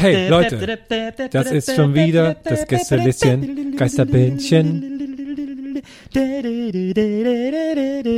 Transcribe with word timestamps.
Hey 0.00 0.28
Leute, 0.28 0.78
das 1.32 1.50
ist 1.50 1.74
schon 1.74 1.92
wieder 1.92 2.36
das 2.44 2.68
Gästelistchen 2.68 3.74
Geisterbähnchen. 3.76 4.84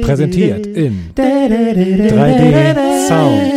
Präsentiert 0.02 0.66
in 0.66 1.14
3D 1.16 3.06
Sound. 3.08 3.54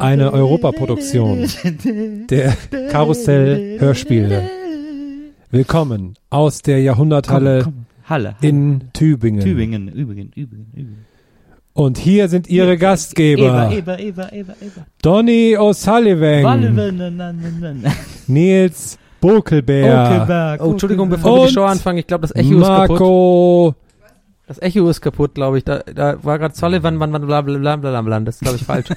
Eine 0.00 0.32
Europaproduktion 0.32 1.46
der 2.30 2.56
Karussell 2.90 3.78
Hörspiele. 3.78 4.50
Willkommen 5.52 6.14
aus 6.30 6.62
der 6.62 6.80
Jahrhunderthalle 6.80 7.72
Halle. 8.08 8.34
in 8.40 8.88
Tübingen. 8.92 9.44
Tübingen, 9.44 9.86
Übingen, 9.86 10.32
Übingen, 10.34 10.66
Übingen. 10.74 11.06
Und 11.76 11.98
hier 11.98 12.28
sind 12.30 12.48
ihre 12.48 12.78
Gastgeber. 12.78 13.70
Eber, 13.70 13.98
Eber, 13.98 14.32
Eber, 14.32 14.54
Eber. 14.62 14.86
Donny 15.02 15.58
O'Sullivan, 15.58 16.74
Nils 18.26 18.98
Bokelberg, 19.20 20.10
Okelberg. 20.10 20.62
Oh, 20.62 20.70
Entschuldigung, 20.70 21.10
bevor 21.10 21.42
wir 21.42 21.46
die 21.48 21.52
Show 21.52 21.64
anfangen, 21.64 21.98
ich 21.98 22.06
glaube, 22.06 22.22
das 22.22 22.34
Echo 22.34 22.60
ist 22.60 22.66
kaputt. 22.66 22.88
Marco 22.88 23.74
Das 24.46 24.62
Echo 24.62 24.88
ist 24.88 25.02
kaputt, 25.02 25.34
glaube 25.34 25.58
ich. 25.58 25.64
Da, 25.64 25.80
da 25.80 26.16
war 26.24 26.38
gerade 26.38 26.54
Sullivan, 26.54 26.98
wann, 26.98 27.12
wann, 27.12 27.26
bla, 27.26 27.42
bla, 27.42 27.58
bla, 27.58 27.76
bla, 27.76 28.00
bla. 28.00 28.20
Das 28.20 28.36
ist, 28.36 28.40
glaube 28.40 28.56
ich, 28.56 28.64
falsch. 28.64 28.88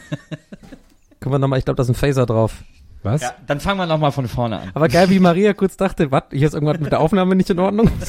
Können 1.19 1.36
wir 1.36 1.39
nochmal, 1.39 1.59
ich 1.59 1.66
glaube, 1.66 1.75
da 1.75 1.83
ist 1.83 1.89
ein 1.89 1.95
Phaser 1.95 2.25
drauf. 2.25 2.64
Was? 3.03 3.21
Ja, 3.21 3.33
dann 3.45 3.59
fangen 3.59 3.77
wir 3.77 3.88
nochmal 3.88 4.14
von 4.14 4.30
vorne 4.30 4.58
an. 4.58 4.69
Aber 4.73 4.88
geil, 4.88 5.09
wie 5.09 5.19
Maria 5.19 5.52
kurz 5.52 5.75
dachte, 5.75 6.11
was, 6.11 6.23
hier 6.31 6.47
ist 6.47 6.53
irgendwas 6.53 6.80
mit 6.80 6.93
der 6.93 7.02
Aufnahme 7.02 7.36
nicht 7.36 7.49
in 7.49 7.59
Ordnung. 7.59 7.92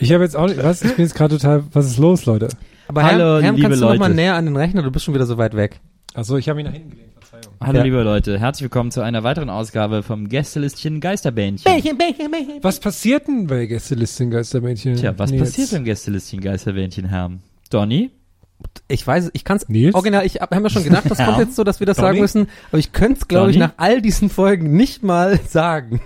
Ich 0.00 0.12
habe 0.12 0.24
jetzt 0.24 0.36
auch 0.36 0.46
nicht, 0.46 0.62
was? 0.62 0.82
Ich 0.82 0.94
bin 0.96 1.04
jetzt 1.04 1.14
gerade 1.14 1.36
total, 1.36 1.64
was 1.72 1.86
ist 1.86 1.98
los, 1.98 2.26
Leute? 2.26 2.48
Aber 2.88 3.02
Hallo, 3.04 3.34
Herm, 3.34 3.42
Herm 3.42 3.56
liebe 3.56 3.68
kannst 3.68 3.82
du 3.82 3.86
nochmal 3.86 4.08
Leute. 4.08 4.14
näher 4.14 4.34
an 4.34 4.44
den 4.44 4.56
Rechner? 4.56 4.82
Du 4.82 4.90
bist 4.90 5.04
schon 5.04 5.14
wieder 5.14 5.26
so 5.26 5.38
weit 5.38 5.54
weg. 5.56 5.80
Achso, 6.14 6.36
ich 6.36 6.48
habe 6.48 6.60
ihn 6.60 6.66
nach 6.66 6.72
hinten 6.72 6.90
gelegt, 6.90 7.12
Verzeihung. 7.18 7.54
Hallo 7.60 7.78
Ja. 7.78 7.84
liebe 7.84 8.02
Leute, 8.02 8.38
herzlich 8.38 8.62
willkommen 8.64 8.90
zu 8.90 9.00
einer 9.00 9.22
weiteren 9.24 9.50
Ausgabe 9.50 10.02
vom 10.02 10.28
Gästelistchen 10.28 11.00
Geisterbähnchen. 11.00 11.72
Was 12.62 12.80
passiert 12.80 13.26
denn 13.26 13.46
bei 13.46 13.66
Gästelisten 13.66 14.30
Geistermädchen? 14.30 14.96
Tja, 14.96 15.14
was 15.16 15.30
Nils? 15.30 15.42
passiert 15.50 15.70
beim 15.72 15.84
Gästelistchen 15.84 16.40
Geisterbähnchen, 16.40 17.06
Herr? 17.06 17.32
Donny? 17.70 18.10
Ich 18.88 19.06
weiß, 19.06 19.30
ich 19.32 19.44
kann's, 19.44 19.68
Nils? 19.68 19.94
original, 19.94 20.24
ich 20.24 20.36
hab, 20.40 20.54
haben 20.54 20.62
wir 20.62 20.70
schon 20.70 20.84
gedacht, 20.84 21.10
das 21.10 21.18
Ja. 21.18 21.26
kommt 21.26 21.38
jetzt 21.38 21.56
so, 21.56 21.64
dass 21.64 21.80
wir 21.80 21.86
das 21.86 21.96
sagen 21.96 22.08
Donny? 22.08 22.20
müssen, 22.20 22.48
aber 22.70 22.78
ich 22.78 22.92
könnte 22.92 23.20
es, 23.22 23.28
glaube 23.28 23.50
ich, 23.50 23.56
Donny? 23.56 23.66
nach 23.68 23.74
all 23.78 24.00
diesen 24.00 24.28
Folgen 24.30 24.76
nicht 24.76 25.02
mal 25.02 25.40
sagen. 25.48 26.00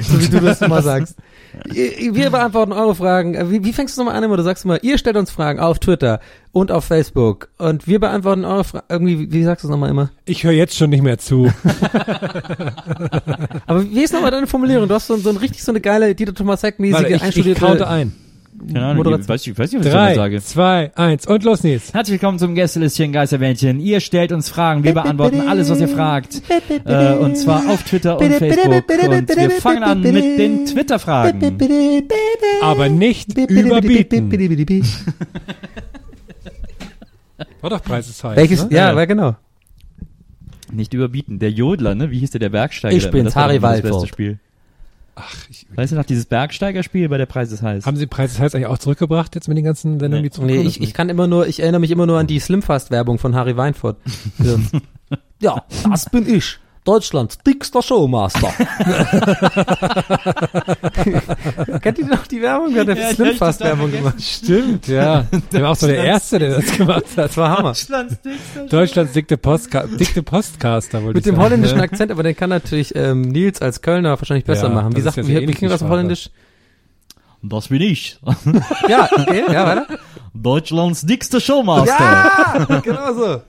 So 0.00 0.20
wie 0.20 0.28
du 0.28 0.40
das 0.40 0.62
immer 0.62 0.82
sagst. 0.82 1.16
Wir 1.64 2.30
beantworten 2.30 2.72
eure 2.72 2.94
Fragen. 2.94 3.50
Wie, 3.50 3.64
wie 3.64 3.72
fängst 3.72 3.96
du 3.96 4.02
nochmal 4.02 4.16
an, 4.16 4.22
immer? 4.24 4.36
Du 4.36 4.42
sagst 4.42 4.64
immer, 4.64 4.82
ihr 4.82 4.98
stellt 4.98 5.16
uns 5.16 5.30
Fragen 5.30 5.58
auf 5.60 5.78
Twitter 5.78 6.20
und 6.52 6.70
auf 6.70 6.84
Facebook 6.84 7.48
und 7.58 7.86
wir 7.86 7.98
beantworten 8.00 8.44
eure 8.44 8.64
Fragen. 8.64 8.86
Irgendwie, 8.88 9.32
wie, 9.32 9.42
sagst 9.44 9.64
du 9.64 9.68
es 9.68 9.70
nochmal 9.70 9.90
immer? 9.90 10.10
Ich 10.24 10.44
höre 10.44 10.52
jetzt 10.52 10.76
schon 10.76 10.90
nicht 10.90 11.02
mehr 11.02 11.18
zu. 11.18 11.46
Aber 13.66 13.84
wie 13.84 14.02
ist 14.02 14.12
nochmal 14.12 14.30
deine 14.30 14.46
Formulierung? 14.46 14.88
Du 14.88 14.94
hast 14.94 15.06
so, 15.06 15.16
so 15.16 15.30
ein 15.30 15.36
richtig 15.36 15.62
so 15.62 15.72
eine 15.72 15.80
geile 15.80 16.14
Dieter 16.14 16.34
Thomas 16.34 16.62
Heck-mäßige 16.62 16.94
Warte, 16.94 17.08
ich, 17.08 17.16
ich 17.16 17.22
einstudierte 17.22 17.60
counte 17.60 17.88
ein. 17.88 18.12
Keine 18.66 18.84
Ahnung, 18.84 18.96
Moderation. 18.98 19.22
ich 19.22 19.28
weiß, 19.28 19.46
ich 19.46 19.58
weiß 19.58 19.72
nicht, 19.72 19.80
was 19.80 19.86
ich 19.86 19.92
Drei, 19.92 20.14
sage. 20.14 20.42
zwei, 20.42 20.92
eins 20.94 21.26
und 21.26 21.44
los, 21.44 21.62
Nils. 21.62 21.94
Herzlich 21.94 22.20
willkommen 22.20 22.38
zum 22.38 22.54
Gästelistchen 22.54 23.10
Geisterbähnchen. 23.12 23.80
Ihr 23.80 24.00
stellt 24.00 24.32
uns 24.32 24.50
Fragen, 24.50 24.84
wir 24.84 24.92
beantworten 24.92 25.48
alles, 25.48 25.70
was 25.70 25.80
ihr 25.80 25.88
fragt. 25.88 26.42
Äh, 26.84 27.14
und 27.14 27.36
zwar 27.36 27.68
auf 27.70 27.82
Twitter 27.84 28.18
und 28.18 28.32
Facebook. 28.34 28.66
Und 28.66 29.28
wir 29.36 29.50
fangen 29.52 29.82
an 29.82 30.00
mit 30.02 30.38
den 30.38 30.66
Twitter-Fragen. 30.66 31.58
Aber 32.62 32.88
nicht 32.90 33.36
überbieten. 33.38 34.30
War 37.62 37.70
doch 37.70 37.82
Preis 37.82 38.08
ist 38.08 38.22
heiß, 38.22 38.36
Welches? 38.36 38.68
ne? 38.68 38.76
Ja, 38.76 38.94
war 38.94 39.06
genau. 39.06 39.36
Nicht 40.72 40.92
überbieten. 40.94 41.38
Der 41.38 41.50
Jodler, 41.50 41.94
ne? 41.94 42.10
Wie 42.10 42.18
hieß 42.18 42.30
der, 42.32 42.40
der 42.40 42.50
Bergsteiger? 42.50 42.94
Ich 42.96 43.10
bin's, 43.10 43.34
Harry 43.34 43.56
immer 43.56 43.72
das 43.72 43.82
beste. 43.82 44.06
Spiel. 44.06 44.38
Ach, 45.16 45.34
ich, 45.50 45.66
Weißt 45.74 45.92
du 45.92 45.96
noch, 45.96 46.04
dieses 46.04 46.24
Bergsteigerspiel 46.26 47.08
bei 47.08 47.18
der 47.18 47.26
Preis 47.26 47.52
ist 47.52 47.62
heiß? 47.62 47.84
haben 47.86 47.96
Sie 47.96 48.06
Preis 48.06 48.32
ist 48.32 48.40
heiß 48.40 48.54
eigentlich 48.54 48.66
auch 48.68 48.78
zurückgebracht 48.78 49.34
jetzt 49.34 49.48
mit 49.48 49.56
den 49.58 49.64
ganzen 49.64 50.00
Sendungen, 50.00 50.22
die 50.22 50.28
Nee, 50.28 50.30
zurückkommen? 50.30 50.66
ich, 50.66 50.80
ich 50.80 50.94
kann 50.94 51.08
immer 51.08 51.26
nur, 51.26 51.46
ich 51.46 51.60
erinnere 51.60 51.80
mich 51.80 51.90
immer 51.90 52.06
nur 52.06 52.18
an 52.18 52.26
die 52.26 52.38
Slimfast-Werbung 52.40 53.18
von 53.18 53.34
Harry 53.34 53.56
Weinfurt. 53.56 53.96
Ja, 55.42 55.64
das 55.88 56.08
bin 56.10 56.28
ich. 56.28 56.58
Deutschlands 56.90 57.38
dickster 57.46 57.82
Showmaster. 57.82 58.48
Kennt 61.82 61.98
ihr 62.00 62.06
noch 62.06 62.26
die 62.26 62.42
Werbung? 62.42 62.74
Der 62.74 62.80
hat 62.80 62.88
Ja, 62.98 63.04
hab 63.04 63.10
ich 63.86 63.92
gemacht. 63.92 64.20
Stimmt, 64.20 64.88
ja. 64.88 65.24
Der 65.52 65.62
war 65.62 65.70
auch 65.70 65.76
so 65.76 65.86
der 65.86 66.02
Erste, 66.02 66.40
der 66.40 66.56
das 66.56 66.76
gemacht 66.76 67.04
hat. 67.16 67.16
Das 67.16 67.36
war 67.36 67.56
Hammer. 67.56 67.74
Deutschlands 68.68 69.12
dickte, 69.12 69.36
Postka 69.36 69.86
dickte 69.86 70.24
Postcaster, 70.24 71.04
wollte 71.04 71.14
Mit 71.14 71.18
ich 71.18 71.22
dem 71.30 71.36
sagen. 71.36 71.44
holländischen 71.44 71.78
Ja. 71.78 71.84
Akzent, 71.84 72.10
aber 72.10 72.24
den 72.24 72.34
kann 72.34 72.50
natürlich 72.50 72.92
ähm, 72.96 73.22
Nils 73.22 73.62
als 73.62 73.82
Kölner 73.82 74.18
wahrscheinlich 74.18 74.44
besser 74.44 74.66
Ja, 74.66 74.74
machen. 74.74 74.96
Wie 74.96 75.00
sagt, 75.00 75.16
ja 75.16 75.24
wie, 75.28 75.46
klingt 75.46 75.72
das 75.72 75.84
auf 75.84 75.90
Holländisch? 75.90 76.30
Das 77.42 77.68
bin 77.68 77.82
ich. 77.82 78.18
Ja, 78.88 79.08
okay, 79.16 79.44
ja, 79.48 79.64
weiter. 79.64 79.86
Deutschlands 80.34 81.02
dickster 81.02 81.40
Showmaster. 81.40 81.92
Ja, 81.98 82.80
genau 82.84 83.12
so. 83.14 83.42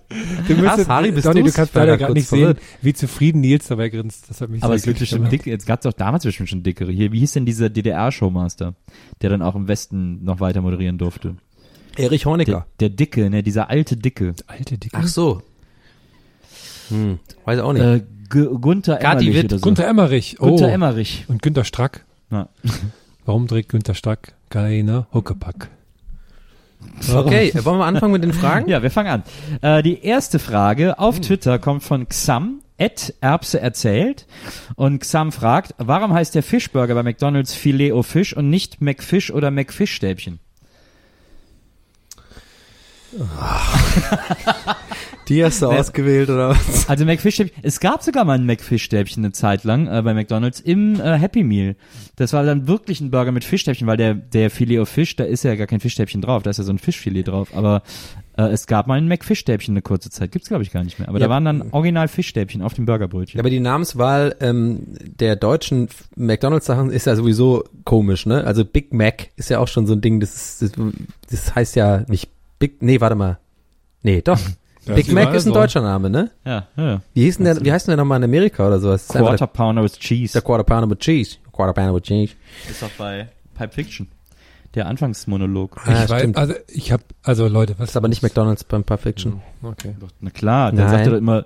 Du 0.48 0.56
müsstest, 0.56 0.90
Harry, 0.90 1.12
bist 1.12 1.28
Donny, 1.28 1.44
du 1.44 1.52
kannst 1.52 1.76
leider 1.76 1.98
gerade 1.98 2.14
nicht 2.14 2.28
sehen, 2.28 2.40
verwirrt. 2.40 2.60
wie 2.82 2.94
zufrieden 2.94 3.42
Nils 3.42 3.68
dabei 3.68 3.90
grinst. 3.90 4.30
Das 4.30 4.42
hat 4.42 4.50
mich 4.50 4.64
Aber 4.64 4.74
sehr 4.74 4.78
es 4.78 4.84
gibt 4.84 5.00
bestimmt 5.00 5.32
dick, 5.32 5.46
jetzt 5.46 5.66
gab's 5.68 5.84
doch 5.84 5.94
damals 5.94 6.24
bestimmt 6.24 6.50
schon 6.50 6.64
dickere. 6.64 6.92
Hier, 6.92 7.12
wie 7.12 7.20
hieß 7.20 7.34
denn 7.34 7.46
dieser 7.46 7.70
DDR-Showmaster, 7.70 8.74
der 9.22 9.30
dann 9.30 9.42
auch 9.42 9.56
im 9.56 9.68
Westen 9.68 10.24
noch 10.24 10.40
weiter 10.40 10.62
moderieren 10.62 10.98
durfte? 10.98 11.36
Erich 11.98 12.24
Der, 12.24 12.32
Honecker. 12.32 12.66
der 12.80 12.90
Dicke, 12.90 13.30
ne, 13.30 13.44
dieser 13.44 13.70
alte 13.70 13.98
Dicke. 13.98 14.34
Alte 14.48 14.78
Dicke. 14.78 14.98
Ach 15.00 15.08
so. 15.08 15.42
Hm, 16.90 17.20
weiß 17.46 17.60
auch 17.60 17.74
nicht. 17.74 17.84
Äh, 17.84 18.02
G 18.30 18.48
Gunther 18.60 19.02
Emmerich 19.02 19.36
Witt. 19.36 19.46
oder 19.46 19.60
so. 19.60 19.64
Gunther 19.64 19.88
Emmerich. 19.88 20.38
Oh. 20.40 20.48
Gunther 20.48 20.72
Emmerich. 20.72 21.26
Und 21.28 21.42
Günter 21.42 21.64
Strack. 21.66 22.06
Ja. 22.32 22.48
Warum 23.26 23.48
trägt 23.48 23.70
Günter 23.70 23.94
Strack 23.94 24.34
keine 24.50 25.06
Huckepack? 25.14 25.70
Okay, 27.14 27.52
wollen 27.64 27.80
wir 27.80 27.86
anfangen 27.86 28.14
mit 28.14 28.24
den 28.24 28.34
Fragen? 28.34 28.68
Ja, 28.70 28.84
wir 28.84 28.92
fangen 28.92 29.10
an. 29.10 29.24
Äh, 29.62 29.84
die 29.84 30.04
erste 30.04 30.40
Frage 30.40 31.00
auf 31.00 31.20
Twitter 31.20 31.60
kommt 31.60 31.84
von 31.84 32.08
Xam, 32.08 32.62
at 32.80 33.14
Erbse 33.22 33.60
erzählt. 33.60 34.26
Und 34.76 35.02
Xam 35.02 35.32
fragt, 35.32 35.76
warum 35.78 36.14
heißt 36.14 36.36
der 36.36 36.44
Fischburger 36.44 36.96
bei 36.96 37.04
McDonalds 37.04 37.54
Filet 37.54 37.92
au 37.92 38.04
Fisch 38.04 38.36
und 38.36 38.50
nicht 38.50 38.82
McFish 38.82 39.32
oder 39.32 39.52
McFischstäbchen? 39.52 40.40
Die 45.32 45.46
hast 45.46 45.62
du 45.62 45.68
ausgewählt 45.68 46.30
oder 46.30 46.50
was? 46.50 46.90
Also 46.90 47.06
McFish-Stäbchen, 47.06 47.56
es 47.64 47.80
gab 47.80 48.04
sogar 48.04 48.26
mal 48.26 48.38
ein 48.38 48.46
McFish-Stäbchen 48.46 49.24
eine 49.24 49.32
Zeit 49.32 49.64
lang 49.64 49.88
äh, 49.88 50.02
bei 50.02 50.14
McDonalds 50.14 50.60
im 50.60 51.00
äh, 51.00 51.18
Happy 51.18 51.44
Meal. 51.44 51.78
Das 52.18 52.34
war 52.34 52.44
dann 52.44 52.68
wirklich 52.68 53.00
ein 53.00 53.12
Burger 53.12 53.32
mit 53.32 53.46
Fischstäbchen, 53.46 53.88
weil 53.88 53.96
der, 53.96 54.14
der 54.14 54.50
Filet 54.50 54.80
of 54.80 54.90
Fish, 54.90 55.16
da 55.16 55.24
ist 55.24 55.44
ja 55.44 55.56
gar 55.56 55.68
kein 55.68 55.80
Fischstäbchen 55.80 56.22
drauf, 56.22 56.44
da 56.44 56.50
ist 56.50 56.58
ja 56.58 56.66
so 56.66 56.74
ein 56.74 56.80
Fischfilet 56.80 57.24
drauf. 57.30 57.56
Aber 57.56 57.82
äh, 58.36 58.44
es 58.48 58.68
gab 58.68 58.88
mal 58.88 58.98
ein 58.98 59.08
McFish-Stäbchen 59.08 59.72
eine 59.74 59.82
kurze 59.82 60.10
Zeit, 60.10 60.34
gibt's 60.34 60.50
glaube 60.50 60.64
ich 60.64 60.72
gar 60.74 60.84
nicht 60.84 61.00
mehr. 61.00 61.08
Aber 61.08 61.18
Ja. 61.18 61.28
da 61.28 61.30
waren 61.30 61.46
dann 61.46 61.72
original 61.72 62.10
Fischstäbchen 62.10 62.62
auf 62.62 62.74
dem 62.74 62.86
Burgerbrötchen. 62.86 63.38
Ja, 63.38 63.42
aber 63.42 63.50
die 63.50 63.62
Namenswahl 63.62 64.36
ähm, 64.42 64.82
der 65.00 65.38
deutschen 65.38 65.88
McDonalds-Sachen 66.18 66.92
ist 66.92 67.06
ja 67.06 67.16
sowieso 67.16 67.64
komisch, 67.86 68.26
ne? 68.26 68.44
Also 68.44 68.66
Big 68.66 68.94
Mac 68.94 69.30
ist 69.38 69.50
ja 69.50 69.60
auch 69.60 69.70
schon 69.70 69.88
so 69.88 69.94
ein 69.94 70.02
Ding, 70.02 70.20
das, 70.20 70.62
ist, 70.62 70.78
das, 70.78 70.84
das 71.30 71.56
heißt 71.56 71.78
ja 71.78 72.04
nicht 72.10 72.30
Big, 72.60 72.82
nee, 72.82 73.00
warte 73.00 73.16
mal. 73.16 73.40
Nee, 74.04 74.22
doch. 74.22 74.38
Das 74.86 74.96
Big 74.96 75.12
Mac 75.12 75.34
ist 75.34 75.46
ein 75.46 75.50
so. 75.50 75.54
deutscher 75.54 75.82
Name, 75.82 76.10
ne? 76.10 76.32
ja, 76.44 76.68
ja, 76.76 76.84
ja. 76.84 77.02
Wie 77.14 77.24
hieß 77.24 77.38
denn 77.38 77.46
der, 77.46 77.64
wie 77.64 77.72
heißt 77.72 77.88
denn 77.88 77.92
der 77.92 77.98
nochmal 77.98 78.18
in 78.18 78.24
Amerika 78.24 78.66
oder 78.68 78.80
sowas? 78.80 79.08
Quarter 79.08 79.48
Pounder 79.48 79.84
with 79.84 80.00
Cheese. 80.00 80.34
Der, 80.34 80.42
Quarter 80.42 80.64
Pounder 80.64 80.90
with 80.90 80.98
Cheese. 81.00 81.38
Quarter 81.52 81.74
Pounder 81.74 81.94
with 81.94 82.04
Cheese. 82.04 82.34
ist 82.70 82.84
auch 82.84 82.90
bei 82.98 83.28
Pipe 83.56 83.72
Fiction. 83.74 84.08
Der 84.74 84.88
Anfangsmonolog. 84.88 85.76
Ah, 85.86 86.04
ich 86.06 86.10
weiß, 86.10 86.20
stimmt. 86.22 86.38
also 86.38 86.54
ich 86.68 86.92
habe, 86.94 87.04
also 87.24 87.48
Leute, 87.48 87.74
was 87.74 87.80
Das 87.80 87.90
ist 87.90 87.98
aber 87.98 88.08
nicht 88.08 88.24
McDonalds 88.24 88.64
beim 88.64 88.86
Pulp 88.86 89.02
Fiction. 89.02 89.42
Okay. 89.62 89.96
Na 90.22 90.30
klar, 90.30 90.72
da 90.72 90.90
sagt 90.90 91.08
er 91.08 91.18
immer, 91.18 91.46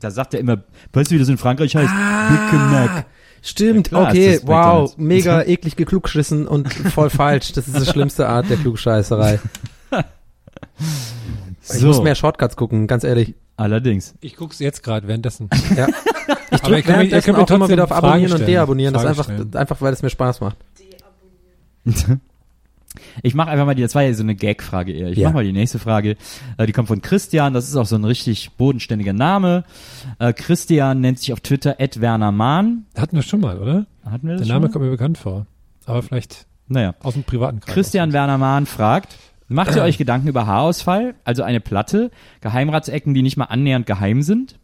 da, 0.00 0.10
sagt 0.10 0.32
er 0.34 0.40
immer, 0.40 0.62
weißt 0.94 1.10
du, 1.10 1.14
wie 1.14 1.18
das 1.18 1.28
in 1.28 1.36
Frankreich 1.38 1.76
heißt? 1.76 1.92
Big 1.92 2.60
Mac. 2.70 3.04
Stimmt, 3.42 3.90
Ja, 3.90 3.98
klar, 3.98 4.08
okay, 4.10 4.38
wow, 4.42 4.46
McDonald's. 4.46 4.96
mega 4.96 5.42
eklig 5.42 5.76
geklugschrissen 5.76 6.46
und 6.48 6.72
voll 6.72 7.10
falsch. 7.10 7.52
Das 7.52 7.68
ist 7.68 7.78
die 7.78 7.86
schlimmste 7.90 8.26
Art 8.28 8.48
der 8.48 8.56
Klugscheißerei. 8.56 9.38
Ich 11.74 11.80
So, 11.80 11.88
muss 11.88 12.02
mehr 12.02 12.14
Shortcuts 12.14 12.56
gucken, 12.56 12.86
ganz 12.86 13.04
ehrlich. 13.04 13.34
allerdings. 13.56 14.14
Ich 14.20 14.36
guck's 14.36 14.58
jetzt 14.58 14.82
gerade 14.82 15.06
währenddessen. 15.08 15.48
Ja. 15.76 15.88
Ich 15.88 16.62
Aber 16.62 16.76
ihr 16.76 16.82
drücke 16.82 16.82
könnt 16.82 16.98
mir- 16.98 17.04
ihr 17.04 17.10
währenddessen 17.10 17.24
könnt 17.24 17.36
mir 17.38 17.44
auch 17.44 17.48
immer 17.50 17.58
trotzdem 17.60 17.72
wieder 17.72 17.82
auf 17.84 17.88
Fragen 17.88 18.06
Abonnieren 18.06 18.32
und 18.32 18.36
stellen. 18.38 18.50
Deabonnieren. 18.50 18.94
Das 18.94 19.02
ist 19.02 19.06
Fragen 19.08 19.18
einfach, 19.20 19.34
stellen. 19.34 19.56
einfach, 19.56 19.80
weil 19.80 19.92
es 19.94 20.02
mir 20.02 20.10
Spaß 20.10 20.40
macht. 20.40 20.56
Ich 23.22 23.34
mache 23.34 23.48
einfach 23.48 23.64
mal 23.64 23.74
die, 23.74 23.80
das 23.80 23.94
war 23.94 24.02
ja 24.02 24.12
so 24.12 24.22
eine 24.22 24.34
Gag-Frage 24.34 24.92
eher. 24.92 25.08
Ich 25.08 25.16
Ja. 25.16 25.28
mach 25.28 25.34
mal 25.36 25.44
die 25.44 25.52
nächste 25.52 25.78
Frage. 25.78 26.16
Äh, 26.58 26.66
die 26.66 26.72
kommt 26.72 26.88
von 26.88 27.00
Christian, 27.00 27.54
das 27.54 27.66
ist 27.66 27.74
auch 27.76 27.86
so 27.86 27.96
ein 27.96 28.04
richtig 28.04 28.50
bodenständiger 28.58 29.14
Name. 29.14 29.64
Äh, 30.18 30.34
Christian 30.34 31.00
nennt 31.00 31.18
sich 31.18 31.32
auf 31.32 31.40
Twitter 31.40 31.76
Ed 31.80 32.02
Werner 32.02 32.32
Mahn. 32.32 32.84
Hatten 32.94 33.16
wir 33.16 33.22
schon 33.22 33.40
mal, 33.40 33.58
oder? 33.58 33.86
Hatten 34.04 34.26
wir 34.26 34.32
das 34.34 34.42
Der 34.42 34.46
schon 34.48 34.54
Name 34.56 34.66
mal? 34.66 34.72
kommt 34.72 34.84
mir 34.84 34.90
bekannt 34.90 35.16
vor. 35.16 35.46
Aber 35.86 36.02
vielleicht 36.02 36.44
Naja. 36.68 36.94
aus 37.02 37.14
dem 37.14 37.24
privaten 37.24 37.60
Kreis. 37.60 37.72
Christian 37.74 38.12
Werner 38.12 38.36
Mahn 38.36 38.66
fragt, 38.66 39.16
macht 39.52 39.74
ihr 39.76 39.82
euch 39.82 39.98
Gedanken 39.98 40.28
über 40.28 40.46
Haarausfall, 40.46 41.14
also 41.24 41.42
eine 41.42 41.60
Platte, 41.60 42.10
Geheimratsecken, 42.40 43.14
die 43.14 43.22
nicht 43.22 43.36
mal 43.36 43.46
annähernd 43.46 43.86
geheim 43.86 44.22
sind? 44.22 44.58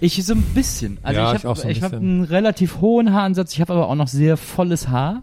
Ich 0.00 0.24
so 0.24 0.34
ein 0.34 0.42
bisschen. 0.42 0.98
Also 1.02 1.20
Ja, 1.20 1.32
ich 1.32 1.38
ich 1.38 1.44
habe 1.44 1.58
so 1.58 1.64
ein 1.64 1.70
ich 1.70 1.82
hab 1.82 1.92
einen 1.92 2.24
relativ 2.24 2.80
hohen 2.80 3.12
Haaransatz, 3.12 3.52
ich 3.54 3.60
habe 3.60 3.72
aber 3.72 3.88
auch 3.88 3.94
noch 3.94 4.08
sehr 4.08 4.36
volles 4.36 4.88
Haar. 4.88 5.22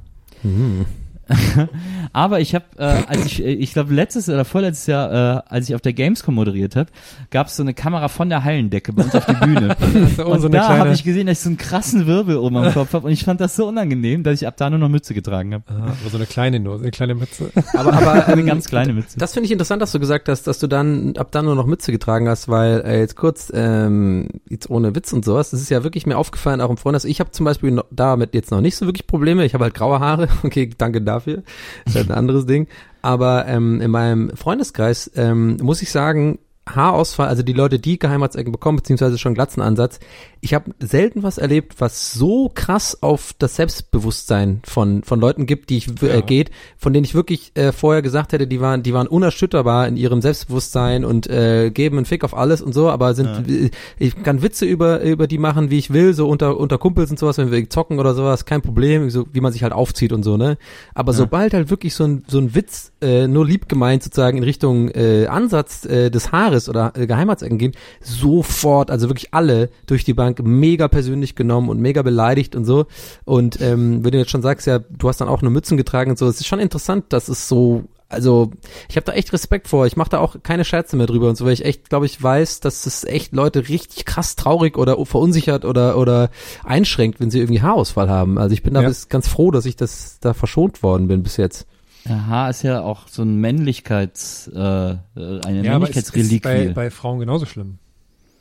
aber 2.13 2.39
ich 2.39 2.53
habe, 2.55 2.65
äh, 2.77 2.83
als 2.83 3.25
ich, 3.25 3.43
äh, 3.43 3.53
ich 3.53 3.73
glaube 3.73 3.93
letztes 3.93 4.29
oder 4.29 4.45
vorletztes 4.45 4.87
Jahr, 4.87 5.11
äh, 5.11 5.41
als 5.47 5.69
ich 5.69 5.75
auf 5.75 5.81
der 5.81 5.93
Gamescom 5.93 6.35
moderiert 6.35 6.75
habe, 6.75 6.89
gab 7.31 7.47
es 7.47 7.55
so 7.55 7.63
eine 7.63 7.73
Kamera 7.73 8.07
von 8.07 8.29
der 8.29 8.43
Hallendecke 8.43 8.93
bei 8.93 9.03
uns 9.03 9.15
auf 9.15 9.25
die 9.25 9.33
Bühne. 9.33 9.75
Und 10.25 10.39
so 10.39 10.47
eine 10.47 10.57
da 10.57 10.77
habe 10.77 10.93
ich 10.93 11.03
gesehen, 11.03 11.27
dass 11.27 11.39
ich 11.39 11.43
so 11.43 11.49
einen 11.49 11.57
krassen 11.57 12.05
Wirbel 12.07 12.37
oben 12.37 12.57
am 12.57 12.73
Kopf 12.73 12.93
habe 12.93 13.07
und 13.07 13.13
ich 13.13 13.23
fand 13.23 13.41
das 13.41 13.55
so 13.55 13.67
unangenehm, 13.67 14.23
dass 14.23 14.41
ich 14.41 14.47
ab 14.47 14.55
da 14.57 14.69
nur 14.69 14.79
noch 14.79 14.89
Mütze 14.89 15.13
getragen 15.13 15.53
habe. 15.53 15.63
Ah, 15.67 15.93
aber 16.01 16.09
so 16.09 16.17
eine 16.17 16.25
kleine 16.25 16.59
nur, 16.59 16.79
eine 16.79 16.91
kleine 16.91 17.15
Mütze. 17.15 17.51
Aber, 17.73 17.93
aber 17.93 18.27
Eine 18.27 18.41
ähm, 18.41 18.47
ganz 18.47 18.67
kleine 18.67 18.93
Mütze. 18.93 19.17
das 19.19 19.33
finde 19.33 19.45
ich 19.45 19.51
interessant, 19.51 19.81
dass 19.81 19.91
du 19.91 19.99
gesagt 19.99 20.29
hast, 20.29 20.43
dass 20.47 20.59
du 20.59 20.67
dann 20.67 21.15
ab 21.17 21.31
dann 21.31 21.45
nur 21.45 21.55
noch 21.55 21.65
Mütze 21.65 21.91
getragen 21.91 22.27
hast, 22.27 22.47
weil 22.47 22.81
äh, 22.85 22.99
jetzt 22.99 23.15
kurz, 23.15 23.51
ähm, 23.53 24.29
jetzt 24.49 24.69
ohne 24.69 24.95
Witz 24.95 25.13
und 25.13 25.25
sowas, 25.25 25.51
das 25.51 25.61
ist 25.61 25.69
ja 25.69 25.83
wirklich 25.83 26.05
mir 26.05 26.17
aufgefallen, 26.17 26.61
auch 26.61 26.69
im 26.69 26.77
Freundes. 26.77 27.05
Ich 27.05 27.19
habe 27.19 27.31
zum 27.31 27.45
Beispiel 27.45 27.71
noch, 27.71 27.85
damit 27.91 28.33
jetzt 28.33 28.51
noch 28.51 28.61
nicht 28.61 28.75
so 28.75 28.85
wirklich 28.85 29.07
Probleme. 29.07 29.45
Ich 29.45 29.53
habe 29.53 29.63
halt 29.65 29.73
graue 29.73 29.99
Haare. 29.99 30.27
Okay, 30.43 30.69
danke 30.77 31.01
dafür. 31.15 31.43
Das 31.85 31.93
ist 31.93 31.95
halt 31.95 32.09
ein 32.11 32.17
anderes 32.17 32.45
Ding. 32.45 32.67
Aber 33.01 33.47
ähm, 33.47 33.81
in 33.81 33.91
meinem 33.91 34.35
Freundeskreis 34.35 35.11
ähm, 35.15 35.57
muss 35.61 35.81
ich 35.81 35.91
sagen, 35.91 36.39
Haarausfall, 36.67 37.27
also 37.27 37.43
die 37.43 37.53
Leute, 37.53 37.79
die 37.79 37.99
Geheimratsecken 37.99 38.51
bekommen, 38.51 38.77
beziehungsweise 38.77 39.17
schon 39.17 39.35
Glatzenansatz, 39.35 39.99
ich 40.45 40.53
habe 40.53 40.71
selten 40.79 41.23
was 41.23 41.39
erlebt, 41.39 41.75
was 41.79 42.13
so 42.13 42.51
krass 42.53 43.01
auf 43.01 43.33
das 43.39 43.55
Selbstbewusstsein 43.55 44.61
von 44.63 45.03
von 45.03 45.19
Leuten 45.19 45.47
gibt, 45.47 45.71
die 45.71 45.77
ich 45.77 45.87
äh, 46.03 46.15
Ja. 46.15 46.21
geht, 46.21 46.51
von 46.77 46.93
denen 46.93 47.03
ich 47.03 47.15
wirklich 47.15 47.51
äh, 47.55 47.71
vorher 47.71 48.03
gesagt 48.03 48.31
hätte, 48.31 48.45
die 48.45 48.61
waren 48.61 48.83
die 48.83 48.93
waren 48.93 49.07
unerschütterbar 49.07 49.87
in 49.87 49.97
ihrem 49.97 50.21
Selbstbewusstsein 50.21 51.03
und 51.03 51.27
äh, 51.27 51.71
geben 51.71 51.97
einen 51.97 52.05
Fick 52.05 52.23
auf 52.23 52.37
alles 52.37 52.61
und 52.61 52.73
so, 52.73 52.89
aber 52.89 53.15
sind 53.15 53.49
äh, 53.49 53.71
ich 53.97 54.21
kann 54.23 54.43
Witze 54.43 54.65
über 54.65 55.01
über 55.01 55.25
die 55.25 55.39
machen, 55.39 55.71
wie 55.71 55.79
ich 55.79 55.91
will, 55.91 56.13
so 56.13 56.29
unter 56.29 56.57
unter 56.57 56.77
Kumpels 56.77 57.09
und 57.09 57.17
sowas, 57.17 57.39
wenn 57.39 57.51
wir 57.51 57.69
zocken 57.69 57.99
oder 57.99 58.13
sowas, 58.13 58.45
kein 58.45 58.61
Problem, 58.61 59.09
so 59.09 59.25
wie 59.33 59.41
man 59.41 59.51
sich 59.51 59.63
halt 59.63 59.73
aufzieht 59.73 60.13
und 60.13 60.21
so, 60.23 60.37
ne? 60.37 60.57
Aber 60.93 61.11
sobald 61.17 61.53
halt 61.55 61.71
wirklich 61.71 61.95
so 61.95 62.03
ein 62.05 62.23
so 62.27 62.37
ein 62.37 62.53
Witz 62.53 62.91
äh, 63.01 63.27
nur 63.27 63.47
lieb 63.47 63.67
gemeint 63.67 64.03
sozusagen 64.03 64.37
in 64.37 64.43
Richtung 64.43 64.89
äh, 64.89 65.25
Ansatz 65.25 65.85
äh, 65.85 66.11
des 66.11 66.31
Haares 66.31 66.69
oder 66.69 66.93
äh, 66.95 67.07
Geheimratsecken 67.07 67.57
gehen, 67.57 67.71
sofort, 68.01 68.91
also 68.91 69.09
wirklich 69.09 69.33
alle 69.33 69.69
durch 69.87 70.03
die 70.03 70.13
Bank 70.13 70.34
mega 70.43 70.87
persönlich 70.87 71.35
genommen 71.35 71.69
und 71.69 71.79
mega 71.79 72.01
beleidigt 72.01 72.55
und 72.55 72.65
so. 72.65 72.85
Und 73.25 73.59
ähm, 73.61 74.03
wenn 74.03 74.11
du 74.11 74.17
jetzt 74.17 74.31
schon 74.31 74.41
sagst, 74.41 74.67
ja, 74.67 74.79
du 74.79 75.07
hast 75.09 75.21
dann 75.21 75.27
auch 75.29 75.41
eine 75.41 75.49
Mützen 75.49 75.77
getragen 75.77 76.11
und 76.11 76.17
so, 76.17 76.27
es 76.27 76.39
ist 76.39 76.47
schon 76.47 76.59
interessant, 76.59 77.05
dass 77.09 77.27
es 77.27 77.47
so 77.47 77.83
also 78.07 78.51
ich 78.87 78.97
habe 78.97 79.05
da 79.05 79.13
echt 79.13 79.33
Respekt 79.33 79.67
vor. 79.67 79.87
Ich 79.87 79.97
mache 79.97 80.11
da 80.11 80.19
auch 80.19 80.35
keine 80.43 80.63
Scherze 80.63 80.95
mehr 80.95 81.07
drüber 81.07 81.27
und 81.27 81.35
so, 81.37 81.45
weil 81.45 81.53
ich 81.53 81.65
echt, 81.65 81.89
glaube 81.89 82.05
ich, 82.05 82.21
weiß, 82.21 82.59
dass 82.59 82.85
es 82.85 83.03
echt 83.03 83.33
Leute 83.33 83.67
richtig 83.67 84.05
krass 84.05 84.35
traurig 84.35 84.77
oder 84.77 85.03
verunsichert 85.07 85.65
oder 85.65 85.97
oder 85.97 86.29
einschränkt, 86.63 87.19
wenn 87.19 87.31
sie 87.31 87.39
irgendwie 87.39 87.63
Haarausfall 87.63 88.07
haben. 88.07 88.37
Also 88.37 88.53
ich 88.53 88.61
bin 88.61 88.75
da 88.75 88.83
Ja. 88.83 88.87
bis, 88.89 89.09
ganz 89.09 89.27
froh, 89.27 89.49
dass 89.49 89.65
ich 89.65 89.75
das 89.75 90.19
da 90.21 90.33
verschont 90.35 90.83
worden 90.83 91.07
bin 91.07 91.23
bis 91.23 91.37
jetzt. 91.37 91.65
Ja, 92.07 92.27
Haar 92.27 92.49
ist 92.51 92.61
ja 92.61 92.81
auch 92.81 93.07
so 93.07 93.23
ein 93.23 93.37
Männlichkeits, 93.41 94.51
äh, 94.53 94.59
äh, 94.59 94.95
eine 95.15 95.63
Ja, 95.63 95.71
Männlichkeitsreliquie. 95.79 96.39
bei, 96.43 96.67
bei 96.73 96.91
Frauen 96.91 97.19
genauso 97.19 97.47
schlimm. 97.47 97.79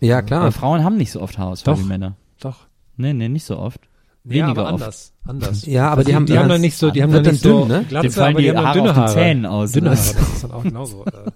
Ja, 0.01 0.19
Aber 0.19 0.27
klar. 0.27 0.53
Frauen 0.53 0.85
haben 0.85 0.97
nicht 0.97 1.11
so 1.13 1.21
oft 1.21 1.39
Haarausfall 1.39 1.75
Doch. 1.75 1.81
wie 1.83 1.87
Männer. 1.87 2.17
Doch. 2.41 2.67
Nee, 2.97 3.13
nee, 3.13 3.29
nicht 3.29 3.45
so 3.45 3.59
oft. 3.59 3.81
Ja, 4.25 4.31
Weniger 4.47 4.49
aber 4.49 4.63
oft. 4.65 4.73
anders. 4.83 5.13
Anders. 5.27 5.67
Ja, 5.67 5.91
aber 5.91 6.05
die 6.05 6.15
haben- 6.15 6.27
die 6.27 6.39
haben 6.39 6.49
dann 6.49 6.61
nicht 6.61 6.77
so, 6.77 6.91
die 6.91 7.03
haben 7.03 7.13
dann 7.13 7.23
nicht 7.23 7.43
so 7.43 7.61
dünn, 7.61 7.69
ne? 7.69 7.85
Glatze, 7.89 8.09
Dem 8.09 8.13
fallen 8.13 8.35
aber 8.35 8.43
die 8.43 8.51
die 8.51 8.57
Haare 8.57 8.73
dünne 8.79 8.91
auf 8.91 8.95
den 8.97 9.03
Haare. 9.03 9.13
Zähnen 9.15 9.47
aus, 9.47 9.73
Dünne? 9.73 9.91
Haare, 9.91 9.97
das 9.99 10.13
ist 10.35 10.45
dann 10.45 10.51
auch 10.53 10.63
genauso. 10.63 11.05
Äh. 11.05 11.31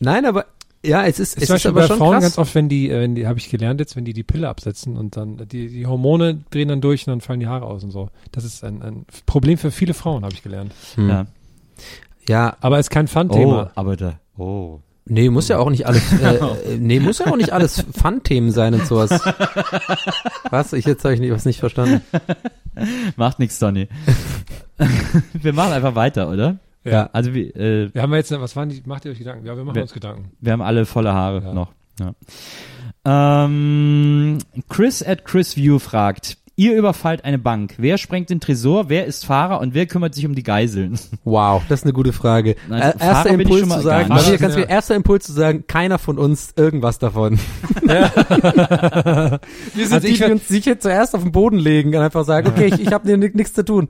Nein, 0.00 0.24
aber 0.26 0.46
ja, 0.84 1.04
es 1.04 1.18
ist 1.18 1.36
Es 1.36 1.44
es 1.44 1.50
ist 1.50 1.66
aber 1.66 1.80
bei 1.82 1.86
schon 1.86 1.98
Frauen 1.98 2.12
krass. 2.12 2.22
ganz 2.22 2.38
oft, 2.38 2.54
wenn 2.54 2.68
die, 2.68 2.88
äh, 2.88 3.00
wenn 3.00 3.14
die, 3.14 3.26
habe 3.26 3.38
ich 3.38 3.50
gelernt 3.50 3.80
jetzt, 3.80 3.96
wenn 3.96 4.04
die 4.04 4.12
die 4.12 4.22
Pille 4.22 4.48
absetzen 4.48 4.96
und 4.96 5.16
dann 5.16 5.36
die, 5.48 5.68
die 5.68 5.86
Hormone 5.86 6.40
drehen 6.50 6.68
dann 6.68 6.80
durch 6.80 7.06
und 7.06 7.10
dann 7.12 7.20
fallen 7.20 7.40
die 7.40 7.48
Haare 7.48 7.66
aus 7.66 7.82
und 7.82 7.90
so. 7.90 8.08
Das 8.32 8.44
ist 8.44 8.62
ein, 8.64 8.82
ein 8.82 9.04
Problem 9.26 9.58
für 9.58 9.70
viele 9.70 9.92
Frauen, 9.94 10.22
habe 10.24 10.32
ich 10.34 10.42
gelernt. 10.42 10.72
Hm. 10.94 11.08
Ja. 11.08 11.26
Ja, 12.28 12.56
Aber 12.60 12.78
ist 12.78 12.90
kein 12.90 13.06
Oh, 13.06 13.08
Fun-Thema. 13.08 13.70
aber 13.74 13.96
da, 13.96 14.20
oh. 14.36 14.80
Nee, 15.08 15.28
muss 15.30 15.48
ja 15.48 15.58
auch 15.58 15.70
nicht 15.70 15.86
alles 15.86 16.12
äh, 16.22 16.38
nee, 16.78 17.00
muss 17.00 17.18
ja 17.18 17.26
auch 17.26 17.36
nicht 17.36 17.52
alles 17.52 17.84
Fun-Themen 18.00 18.50
sein 18.52 18.74
und 18.74 18.86
sowas. 18.86 19.10
Was? 20.50 20.72
Ich 20.72 20.84
jetzt 20.86 21.04
habe 21.04 21.14
ich 21.14 21.20
nicht, 21.20 21.32
was 21.32 21.44
nicht 21.44 21.60
verstanden. 21.60 22.02
Macht 23.16 23.38
nix, 23.38 23.58
Donny. 23.58 23.88
wir 25.32 25.52
machen 25.52 25.72
einfach 25.72 25.94
weiter, 25.94 26.30
oder? 26.30 26.58
Ja. 26.84 27.10
Also 27.12 27.34
wir, 27.34 27.54
äh, 27.56 27.92
Wir 27.92 28.02
haben 28.02 28.14
jetzt, 28.14 28.30
was 28.30 28.54
waren 28.56 28.68
die, 28.68 28.82
macht 28.86 29.04
ihr 29.04 29.10
euch 29.10 29.18
Gedanken? 29.18 29.44
Ja, 29.46 29.56
wir 29.56 29.64
machen 29.64 29.74
Wir- 29.74 29.82
uns 29.82 29.92
Gedanken. 29.92 30.30
wir 30.40 30.52
haben 30.52 30.62
alle 30.62 30.86
volle 30.86 31.12
Haare 31.12 31.42
Ja. 31.44 31.52
noch. 31.52 31.72
Ja. 32.00 33.44
Ähm, 33.44 34.38
Chris 34.68 35.02
at 35.02 35.24
Chris 35.24 35.56
View 35.56 35.78
fragt, 35.78 36.38
ihr 36.58 36.76
überfallt 36.76 37.24
eine 37.24 37.38
Bank. 37.38 37.74
Wer 37.78 37.96
sprengt 37.98 38.28
den 38.30 38.40
Tresor? 38.40 38.88
Wer 38.88 39.06
ist 39.06 39.24
Fahrer 39.24 39.60
und 39.60 39.72
wer 39.74 39.86
kümmert 39.86 40.14
sich 40.14 40.26
um 40.26 40.34
die 40.34 40.42
Geiseln? 40.42 40.98
Wow, 41.24 41.62
das 41.68 41.80
ist 41.80 41.84
eine 41.84 41.92
gute 41.92 42.12
Frage. 42.12 42.56
Nein, 42.68 42.80
äh, 42.80 42.98
Fahrer 42.98 43.00
erster 43.00 43.30
Impuls 43.30 43.68
zu 43.68 43.80
sagen, 43.80 44.08
wieder 44.08 44.38
ganz 44.38 44.54
Ja. 44.56 44.62
erster 44.62 44.94
Impuls 44.94 45.26
zu 45.26 45.32
sagen, 45.32 45.64
keiner 45.66 45.98
von 45.98 46.18
uns 46.18 46.52
irgendwas 46.56 46.98
davon. 46.98 47.38
Wir 47.82 49.40
sind 49.74 49.92
Also 49.92 50.06
die, 50.06 50.12
ich 50.12 50.18
die 50.18 50.32
uns 50.32 50.48
sicher 50.48 50.78
zuerst 50.80 51.14
auf 51.14 51.22
den 51.22 51.32
Boden 51.32 51.58
legen 51.58 51.94
und 51.94 52.02
einfach 52.02 52.24
sagen, 52.24 52.48
okay, 52.48 52.66
ich, 52.66 52.80
ich 52.80 52.92
habe 52.92 53.16
nichts 53.16 53.52
zu 53.54 53.64
tun. 53.64 53.88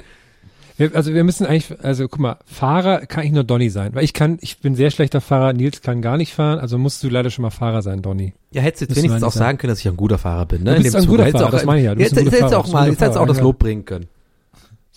Wir, 0.79 0.95
also 0.95 1.13
wir 1.13 1.25
müssen 1.25 1.45
eigentlich, 1.45 1.77
also 1.83 2.07
guck 2.07 2.21
mal, 2.21 2.37
Fahrer 2.47 3.01
kann 3.07 3.25
ich 3.25 3.33
nur 3.33 3.43
Donny 3.43 3.69
sein, 3.69 3.95
weil 3.95 4.05
ich 4.05 4.15
kann, 4.15 4.39
ich 4.41 4.61
bin 4.61 4.77
sehr 4.77 4.93
schlechter 4.93 5.21
Fahrer, 5.21 5.53
Nils 5.53 5.83
kann 5.83 6.01
gar 6.01 6.17
nicht 6.17 6.33
fahren, 6.33 6.61
also 6.61 6.79
musst 6.79 7.03
du 7.03 7.09
leider 7.09 7.31
schon 7.31 7.43
mal 7.43 7.51
Fahrer 7.51 7.83
sein, 7.83 8.01
Donny. 8.01 8.33
Ja, 8.53 8.63
hättest 8.63 8.83
du 8.83 8.85
jetzt 8.87 8.97
wenigstens 8.97 9.25
auch 9.25 9.33
sagen. 9.33 9.45
sagen 9.45 9.59
können, 9.59 9.71
dass 9.73 9.81
ich 9.81 9.89
ein 9.89 9.97
guter 9.97 10.19
Fahrer 10.19 10.47
bin. 10.47 10.63
Ne? 10.63 10.77
Du 10.77 10.83
bist 10.83 10.95
In 10.95 11.01
dem 11.01 11.05
ein 11.05 11.11
guter 11.11 11.25
Hättest 11.25 11.39
Fahrer, 11.39 11.49
auch, 11.49 11.51
das 11.51 11.65
meine 11.65 11.81
ich 11.81 11.87
ja. 11.87 11.95
Du 11.97 12.01
jetzt 12.01 12.39
Fahrer, 12.39 12.59
auch 12.59 12.73
mal, 12.73 12.91
hättest 12.91 13.17
du 13.17 13.21
auch 13.21 13.27
das 13.27 13.41
Lob 13.41 13.59
bringen 13.59 13.85
können. 13.85 14.07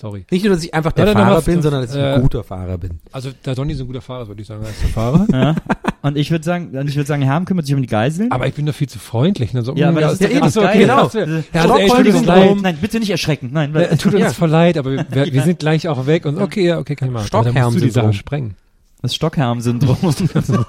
Sorry. 0.01 0.25
Nicht 0.31 0.43
nur, 0.43 0.55
dass 0.55 0.63
ich 0.63 0.73
einfach 0.73 0.93
der 0.93 1.05
Ja, 1.05 1.13
Fahrer 1.13 1.41
bin, 1.43 1.61
sondern 1.61 1.83
dass 1.83 1.93
ich 1.93 2.01
ein 2.01 2.17
äh, 2.17 2.21
guter 2.21 2.43
Fahrer 2.43 2.79
bin. 2.79 2.99
Also 3.11 3.29
da 3.43 3.53
Donny 3.53 3.75
so 3.75 3.83
ein 3.83 3.87
guter 3.87 4.01
Fahrer 4.01 4.23
ist, 4.23 4.27
würde 4.29 4.41
ich 4.41 4.47
sagen, 4.47 4.63
er 4.63 4.69
ist 4.71 4.81
der 4.81 4.89
Fahrer. 4.89 5.27
Ja. 5.31 5.55
Und 6.01 6.17
ich 6.17 6.31
würde 6.31 6.43
sagen, 6.43 6.75
und 6.75 6.87
ich 6.87 6.95
würde 6.95 7.07
sagen, 7.07 7.21
Herm 7.21 7.45
kümmert 7.45 7.67
sich 7.67 7.75
um 7.75 7.81
die 7.81 7.87
Geiseln. 7.87 8.31
Aber 8.31 8.47
ich 8.47 8.55
bin 8.55 8.65
doch 8.65 8.73
viel 8.73 8.89
zu 8.89 8.97
freundlich. 8.97 9.53
Ne? 9.53 9.61
So, 9.61 9.75
ja, 9.75 9.87
mm, 9.87 9.89
aber 9.91 10.01
das 10.01 10.13
ist 10.13 10.21
ja, 10.21 10.29
eben, 10.29 10.49
so, 10.49 10.61
geil. 10.61 10.79
genau. 10.79 11.03
Ach 11.03 11.11
so, 11.11 11.19
Ja, 11.19 11.43
Stockholm, 11.53 12.15
also, 12.15 12.31
ey. 12.31 12.55
Nein, 12.55 12.77
bitte 12.81 12.99
nicht 12.99 13.11
erschrecken. 13.11 13.51
Nein, 13.53 13.71
weil, 13.75 13.95
Tut 13.97 14.15
uns 14.15 14.23
Ja. 14.23 14.29
voll 14.31 14.49
leid, 14.49 14.79
aber 14.79 14.91
wir, 14.93 15.05
wir, 15.09 15.43
sind 15.43 15.59
gleich 15.59 15.87
auch 15.87 16.07
weg 16.07 16.25
und 16.25 16.41
okay, 16.41 16.65
ja, 16.65 16.79
okay, 16.79 16.95
kann 16.95 17.09
ich 17.09 17.13
machen. 17.13 17.73
Du 17.73 17.79
die 17.79 17.91
Sache 17.91 18.13
sprengen. 18.13 18.55
Das 19.01 19.15
Stockhelm-Syndrom. 19.15 19.97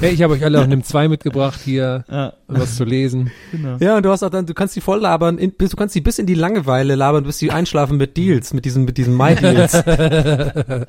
Hey, 0.00 0.12
ich 0.12 0.22
habe 0.22 0.34
euch 0.34 0.44
alle 0.44 0.60
auch 0.62 0.66
NIM 0.66 0.84
2 0.84 1.08
mitgebracht 1.08 1.58
hier, 1.64 2.04
ja, 2.08 2.32
um 2.46 2.60
was 2.60 2.76
zu 2.76 2.84
lesen. 2.84 3.32
Ja, 3.80 3.96
und 3.96 4.04
du 4.04 4.10
hast 4.10 4.22
auch 4.22 4.30
dann, 4.30 4.46
du 4.46 4.54
kannst 4.54 4.76
die 4.76 4.80
voll 4.80 5.00
labern, 5.00 5.38
in, 5.38 5.50
bis, 5.50 5.70
du 5.70 5.76
kannst 5.76 5.96
die 5.96 6.00
bis 6.00 6.20
in 6.20 6.26
die 6.26 6.34
Langeweile 6.34 6.94
labern, 6.94 7.24
bis 7.24 7.38
die 7.38 7.50
einschlafen 7.50 7.96
mit 7.96 8.16
Deals, 8.16 8.54
mit 8.54 8.64
diesen, 8.64 8.84
mit 8.84 8.96
diesen 8.96 9.16
My-Deals. 9.16 9.72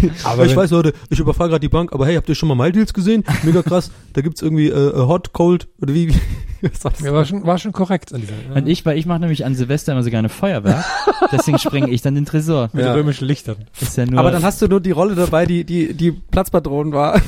aber 0.24 0.46
ich 0.46 0.54
weiß, 0.56 0.70
Leute, 0.70 0.92
ich 1.10 1.18
überfahre 1.18 1.50
gerade 1.50 1.60
die 1.60 1.68
Bank, 1.68 1.92
aber 1.92 2.06
hey, 2.06 2.16
habt 2.16 2.28
ihr 2.28 2.34
schon 2.34 2.48
mal 2.48 2.54
My-Deals 2.54 2.92
gesehen? 2.94 3.24
Mega 3.42 3.62
krass. 3.62 3.90
Da 4.12 4.20
gibt's 4.20 4.42
irgendwie 4.42 4.68
äh, 4.68 4.72
äh, 4.72 5.06
Hot, 5.06 5.32
Cold, 5.32 5.68
oder 5.80 5.94
wie, 5.94 6.08
was 6.62 6.80
sagst 6.80 7.00
du? 7.00 7.06
Ja, 7.06 7.12
war 7.12 7.24
schon, 7.24 7.44
war 7.44 7.58
schon 7.58 7.72
korrekt 7.72 8.12
an 8.12 8.20
dieser. 8.20 8.34
Und 8.54 8.66
ich, 8.68 8.84
weil 8.86 8.98
ich 8.98 9.06
mache 9.06 9.20
nämlich 9.20 9.44
an 9.44 9.54
Silvester 9.54 9.92
immer 9.92 10.02
so 10.02 10.10
gerne 10.10 10.28
Feuerwerk. 10.28 10.84
Deswegen 11.32 11.58
springe 11.58 11.90
ich 11.90 12.02
dann 12.02 12.14
den 12.14 12.24
Tresor. 12.24 12.70
mit 12.72 12.84
Ja. 12.84 12.92
römischen 12.92 13.26
Lichtern. 13.26 13.56
Ist 13.80 13.96
ja 13.96 14.06
nur, 14.06 14.18
Aber 14.20 14.30
dann 14.30 14.42
hast 14.42 14.62
du 14.62 14.68
nur 14.68 14.80
die 14.80 14.90
Rolle 14.92 15.14
dabei, 15.14 15.46
die, 15.46 15.64
die, 15.64 15.94
die 15.94 16.12
Platzpatronen 16.12 16.92
war. 16.92 17.20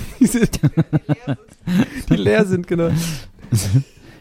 Die 2.09 2.17
leer 2.17 2.45
sind, 2.45 2.67
genau. 2.67 2.91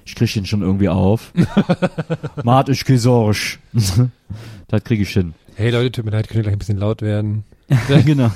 ich 0.05 0.15
krieg 0.15 0.33
den 0.33 0.45
schon 0.45 0.61
irgendwie 0.61 0.89
auf. 0.89 1.31
Mart 2.43 2.69
ich 2.69 2.85
gesorg. 2.85 3.37
das 4.67 4.83
krieg 4.83 4.99
ich 5.01 5.09
hin. 5.09 5.33
Hey 5.55 5.71
Leute, 5.71 5.91
tut 5.91 6.05
mir 6.05 6.11
leid, 6.11 6.27
könnt 6.27 6.37
ihr 6.39 6.43
gleich 6.43 6.55
ein 6.55 6.59
bisschen 6.59 6.77
laut 6.77 7.01
werden. 7.01 7.43
Ja, 7.69 8.01
genau. 8.05 8.31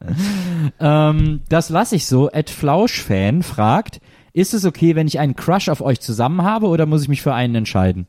ähm, 0.80 1.40
das 1.48 1.70
lasse 1.70 1.96
ich 1.96 2.06
so. 2.06 2.30
Ed 2.30 2.50
Flausch-Fan 2.50 3.42
fragt, 3.42 4.00
ist 4.32 4.54
es 4.54 4.64
okay, 4.64 4.94
wenn 4.94 5.06
ich 5.06 5.18
einen 5.18 5.36
Crush 5.36 5.68
auf 5.68 5.80
euch 5.80 6.00
zusammen 6.00 6.42
habe 6.42 6.66
oder 6.66 6.86
muss 6.86 7.02
ich 7.02 7.08
mich 7.08 7.22
für 7.22 7.34
einen 7.34 7.54
entscheiden? 7.54 8.06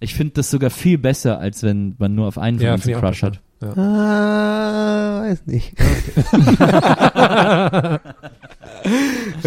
Ich 0.00 0.14
finde 0.14 0.34
das 0.34 0.50
sogar 0.50 0.70
viel 0.70 0.98
besser, 0.98 1.38
als 1.38 1.62
wenn 1.62 1.94
man 1.98 2.14
nur 2.14 2.26
auf 2.26 2.38
einen 2.38 2.58
von 2.58 2.66
Ja, 2.66 2.74
uns 2.74 2.86
einen 2.86 2.98
Crush 2.98 3.22
hat. 3.22 3.40
Ah, 3.62 5.20
weiß 5.20 5.46
nicht. 5.46 5.74
ja 5.78 8.00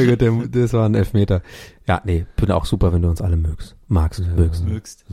gut, 0.06 0.22
der, 0.22 0.32
das 0.52 0.74
war 0.74 0.88
ein 0.88 0.94
Elfmeter. 0.94 1.42
Ja, 1.88 2.00
nee, 2.06 2.28
bin 2.36 2.52
auch 2.52 2.66
super, 2.66 2.94
wenn 2.94 3.02
du 3.02 3.10
uns 3.10 3.22
alle 3.22 3.38
mögst. 3.38 3.76
Magst, 3.88 4.22
mögst. 4.36 4.64
Mögst. 4.66 5.04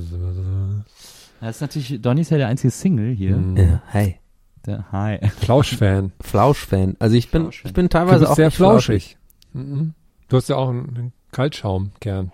Das 1.41 1.57
ist 1.57 1.63
natürlich, 1.63 2.03
Donny 2.03 2.21
ist 2.21 2.31
ja 2.31 2.37
der 2.37 2.49
einzige 2.49 2.71
Single 2.71 3.15
hier. 3.15 3.43
Ja, 3.57 3.83
hey. 3.87 4.20
Der, 4.67 4.93
hi. 4.93 5.19
Flausch-Fan. 5.41 6.13
Flausch-Fan. 6.21 6.97
Also 6.99 7.17
ich 7.17 7.31
bin, 7.31 7.49
ich 7.51 7.73
bin 7.73 7.87
Du 7.87 7.89
teilweise 7.89 8.21
bist 8.21 8.33
auch 8.33 8.37
sehr 8.37 8.47
nicht 8.47 8.57
flauschig. 8.57 9.17
Mhm. 9.53 9.95
Du 10.29 10.37
hast 10.37 10.49
ja 10.49 10.57
auch 10.57 10.69
einen, 10.69 10.97
einen 10.97 11.13
Kaltschaum-Kern. 11.33 12.33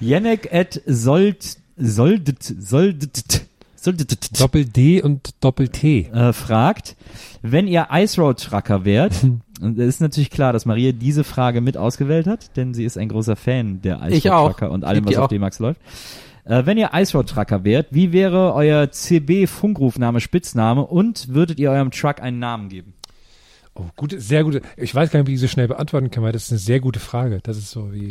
Janek 0.00 0.52
at 0.52 0.80
sollt, 0.86 1.58
solltet, 1.76 2.42
solltet, 2.42 3.46
solltet, 3.74 4.40
Doppel-D 4.40 5.02
und 5.02 5.34
Doppel-T. 5.40 6.10
äh, 6.12 6.32
fragt, 6.32 6.96
wenn 7.42 7.66
ihr 7.66 7.88
Ice 7.92 8.20
Road 8.20 8.40
Trucker 8.40 8.84
wärt, 8.84 9.22
und 9.60 9.78
es 9.78 9.86
ist 9.96 10.00
natürlich 10.00 10.30
klar, 10.30 10.52
dass 10.52 10.66
Maria 10.66 10.92
diese 10.92 11.24
Frage 11.24 11.60
mit 11.60 11.76
ausgewählt 11.76 12.26
hat, 12.26 12.56
denn 12.56 12.74
sie 12.74 12.84
ist 12.84 12.96
ein 12.96 13.08
großer 13.08 13.36
Fan 13.36 13.82
der 13.82 14.00
Ice 14.08 14.28
Road. 14.30 14.52
Trucker 14.52 14.70
und 14.70 14.84
allem, 14.84 15.04
was 15.06 15.16
auf. 15.16 15.28
D-Max 15.28 15.58
läuft. 15.58 15.80
Äh, 16.46 16.64
wenn 16.64 16.78
ihr 16.78 16.90
Ice 16.94 17.16
Road 17.16 17.28
Trucker 17.28 17.64
wärt, 17.64 17.88
wie 17.90 18.12
wäre 18.12 18.54
euer 18.54 18.90
CB-Funkrufname, 18.90 20.20
Spitzname 20.20 20.86
und 20.86 21.34
würdet 21.34 21.58
ihr 21.58 21.72
eurem 21.72 21.90
Truck 21.90 22.20
einen 22.20 22.38
Namen 22.38 22.68
geben? 22.68 22.94
Oh, 23.74 23.84
gute, 23.96 24.20
sehr 24.20 24.44
gute. 24.44 24.62
Ich 24.76 24.94
weiß 24.94 25.10
gar 25.10 25.20
nicht, 25.20 25.28
wie 25.28 25.34
ich 25.34 25.40
so 25.40 25.48
schnell 25.48 25.68
beantworten 25.68 26.10
kann, 26.10 26.22
weil 26.22 26.32
das 26.32 26.44
ist 26.44 26.52
eine 26.52 26.58
sehr 26.60 26.80
gute 26.80 27.00
Frage. 27.00 27.40
Das 27.42 27.58
ist 27.58 27.70
so 27.70 27.92
wie. 27.92 28.10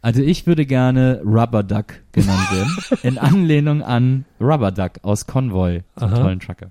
Also 0.00 0.22
ich 0.22 0.46
würde 0.46 0.64
gerne 0.66 1.20
Rubber 1.24 1.62
Duck 1.62 2.00
genannt 2.12 2.50
werden, 2.50 2.98
in 3.02 3.18
Anlehnung 3.18 3.82
an 3.82 4.24
Rubber 4.40 4.72
Duck 4.72 4.92
aus 5.02 5.26
Convoy, 5.26 5.82
dem 6.00 6.08
Aha. 6.08 6.16
tollen 6.16 6.40
Trucker. 6.40 6.70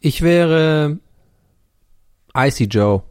Ich 0.00 0.22
wäre 0.22 0.98
Icy 2.36 2.64
Joe. 2.64 3.02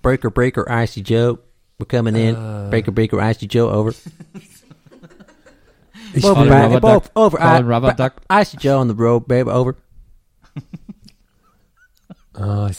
Breaker, 0.00 0.30
Breaker, 0.30 0.64
Icy 0.68 1.02
Joe. 1.02 1.38
We're 1.78 1.86
coming 1.86 2.16
in. 2.16 2.36
Ah. 2.36 2.68
Breaker, 2.70 2.90
Breaker, 2.90 3.18
Icy 3.18 3.46
Joe, 3.46 3.70
over. 3.72 3.92
Ich 6.14 6.24
over, 6.24 6.44
wäre- 6.46 6.64
Rubber 6.64 6.80
baby, 6.80 6.92
Duck. 6.94 7.04
over. 7.14 7.38
Call 7.38 7.60
I- 7.60 7.64
Rubber 7.64 7.92
Duck. 7.94 8.12
Icy 8.30 8.56
Joe 8.60 8.78
on 8.80 8.88
the 8.88 8.94
road, 8.96 9.26
baby, 9.26 9.50
over. 9.50 9.74
Ah, 12.34 12.68
ich, 12.70 12.78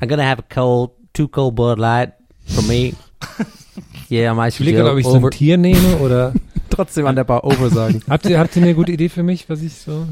I'm 0.00 0.08
gonna 0.08 0.22
have 0.24 0.38
a 0.38 0.54
cold, 0.54 0.92
two 1.12 1.28
cold 1.28 1.54
Bud 1.56 1.78
Light 1.78 2.12
for 2.46 2.62
me. 2.62 2.94
yeah, 4.08 4.30
I'm 4.32 4.48
ich 4.48 4.56
überlege 4.58 4.78
Joe, 4.78 4.84
gerade, 4.84 4.92
ob 4.92 4.98
ich 4.98 5.04
so 5.04 5.12
ein 5.12 5.18
over. 5.18 5.30
Tier 5.30 5.56
nehme 5.58 5.96
oder. 5.98 6.32
Trotzdem 6.70 7.06
an 7.06 7.16
der 7.16 7.24
Bar 7.24 7.44
over 7.44 7.70
sagen. 7.70 8.02
habt 8.08 8.26
ihr, 8.26 8.38
habt 8.38 8.56
ihr 8.56 8.62
eine 8.62 8.74
gute 8.74 8.92
Idee 8.92 9.08
für 9.08 9.22
mich, 9.22 9.48
was 9.48 9.62
ich 9.62 9.74
so. 9.74 10.06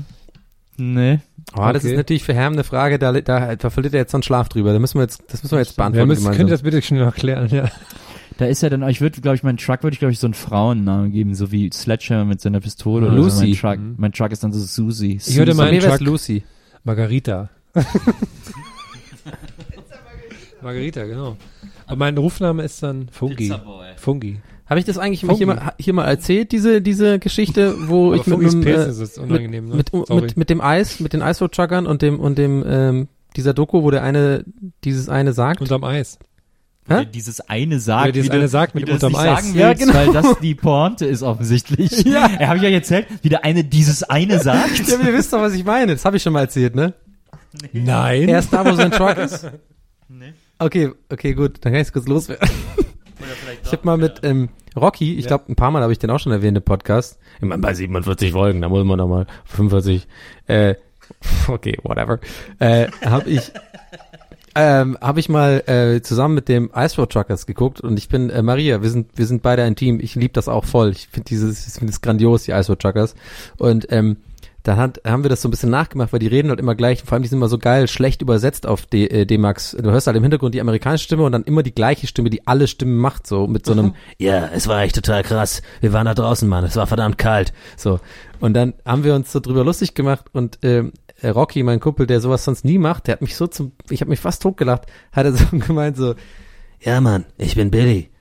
Nee. 0.76 1.21
Oh, 1.57 1.61
das 1.73 1.83
Okay. 1.85 1.93
ist 1.93 1.97
natürlich 1.97 2.25
für 2.25 2.33
Herm 2.35 2.52
eine 2.54 2.64
Frage, 2.64 2.99
da, 2.99 3.12
da, 3.12 3.54
da 3.57 3.71
verliert 3.71 3.95
er 3.95 4.00
jetzt 4.00 4.12
so 4.12 4.16
einen 4.16 4.23
Schlaf 4.23 4.49
drüber. 4.49 4.73
Da 4.73 4.78
müssen 4.78 4.99
wir 4.99 5.02
jetzt, 5.02 5.23
das 5.28 5.43
müssen 5.43 5.52
wir 5.57 5.61
jetzt 5.61 5.73
Ja, 5.76 5.83
beantworten 5.85 6.09
müsst, 6.09 6.25
könnt 6.25 6.38
ihr 6.50 6.54
das 6.54 6.62
bitte 6.62 6.81
schnell 6.83 7.04
noch 7.04 7.14
klären? 7.14 7.49
Ja. 7.49 7.71
Da 8.38 8.47
ist 8.47 8.62
ja 8.62 8.69
dann, 8.69 8.88
ich 8.88 9.00
würde, 9.00 9.21
glaube 9.21 9.37
ich, 9.37 9.43
mein 9.45 9.57
Truck 9.57 9.83
würde 9.85 9.95
ich, 9.95 10.00
glaube 10.00 10.11
ich, 10.12 10.19
so 10.19 10.26
einen 10.26 10.35
Frauennamen 10.35 11.12
geben, 11.12 11.35
so 11.37 11.53
wie 11.53 11.71
Sledgehammer 11.73 12.25
mit 12.25 12.41
seiner 12.41 12.61
Pistole. 12.61 13.07
oder 13.07 13.14
so. 13.17 13.23
Lucy. 13.23 13.47
Mein 13.47 13.55
Truck, 13.55 13.79
Mhm. 13.79 13.95
mein 13.99 14.12
Truck 14.12 14.33
ist 14.33 14.43
dann 14.43 14.53
so 14.53 14.61
Susi. 14.61 15.21
Ich 15.25 15.37
würde 15.37 15.55
meinen 15.55 15.79
Truck- 15.81 16.00
Lucy. 16.00 16.43
Margarita. 16.83 17.49
Margarita, 20.62 21.05
genau. 21.05 21.37
Und 21.88 21.99
mein 21.99 22.17
Rufname 22.17 22.62
ist 22.62 22.83
dann 22.83 23.09
Fungi. 23.11 23.53
Fungi. 23.97 24.41
Habe 24.67 24.81
ich 24.81 24.87
das 24.87 24.97
eigentlich 24.97 25.21
Fungi. 25.21 25.37
hier 25.37 25.47
mal, 25.47 25.73
hier 25.79 25.93
mal 25.93 26.07
erzählt, 26.07 26.50
diese, 26.53 26.81
diese 26.81 27.19
Geschichte, 27.19 27.75
wo 27.88 28.07
Aber 28.09 28.17
ich 28.17 28.26
mit, 28.26 28.35
Fungis 28.35 28.55
einem, 28.55 28.64
Pilz 28.64 28.87
äh, 28.87 28.91
ist 28.91 28.99
es 28.99 29.19
unangenehm, 29.19 29.69
ne? 29.69 29.75
mit, 29.76 29.93
mit, 30.09 30.37
mit 30.38 30.50
dem 30.50 30.61
Eis, 30.62 31.00
mit 31.00 31.12
den 31.12 31.21
Eisroad-Truckern 31.21 31.87
und 31.87 32.00
dem, 32.00 32.19
und 32.19 32.38
dem, 32.38 32.64
ähm, 32.67 33.09
dieser 33.37 33.53
Doku, 33.53 33.83
wo 33.83 33.91
der 33.91 34.03
eine, 34.03 34.45
dieses 34.85 35.09
eine 35.11 35.35
sagt. 35.35 35.61
Unterm 35.61 35.85
Eis. 35.85 36.19
Hä? 36.87 37.07
dieses 37.07 37.41
eine 37.41 37.81
sagt, 37.81 38.07
Ja, 38.07 38.12
dieses 38.12 38.26
wie 38.26 38.31
du- 38.33 38.38
eine 38.38 38.49
sagt 38.49 38.75
mit 38.75 38.83
du 38.83 38.87
dem 38.93 38.99
das 38.99 39.03
unterm 39.05 39.21
Eis. 39.21 39.45
sagen 39.45 39.55
Ja, 39.59 39.69
willst, 39.69 39.81
genau. 39.83 39.95
weil 39.95 40.12
das 40.12 40.38
die 40.41 40.55
Pointe 40.55 41.07
ist 41.07 41.23
offensichtlich. 41.23 42.05
Ja. 42.05 42.29
Er 42.38 42.49
habe 42.49 42.59
ich 42.59 42.62
ja 42.64 42.69
erzählt, 42.71 43.07
wie 43.23 43.29
der 43.31 43.43
eine 43.45 43.64
dieses 43.64 44.03
eine 44.03 44.38
sagt. 44.41 44.87
ja, 44.87 44.95
aber 44.97 45.05
ihr 45.09 45.14
wisst 45.14 45.33
doch, 45.33 45.41
was 45.41 45.55
ich 45.55 45.64
meine. 45.64 45.93
Das 45.95 46.05
habe 46.05 46.17
ich 46.19 46.23
schon 46.23 46.33
mal 46.35 46.41
erzählt, 46.41 46.75
ne? 46.75 46.93
Nein. 47.73 48.29
Er 48.29 48.41
ist 48.41 48.53
da, 48.53 48.64
wo 48.67 48.75
sein 48.75 48.91
Truck 48.91 49.17
ist. 49.19 49.50
Okay, 50.59 50.93
okay, 51.11 51.35
gut. 51.35 51.57
Dann 51.62 51.73
kann 51.73 51.81
ich 51.83 51.88
es 51.88 51.93
kurz 51.93 52.07
loswerden. 52.07 52.49
Ich 53.64 53.73
habe 53.73 53.83
mal 53.85 53.97
mit 53.97 54.21
ähm, 54.23 54.50
Rocky, 54.76 55.17
ich 55.17 55.26
glaube, 55.26 55.45
ein 55.49 55.57
paar 55.57 55.71
Mal 55.73 55.83
habe 55.83 55.93
ich 55.93 55.99
den 55.99 56.11
auch 56.11 56.21
schon 56.21 56.31
erwähnt 56.33 56.57
im 56.57 56.62
Podcast. 56.62 57.19
Ich 57.41 57.43
meine, 57.49 57.61
bei 57.61 57.75
47 57.75 58.33
Folgen, 58.33 58.61
da 58.61 58.69
muss 58.69 58.85
man 58.85 58.99
noch 58.99 59.09
mal 59.09 59.26
45. 59.47 60.07
Äh, 60.47 60.76
okay, 61.49 61.76
whatever. 61.83 62.21
Äh, 62.61 62.87
habe 63.05 63.29
ich 63.31 63.50
ähm, 64.54 64.96
habe 65.00 65.20
ich 65.20 65.28
mal 65.28 65.62
äh, 65.66 66.00
zusammen 66.02 66.34
mit 66.34 66.49
dem 66.49 66.70
Ice 66.75 66.96
Road 66.96 67.12
Truckers 67.12 67.46
geguckt 67.46 67.80
und 67.80 67.99
ich 67.99 68.08
bin 68.08 68.30
äh, 68.30 68.42
Maria, 68.42 68.82
wir 68.82 68.90
sind 68.90 69.08
wir 69.16 69.26
sind 69.26 69.42
beide 69.42 69.62
ein 69.62 69.76
Team. 69.76 69.99
Ich 70.00 70.14
liebe 70.14 70.32
das 70.32 70.49
auch 70.49 70.64
voll. 70.64 70.90
Ich 70.90 71.08
finde 71.08 71.28
dieses 71.28 71.66
ich 71.66 71.75
finde 71.75 71.92
es 71.92 72.00
grandios 72.00 72.44
die 72.44 72.52
Ice 72.52 72.68
Road 72.68 72.80
Truckers 72.80 73.14
und 73.56 73.87
ähm, 73.90 74.16
dann 74.64 74.78
hat, 74.78 75.00
haben 75.06 75.23
wir 75.23 75.28
das 75.28 75.42
so 75.42 75.49
ein 75.49 75.50
bisschen 75.50 75.71
nachgemacht, 75.71 76.12
weil 76.12 76.21
die 76.21 76.26
reden 76.26 76.49
halt 76.49 76.59
immer 76.59 76.75
gleich, 76.75 77.04
vor 77.04 77.12
allem 77.12 77.23
die 77.23 77.28
sind 77.28 77.38
immer 77.38 77.49
so 77.49 77.59
geil 77.59 77.87
schlecht 77.87 78.23
übersetzt 78.23 78.66
auf 78.66 78.87
D, 78.87 79.06
äh, 79.06 79.26
D-Max. 79.26 79.76
Du 79.78 79.90
hörst 79.90 80.06
halt 80.06 80.16
im 80.16 80.23
Hintergrund 80.23 80.54
die 80.54 80.61
amerikanische 80.62 81.04
Stimme 81.04 81.25
und 81.25 81.33
dann 81.33 81.44
immer 81.44 81.62
die 81.62 81.75
gleiche 81.75 82.06
Stimme, 82.06 82.30
die 82.30 82.47
alle 82.47 82.66
Stimmen 82.66 82.97
macht, 82.97 83.26
so 83.26 83.47
mit 83.47 83.66
so 83.66 83.73
einem, 83.73 83.94
ja, 84.16 84.49
es 84.54 84.66
war 84.66 84.83
echt 84.83 84.94
total 84.94 85.23
krass. 85.23 85.61
Wir 85.83 85.92
waren 85.92 86.06
da 86.06 86.14
draußen, 86.14 86.49
Mann, 86.49 86.64
es 86.64 86.76
war 86.76 86.87
verdammt 86.87 87.18
kalt. 87.18 87.52
So. 87.76 88.00
Und 88.40 88.54
dann 88.54 88.73
haben 88.87 89.04
wir 89.04 89.14
uns 89.14 89.30
so 89.30 89.38
drüber 89.38 89.64
lustig 89.64 89.94
gemacht 89.94 90.26
und 90.33 90.59
ähm, 90.62 90.92
äh, 91.21 91.28
Rocky, 91.28 91.62
mein 91.62 91.78
Kumpel, 91.78 92.06
der 92.06 92.21
sowas 92.21 92.44
sonst 92.44 92.64
nie 92.64 92.78
macht, 92.78 93.06
der 93.06 93.12
hat 93.12 93.23
mich 93.23 93.37
so 93.37 93.47
zum, 93.47 93.73
ich 93.90 94.00
habe 94.00 94.09
mich 94.09 94.21
fast 94.21 94.40
totgelacht, 94.40 94.87
hat 95.12 95.26
er 95.26 95.33
so 95.35 95.44
gemeint 95.52 95.99
so, 95.99 96.14
ja 96.80 97.02
Mann, 97.02 97.26
ich 97.37 97.54
bin 97.54 97.71
Billy. 97.71 98.13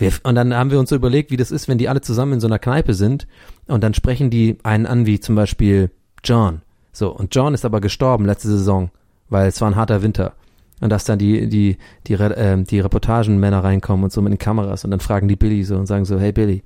Wir, 0.00 0.12
und 0.22 0.34
dann 0.34 0.54
haben 0.54 0.70
wir 0.70 0.80
uns 0.80 0.88
so 0.88 0.96
überlegt, 0.96 1.30
wie 1.30 1.36
das 1.36 1.50
ist, 1.50 1.68
wenn 1.68 1.76
die 1.76 1.90
alle 1.90 2.00
zusammen 2.00 2.32
in 2.32 2.40
so 2.40 2.46
einer 2.46 2.58
Kneipe 2.58 2.94
sind 2.94 3.26
und 3.66 3.84
dann 3.84 3.92
sprechen 3.92 4.30
die 4.30 4.56
einen 4.62 4.86
an 4.86 5.04
wie 5.04 5.20
zum 5.20 5.34
Beispiel 5.34 5.90
John. 6.24 6.62
So, 6.90 7.10
und 7.14 7.34
John 7.34 7.52
ist 7.52 7.66
aber 7.66 7.82
gestorben 7.82 8.24
letzte 8.24 8.48
Saison, 8.48 8.90
weil 9.28 9.48
es 9.48 9.60
war 9.60 9.68
ein 9.68 9.76
harter 9.76 10.00
Winter. 10.00 10.32
Und 10.80 10.88
dass 10.88 11.04
dann 11.04 11.18
die, 11.18 11.50
die, 11.50 11.76
die, 12.06 12.14
ähm, 12.14 12.64
die 12.64 12.80
Reportagenmänner 12.80 13.62
reinkommen 13.62 14.04
und 14.04 14.10
so 14.10 14.22
mit 14.22 14.32
den 14.32 14.38
Kameras 14.38 14.86
und 14.86 14.90
dann 14.90 15.00
fragen 15.00 15.28
die 15.28 15.36
Billy 15.36 15.64
so 15.64 15.76
und 15.76 15.84
sagen 15.84 16.06
so, 16.06 16.18
hey 16.18 16.32
Billy, 16.32 16.62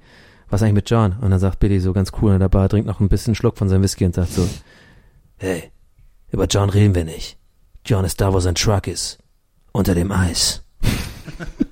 was 0.49 0.63
eigentlich 0.63 0.75
mit 0.75 0.91
John? 0.91 1.17
Und 1.21 1.33
dann 1.33 1.41
sagt 1.41 1.59
Billy 1.59 1.81
so 1.81 1.93
ganz 1.93 2.13
cool 2.23 2.39
der 2.39 2.49
Bar, 2.49 2.69
trinkt 2.69 2.87
noch 2.87 3.01
ein 3.01 3.09
bisschen 3.09 3.35
Schluck 3.35 3.59
von 3.59 3.69
seinem 3.69 3.83
Whisky 3.83 4.05
und 4.05 4.15
sagt 4.15 4.31
so, 4.31 4.49
hey, 5.39 5.73
über 6.31 6.47
John 6.47 6.71
reden 6.71 6.95
wir 6.95 7.05
nicht. 7.05 7.37
John 7.85 8.05
ist 8.05 8.21
da, 8.21 8.33
wo 8.33 8.39
sein 8.39 8.55
Truck 8.55 8.87
ist. 8.87 9.19
Unter 9.73 9.97
dem 9.97 10.13
Eis. 10.13 10.63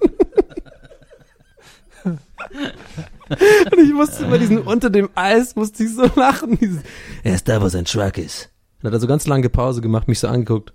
Und 3.72 3.78
ich 3.78 3.92
musste 3.92 4.26
über 4.26 4.38
diesen 4.38 4.58
unter 4.58 4.90
dem 4.90 5.08
Eis, 5.14 5.56
musste 5.56 5.84
ich 5.84 5.94
so 5.94 6.08
lachen. 6.16 6.58
Dieses, 6.58 6.82
er 7.22 7.34
ist 7.34 7.48
da, 7.48 7.60
wo 7.62 7.68
sein 7.68 7.84
Truck 7.84 8.18
ist. 8.18 8.50
Dann 8.80 8.90
hat 8.90 8.96
er 8.96 9.00
so 9.00 9.06
ganz 9.06 9.26
lange 9.26 9.48
Pause 9.48 9.80
gemacht, 9.80 10.08
mich 10.08 10.18
so 10.18 10.28
angeguckt. 10.28 10.72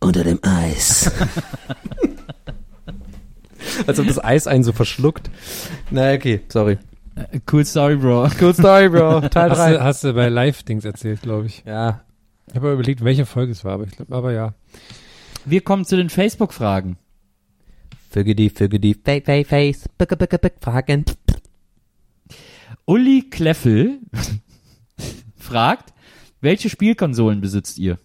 Unter 0.00 0.24
dem 0.24 0.40
Eis. 0.42 1.10
Als 3.86 3.98
ob 3.98 4.06
das 4.06 4.22
Eis 4.22 4.46
einen 4.46 4.64
so 4.64 4.72
verschluckt. 4.72 5.30
Na, 5.90 6.12
okay, 6.12 6.40
sorry. 6.48 6.78
Äh, 7.14 7.40
Cool 7.50 7.64
Story, 7.64 7.96
Bro. 7.96 8.28
Cool 8.40 8.54
Story, 8.54 8.88
Bro. 8.88 9.20
Teil 9.30 9.50
Hast 9.50 9.58
3. 9.58 9.72
du, 9.72 9.82
hast 9.82 10.04
du 10.04 10.12
bei 10.12 10.28
Live-Dings 10.28 10.84
erzählt, 10.84 11.22
glaube 11.22 11.46
ich. 11.46 11.62
Ja. 11.66 12.02
Ich 12.48 12.54
habe 12.56 12.72
überlegt, 12.72 13.02
welche 13.04 13.26
Folge 13.26 13.52
es 13.52 13.64
war, 13.64 13.72
aber 13.74 13.84
ich 13.84 13.92
glaube, 13.92 14.14
aber 14.14 14.32
ja. 14.32 14.54
Wir 15.44 15.60
kommen 15.62 15.84
zu 15.84 15.96
den 15.96 16.10
Facebook-Fragen. 16.10 16.96
Füge 18.16 18.34
die, 18.34 18.48
füge 18.48 18.80
die, 18.80 18.94
face, 18.94 19.24
face, 19.26 19.46
face, 19.46 19.88
bicke, 19.98 20.16
bicke, 20.16 20.38
bicke, 20.38 20.56
Fragen. 20.58 21.04
Uli 22.86 23.28
Kleffel 23.28 23.98
fragt, 25.36 25.92
welche 26.40 26.70
Spielkonsolen 26.70 27.42
besitzt 27.42 27.76
ihr? 27.76 27.98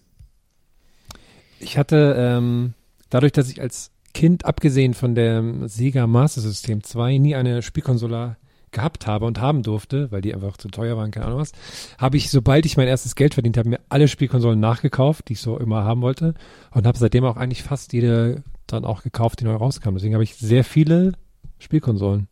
Ich 1.60 1.78
hatte, 1.78 2.14
ähm, 2.18 2.74
dadurch, 3.08 3.32
dass 3.32 3.48
ich 3.48 3.62
als 3.62 3.90
Kind, 4.12 4.44
abgesehen 4.44 4.92
von 4.92 5.14
dem 5.14 5.66
Sega 5.66 6.06
Master 6.06 6.42
System 6.42 6.82
2, 6.82 7.16
nie 7.16 7.34
eine 7.34 7.62
Spielkonsole 7.62 8.36
gehabt 8.72 9.06
habe 9.06 9.26
und 9.26 9.40
haben 9.40 9.62
durfte, 9.62 10.10
weil 10.10 10.20
die 10.22 10.34
einfach 10.34 10.56
zu 10.56 10.68
teuer 10.68 10.96
waren, 10.96 11.10
keine 11.10 11.26
Ahnung 11.26 11.38
was, 11.40 11.52
habe 11.98 12.16
ich, 12.16 12.30
sobald 12.30 12.66
ich 12.66 12.76
mein 12.76 12.88
erstes 12.88 13.14
Geld 13.14 13.34
verdient 13.34 13.56
habe, 13.56 13.68
mir 13.68 13.80
alle 13.88 14.08
Spielkonsolen 14.08 14.58
nachgekauft, 14.58 15.28
die 15.28 15.34
ich 15.34 15.40
so 15.40 15.58
immer 15.58 15.84
haben 15.84 16.02
wollte 16.02 16.34
und 16.72 16.86
habe 16.86 16.98
seitdem 16.98 17.24
auch 17.24 17.36
eigentlich 17.36 17.62
fast 17.62 17.92
jede 17.92 18.42
dann 18.66 18.84
auch 18.84 19.02
gekauft, 19.02 19.40
die 19.40 19.44
neu 19.44 19.54
rauskam. 19.54 19.94
Deswegen 19.94 20.14
habe 20.14 20.24
ich 20.24 20.34
sehr 20.36 20.64
viele 20.64 21.12
Spielkonsolen, 21.58 22.28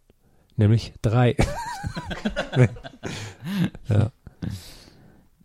nämlich 0.57 0.95
drei. 1.03 1.37
ja. 3.89 4.11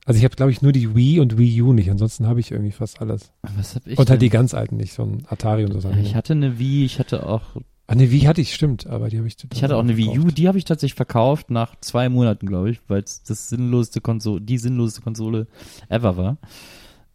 Also 0.05 0.19
ich 0.19 0.23
habe, 0.23 0.35
glaube 0.35 0.51
ich, 0.51 0.61
nur 0.61 0.71
die 0.71 0.95
Wii 0.95 1.19
und 1.19 1.37
Wii 1.37 1.61
U 1.63 1.73
nicht. 1.73 1.89
Ansonsten 1.89 2.27
habe 2.27 2.39
ich 2.39 2.51
irgendwie 2.51 2.71
fast 2.71 3.01
alles. 3.01 3.31
Was 3.57 3.75
hab 3.75 3.87
ich 3.87 3.97
und 3.97 4.09
halt 4.09 4.21
die 4.21 4.29
denn? 4.29 4.39
ganz 4.39 4.53
alten 4.53 4.77
nicht, 4.77 4.93
so 4.93 5.03
ein 5.03 5.25
Atari 5.27 5.65
und 5.65 5.73
so 5.73 5.79
Sachen. 5.79 5.99
Ich 5.99 6.15
hatte 6.15 6.33
eine 6.33 6.59
Wii, 6.59 6.85
ich 6.85 6.99
hatte 6.99 7.27
auch, 7.27 7.41
ah, 7.87 7.95
ne, 7.95 8.11
Wii 8.11 8.21
hatte 8.21 8.41
ich, 8.41 8.53
stimmt, 8.53 8.87
aber 8.87 9.09
die 9.09 9.17
habe 9.17 9.27
ich 9.27 9.37
ich 9.53 9.63
hatte 9.63 9.75
auch 9.75 9.81
eine 9.81 9.97
Wii 9.97 10.19
U, 10.19 10.25
die 10.25 10.47
habe 10.47 10.57
ich 10.57 10.65
tatsächlich 10.65 10.95
verkauft 10.95 11.49
nach 11.49 11.75
zwei 11.81 12.09
Monaten, 12.09 12.47
glaube 12.47 12.71
ich, 12.71 12.79
weil 12.87 13.01
es 13.03 13.23
das 13.23 13.49
sinnloseste 13.49 14.01
Konsole, 14.01 14.41
die 14.41 14.57
sinnloseste 14.57 15.01
Konsole 15.01 15.47
ever 15.89 16.17
war. 16.17 16.37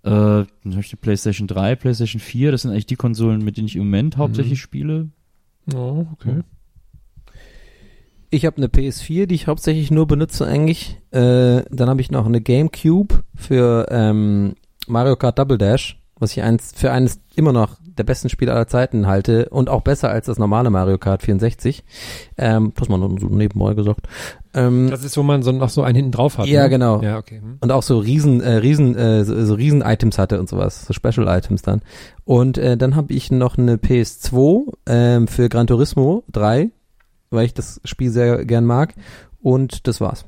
Äh, 0.03 0.47
dann 0.63 0.73
habe 0.73 0.81
ich 0.81 0.91
die 0.91 0.97
PlayStation 0.97 1.47
3, 1.47 1.77
PlayStation 1.77 2.21
4, 2.21 2.53
das 2.53 2.63
sind 2.63 2.71
eigentlich 2.71 2.87
die 2.87 2.97
Konsolen, 2.97 3.45
mit 3.45 3.57
denen 3.57 3.67
ich 3.67 3.77
im 3.77 3.83
Moment 3.83 4.17
hauptsächlich 4.17 4.61
spiele. 4.61 5.11
Oh, 5.75 6.07
okay. 6.13 6.41
Ich 8.31 8.47
habe 8.47 8.57
eine 8.59 8.69
PS4, 8.69 9.27
die 9.27 9.35
ich 9.35 9.49
hauptsächlich 9.49 9.91
nur 9.91 10.07
benutze 10.07 10.47
eigentlich. 10.47 10.99
Äh, 11.11 11.63
dann 11.71 11.89
habe 11.89 12.01
ich 12.01 12.13
noch 12.13 12.27
eine 12.27 12.41
GameCube 12.41 13.25
für 13.35 13.87
ähm, 13.91 14.55
Mario 14.87 15.17
Kart 15.17 15.39
Double 15.39 15.59
Dash, 15.59 16.00
was 16.21 16.33
ich 16.33 16.43
eins 16.43 16.73
für 16.77 16.93
eines 16.93 17.21
immer 17.35 17.53
noch 17.53 17.77
der 17.83 18.05
besten 18.05 18.29
Spiele 18.29 18.53
aller 18.53 18.67
Zeiten 18.67 19.07
halte 19.07 19.49
und 19.49 19.69
auch 19.69 19.81
besser 19.81 20.11
als 20.11 20.27
das 20.27 20.39
normale 20.39 20.71
Mario 20.71 20.99
Kart 20.99 21.23
64. 21.23 21.83
Ähm, 22.39 22.73
das 22.77 22.89
mal 22.89 22.99
nur 22.99 23.19
so 23.19 23.27
nebenbei 23.27 23.75
gesagt. 23.75 24.07
Ähm, 24.55 24.89
Das 24.91 25.03
ist, 25.03 25.17
wo 25.17 25.23
man 25.23 25.43
so 25.43 25.51
noch 25.53 25.71
so 25.71 25.83
einen 25.83 25.97
hinten 25.97 26.13
drauf 26.13 26.39
hat. 26.39 26.47
Ja, 26.47 26.65
ne? 26.65 26.71
genau. 26.71 27.03
Ja, 27.03 27.19
okay. 27.19 27.41
Hm. 27.41 27.59
und 27.61 27.73
auch 27.73 27.83
so 27.83 27.99
riesen 27.99 28.41
äh, 28.41 28.57
riesen 28.57 28.97
äh, 28.97 29.25
so, 29.25 29.45
so 29.45 29.55
riesen 29.55 29.83
Items 29.83 30.19
hatte 30.19 30.39
und 30.39 30.49
sowas, 30.49 30.87
so 30.87 30.93
Special 30.93 31.27
Items 31.29 31.63
dann. 31.63 31.83
Und 32.25 32.59
äh, 32.59 32.77
dann 32.77 32.95
habe 32.97 33.13
ich 33.13 33.31
noch 33.31 33.59
eine 33.59 33.77
PS2 33.77 34.73
ähm, 34.87 35.27
für 35.27 35.49
Gran 35.49 35.67
Turismo 35.67 36.25
3, 36.33 36.71
weil 37.31 37.47
ich 37.47 37.55
das 37.55 37.81
Spiel 37.85 38.11
sehr 38.11 38.45
gern 38.45 38.65
mag 38.65 38.95
und 39.41 39.87
das 39.87 40.01
war's. 40.01 40.25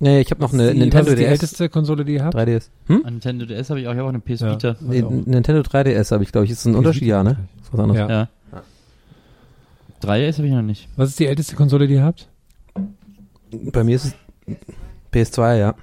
Nee, 0.00 0.20
ich 0.20 0.30
habe 0.30 0.40
noch 0.40 0.52
eine 0.52 0.72
die, 0.72 0.80
Nintendo 0.80 1.06
was 1.06 1.12
ist 1.12 1.18
die 1.18 1.22
DS, 1.22 1.30
älteste 1.30 1.68
Konsole, 1.68 2.04
die 2.04 2.14
ihr 2.14 2.24
habt? 2.24 2.34
3DS. 2.34 2.68
Hm? 2.86 3.02
An 3.04 3.12
Nintendo 3.14 3.46
DS 3.46 3.70
habe 3.70 3.80
ich 3.80 3.86
auch, 3.86 3.92
ich 3.92 3.98
habe 3.98 4.08
auch 4.08 4.12
eine 4.12 4.20
PS 4.20 4.40
Ja. 4.40 4.52
Vita. 4.52 4.76
Nee, 4.80 5.02
auch. 5.02 5.10
Nintendo 5.10 5.60
3DS 5.60 6.10
habe 6.10 6.24
ich, 6.24 6.32
glaube 6.32 6.46
ich. 6.46 6.50
Ist 6.50 6.64
ein 6.64 6.74
Unterschied, 6.74 7.04
ja, 7.04 7.22
ne? 7.22 7.38
Ist 7.62 7.72
was 7.72 7.80
anderes. 7.80 7.98
Ja. 8.00 8.08
Ja. 8.08 8.28
3DS 10.02 10.38
habe 10.38 10.46
ich 10.48 10.52
noch 10.52 10.62
nicht. 10.62 10.88
Was 10.96 11.10
ist 11.10 11.18
die 11.20 11.26
älteste 11.26 11.54
Konsole, 11.54 11.86
die 11.86 11.94
ihr 11.94 12.02
habt? 12.02 12.28
Bei 13.72 13.84
mir 13.84 13.96
ist 13.96 14.04
es 14.06 14.14
PS2, 15.12 15.58
ja. 15.58 15.74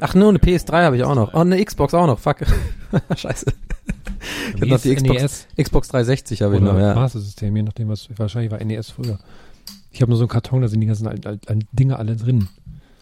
Ach, 0.00 0.14
nur 0.14 0.28
eine 0.28 0.38
PS3 0.38 0.84
habe 0.84 0.96
ich 0.96 1.04
auch 1.04 1.14
noch. 1.14 1.34
Oh, 1.34 1.38
eine 1.38 1.62
Xbox 1.62 1.94
auch 1.94 2.06
noch. 2.06 2.18
Fuck. 2.18 2.38
Scheiße. 3.16 3.46
Ich 4.54 4.62
hab 4.62 4.68
noch 4.68 4.80
die 4.80 4.94
Xbox, 4.94 5.22
NES 5.22 5.46
Xbox 5.60 5.88
360 5.88 6.42
habe 6.42 6.56
ich 6.56 6.62
noch, 6.62 6.78
ja. 6.78 6.94
Master 6.94 7.20
System, 7.20 7.54
je 7.56 7.62
nachdem, 7.62 7.88
was 7.88 8.08
wahrscheinlich 8.16 8.50
war 8.50 8.62
NES 8.62 8.90
früher. 8.90 9.18
Ich 9.98 10.02
habe 10.02 10.10
nur 10.12 10.16
so 10.18 10.22
einen 10.26 10.28
Karton, 10.28 10.62
da 10.62 10.68
sind 10.68 10.80
die 10.80 10.86
ganzen 10.86 11.10
Dinge 11.72 11.98
alle 11.98 12.14
drin. 12.14 12.46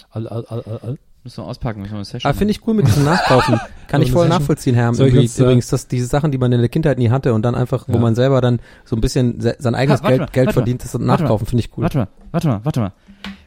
All, 0.09 0.27
all, 0.29 0.47
all, 0.47 0.63
all, 0.63 0.79
all. 0.83 0.99
Müssen 1.25 1.43
wir 1.45 1.47
auspacken, 1.47 1.81
müssen 1.83 1.93
wir 1.93 1.97
eine 1.97 2.05
Session 2.07 2.27
Aber 2.27 2.39
finde 2.39 2.53
ich 2.53 2.67
cool 2.67 2.73
mit 2.73 2.87
diesem 2.87 3.05
Nachkaufen. 3.05 3.61
Kann 3.87 4.01
ich 4.01 4.09
So 4.09 4.15
voll 4.15 4.29
nachvollziehen, 4.29 4.75
Herr. 4.75 4.93
Ich 4.93 4.99
Übrigens, 4.99 5.33
uns, 5.33 5.39
äh, 5.39 5.43
übrigens, 5.43 5.69
dass 5.69 5.89
diese 5.89 6.07
Sachen, 6.07 6.33
die 6.33 6.39
man 6.39 6.53
in 6.53 6.61
der 6.61 6.71
Kindheit 6.71 6.97
nie 6.97 7.11
hatte 7.11 7.35
und 7.35 7.43
dann 7.43 7.55
einfach, 7.55 7.87
wo 7.87 7.93
Ja. 7.93 7.99
man 7.99 8.15
selber 8.15 8.41
dann 8.41 8.61
so 8.87 8.97
ein 8.97 9.03
bisschen 9.03 9.43
se 9.43 9.57
sein 9.59 9.75
eigenes 9.75 10.03
Ha, 10.03 10.09
Geld, 10.09 10.21
mal, 10.21 10.29
Geld 10.33 10.53
verdient, 10.55 10.85
das 10.85 10.95
nachkaufen, 10.95 11.47
finde 11.47 11.65
ich 11.65 11.77
cool. 11.77 11.83
Warte 11.83 11.99
mal, 11.99 12.09
warte 12.33 12.49
mal, 12.49 12.61
warte 12.65 12.81
mal. 12.81 12.93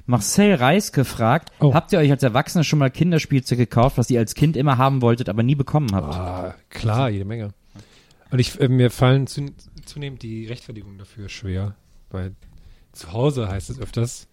Marcel 0.06 0.54
Reis 0.54 0.92
gefragt, 0.92 1.52
Oh. 1.60 1.74
habt 1.74 1.92
ihr 1.92 1.98
euch 1.98 2.12
als 2.12 2.22
Erwachsene 2.22 2.64
schon 2.64 2.78
mal 2.78 2.92
Kinderspielzeug 2.92 3.58
gekauft, 3.58 3.98
was 3.98 4.12
ihr 4.12 4.20
als 4.20 4.36
Kind 4.36 4.58
immer 4.58 4.78
haben 4.78 5.02
wolltet, 5.02 5.28
aber 5.28 5.42
nie 5.42 5.56
bekommen 5.56 5.90
habt? 5.94 6.14
Ah, 6.14 6.54
klar, 6.70 7.10
jede 7.10 7.26
Menge. 7.26 7.50
Und 8.30 8.38
ich, 8.38 8.60
äh, 8.62 8.68
mir 8.68 8.92
fallen 8.92 9.26
zu, 9.26 9.48
zunehmend 9.86 10.22
die 10.22 10.46
Rechtfertigungen 10.46 11.00
dafür 11.00 11.30
schwer, 11.30 11.74
weil 12.12 12.36
zu 13.00 13.14
Hause 13.14 13.48
heißt 13.50 13.70
es 13.70 13.80
öfters, 13.80 14.28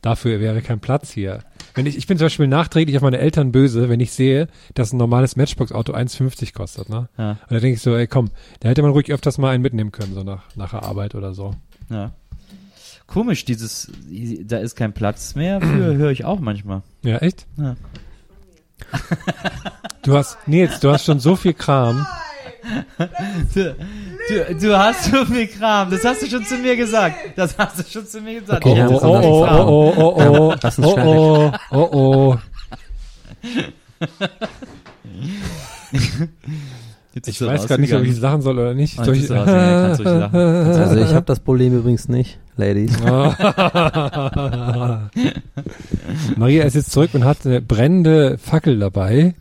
dafür 0.00 0.40
wäre 0.40 0.62
kein 0.62 0.80
Platz 0.80 1.10
hier. 1.12 1.40
Wenn 1.74 1.86
ich, 1.86 1.96
ich 1.96 2.06
bin 2.06 2.18
zum 2.18 2.26
Beispiel 2.26 2.48
nachträglich 2.48 2.96
auf 2.96 3.02
meine 3.02 3.18
Eltern 3.18 3.52
böse, 3.52 3.88
wenn 3.88 4.00
ich 4.00 4.12
sehe, 4.12 4.48
dass 4.74 4.92
ein 4.92 4.98
normales 4.98 5.36
Matchbox-Auto 5.36 5.92
1,50 5.94 6.52
kostet, 6.54 6.88
ne? 6.88 7.08
Ja, 7.16 7.30
Und 7.32 7.50
da 7.50 7.60
denke 7.60 7.76
ich 7.76 7.82
so, 7.82 7.94
ey 7.96 8.06
komm, 8.06 8.30
da 8.60 8.68
hätte 8.68 8.82
man 8.82 8.90
ruhig 8.90 9.12
öfters 9.12 9.38
mal 9.38 9.50
einen 9.50 9.62
mitnehmen 9.62 9.92
können, 9.92 10.14
so 10.14 10.22
nach, 10.22 10.42
nach 10.56 10.70
der 10.70 10.82
Arbeit 10.82 11.14
oder 11.14 11.34
so. 11.34 11.54
ja. 11.90 12.12
Komisch, 13.08 13.44
dieses, 13.44 13.92
da 14.44 14.56
ist 14.58 14.74
kein 14.74 14.94
Platz 14.94 15.34
mehr 15.34 15.60
für, 15.60 15.96
höre 15.96 16.10
ich 16.12 16.24
auch 16.24 16.40
manchmal. 16.40 16.82
Ja, 17.02 17.18
echt? 17.18 17.46
Ja. 17.58 17.76
Du 20.02 20.14
hast, 20.16 20.36
Nils, 20.48 20.80
du 20.80 20.90
hast 20.90 21.04
schon 21.04 21.20
so 21.20 21.36
viel 21.36 21.52
Kram. 21.54 22.06
Du, 24.28 24.54
du, 24.54 24.78
hast 24.78 25.04
so 25.04 25.24
viel 25.24 25.48
Kram, 25.48 25.90
das 25.90 26.04
hast 26.04 26.22
du 26.22 26.26
schon 26.26 26.44
zu 26.44 26.56
mir 26.56 26.76
gesagt. 26.76 27.16
Das 27.36 27.58
hast 27.58 27.78
du 27.78 27.82
schon 27.90 28.06
zu 28.06 28.20
mir 28.20 28.40
gesagt. 28.40 28.64
Okay, 28.64 28.78
das 28.78 28.92
ist 28.92 29.00
viel 29.00 29.08
anders. 29.08 29.24
Kram. 29.24 29.68
oh, 29.68 29.94
oh, 29.96 30.14
oh, 30.16 30.38
oh, 30.38 30.54
lass 30.62 30.78
uns 30.78 30.86
oh, 30.86 30.96
oh, 30.96 31.52
oh, 31.70 31.88
oh. 31.92 32.38
Jetzt 37.14 37.28
Ich 37.28 37.40
ist 37.40 37.46
weiß 37.46 37.66
gerade 37.66 37.82
nicht, 37.82 37.92
ob 37.92 38.02
ich 38.04 38.18
lachen 38.20 38.40
soll 38.40 38.58
oder 38.58 38.74
nicht. 38.74 38.96
Soll 38.96 39.16
ich, 39.16 39.24
ist 39.24 39.28
lachen. 39.28 39.52
Also 40.34 40.96
ich 40.96 41.12
habe 41.12 41.26
das 41.26 41.40
Problem 41.40 41.76
übrigens 41.76 42.08
nicht, 42.08 42.38
Ladies. 42.56 42.98
Maria 46.36 46.64
ist 46.64 46.74
jetzt 46.74 46.90
zurück 46.90 47.10
und 47.12 47.24
hat 47.24 47.44
eine 47.44 47.60
brennende 47.60 48.38
Fackel 48.38 48.78
dabei. 48.78 49.34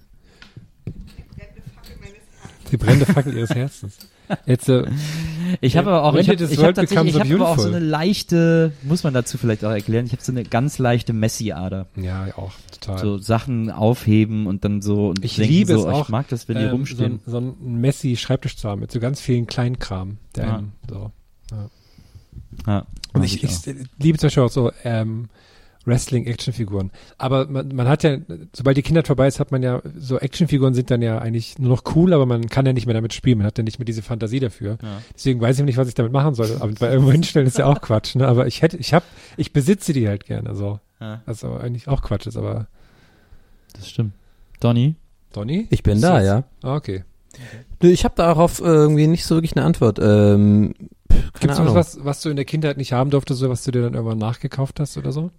Die 2.71 2.77
brennende 2.77 3.05
Fackel 3.05 3.37
ihres 3.37 3.51
Herzens. 3.51 3.97
Jetzt, 4.45 4.69
äh, 4.69 4.85
Ich 5.59 5.75
habe 5.77 5.89
aber 5.91 6.03
auch, 6.03 6.15
ich 6.15 6.29
habe 6.29 6.43
ich 6.43 6.63
hab 6.63 6.75
tatsächlich, 6.75 7.15
ich 7.15 7.33
aber 7.33 7.49
auch 7.49 7.57
so 7.59 7.67
eine 7.67 7.79
leichte, 7.79 8.71
muss 8.83 9.03
man 9.03 9.13
dazu 9.13 9.37
vielleicht 9.37 9.65
auch 9.65 9.71
erklären, 9.71 10.05
ich 10.05 10.11
habe 10.13 10.21
so 10.21 10.31
eine 10.31 10.43
ganz 10.43 10.77
leichte 10.77 11.13
Messi-Ader. 11.13 11.87
ja, 11.97 12.27
auch 12.37 12.53
total. 12.79 12.97
So 12.99 13.17
Sachen 13.17 13.69
aufheben 13.69 14.47
und 14.47 14.63
dann 14.65 14.81
so 14.81 15.09
und 15.09 15.23
Ich 15.25 15.35
denken 15.35 15.53
liebe 15.53 15.73
so, 15.73 15.79
es 15.79 15.85
oh, 15.85 15.89
auch, 15.89 16.03
ich 16.05 16.09
mag 16.09 16.27
das, 16.29 16.47
wenn 16.47 16.57
die 16.57 16.63
ähm, 16.63 16.69
rumstehen. 16.71 17.19
So 17.25 17.37
ein, 17.37 17.53
so 17.55 17.65
ein 17.65 17.81
Messi-Schreibtisch 17.81 18.57
zu 18.57 18.69
haben 18.69 18.81
mit 18.81 18.91
so 18.91 18.99
ganz 18.99 19.19
vielen 19.21 19.47
Kleinkram. 19.47 20.17
Der 20.35 20.45
Ja. 20.45 20.63
so. 20.89 21.11
ja, 22.67 22.79
Und 23.13 23.21
mag 23.21 23.23
ich, 23.25 23.45
auch. 23.45 23.49
ich 23.67 23.75
liebe 23.99 24.17
zum 24.17 24.27
Beispiel 24.27 24.43
auch 24.43 24.51
so 24.51 24.71
ähm, 24.83 25.29
Wrestling-Actionfiguren. 25.85 26.91
Aber 27.17 27.47
man, 27.47 27.69
man 27.69 27.87
hat 27.87 28.03
ja, 28.03 28.17
sobald 28.53 28.77
die 28.77 28.81
Kindheit 28.81 29.07
vorbei 29.07 29.27
ist, 29.27 29.39
hat 29.39 29.51
man 29.51 29.63
ja, 29.63 29.81
so 29.97 30.19
Actionfiguren 30.19 30.73
sind 30.73 30.91
dann 30.91 31.01
ja 31.01 31.17
eigentlich 31.19 31.57
nur 31.59 31.69
noch 31.69 31.95
cool, 31.95 32.13
aber 32.13 32.25
man 32.25 32.49
kann 32.49 32.65
ja 32.65 32.73
nicht 32.73 32.85
mehr 32.85 32.93
damit 32.93 33.13
spielen. 33.13 33.39
Man 33.39 33.47
hat 33.47 33.57
ja 33.57 33.63
nicht 33.63 33.79
mehr 33.79 33.85
diese 33.85 34.01
Fantasie 34.01 34.39
dafür. 34.39 34.77
Ja. 34.81 35.01
Deswegen 35.15 35.41
weiß 35.41 35.59
ich 35.59 35.65
nicht, 35.65 35.77
was 35.77 35.87
ich 35.87 35.95
damit 35.95 36.11
machen 36.11 36.35
soll. 36.35 36.55
Aber 36.59 36.71
bei 36.73 36.91
irgendwo 36.91 37.11
hinstellen 37.11 37.47
ist 37.47 37.57
ja 37.57 37.65
auch 37.65 37.81
Quatsch. 37.81 38.15
Ne? 38.15 38.27
Aber 38.27 38.47
ich 38.47 38.61
hätte, 38.61 38.77
ich 38.77 38.93
hab, 38.93 39.03
ich 39.37 39.53
besitze 39.53 39.93
die 39.93 40.07
halt 40.07 40.25
gerne. 40.25 40.55
So. 40.55 40.79
Ja. 40.99 41.21
Was 41.25 41.43
aber 41.43 41.61
eigentlich 41.61 41.87
auch 41.87 42.01
Quatsch 42.01 42.27
ist. 42.27 42.37
Aber 42.37 42.67
Das 43.73 43.89
stimmt. 43.89 44.13
Donny? 44.59 44.95
Donny? 45.33 45.67
Ich 45.71 45.81
bin 45.83 46.01
da, 46.01 46.21
ja. 46.21 46.43
Ah, 46.61 46.75
okay. 46.75 47.03
Nö, 47.81 47.89
Ich 47.89 48.03
habe 48.03 48.15
darauf 48.15 48.59
äh, 48.59 48.65
irgendwie 48.65 49.07
nicht 49.07 49.25
so 49.25 49.35
wirklich 49.35 49.55
eine 49.55 49.65
Antwort. 49.65 49.99
Ähm, 50.01 50.73
Gibt 51.39 51.53
es 51.53 51.59
was, 51.59 52.03
was 52.03 52.21
du 52.21 52.29
in 52.29 52.35
der 52.35 52.45
Kindheit 52.45 52.77
nicht 52.77 52.93
haben 52.93 53.09
durftest, 53.09 53.39
so 53.39 53.49
was 53.49 53.63
du 53.63 53.71
dir 53.71 53.81
dann 53.81 53.93
irgendwann 53.93 54.17
nachgekauft 54.17 54.79
hast 54.79 54.97
oder 54.97 55.11
so? 55.11 55.31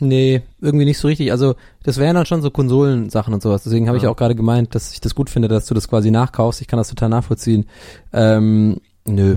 Nee, 0.00 0.42
irgendwie 0.60 0.84
nicht 0.84 0.98
so 0.98 1.08
richtig. 1.08 1.30
Also 1.32 1.54
das 1.82 1.98
wären 1.98 2.14
dann 2.14 2.26
schon 2.26 2.42
so 2.42 2.50
Konsolensachen 2.50 3.34
und 3.34 3.42
sowas. 3.42 3.62
Deswegen 3.64 3.86
habe 3.88 3.96
ich 3.96 4.04
Ja. 4.04 4.10
auch 4.10 4.16
gerade 4.16 4.34
gemeint, 4.34 4.74
dass 4.74 4.92
ich 4.92 5.00
das 5.00 5.14
gut 5.14 5.30
finde, 5.30 5.48
dass 5.48 5.66
du 5.66 5.74
das 5.74 5.88
quasi 5.88 6.10
nachkaufst. 6.10 6.60
Ich 6.60 6.66
kann 6.68 6.78
das 6.78 6.88
total 6.88 7.08
nachvollziehen. 7.08 7.66
Ähm, 8.12 8.78
nö, 9.06 9.36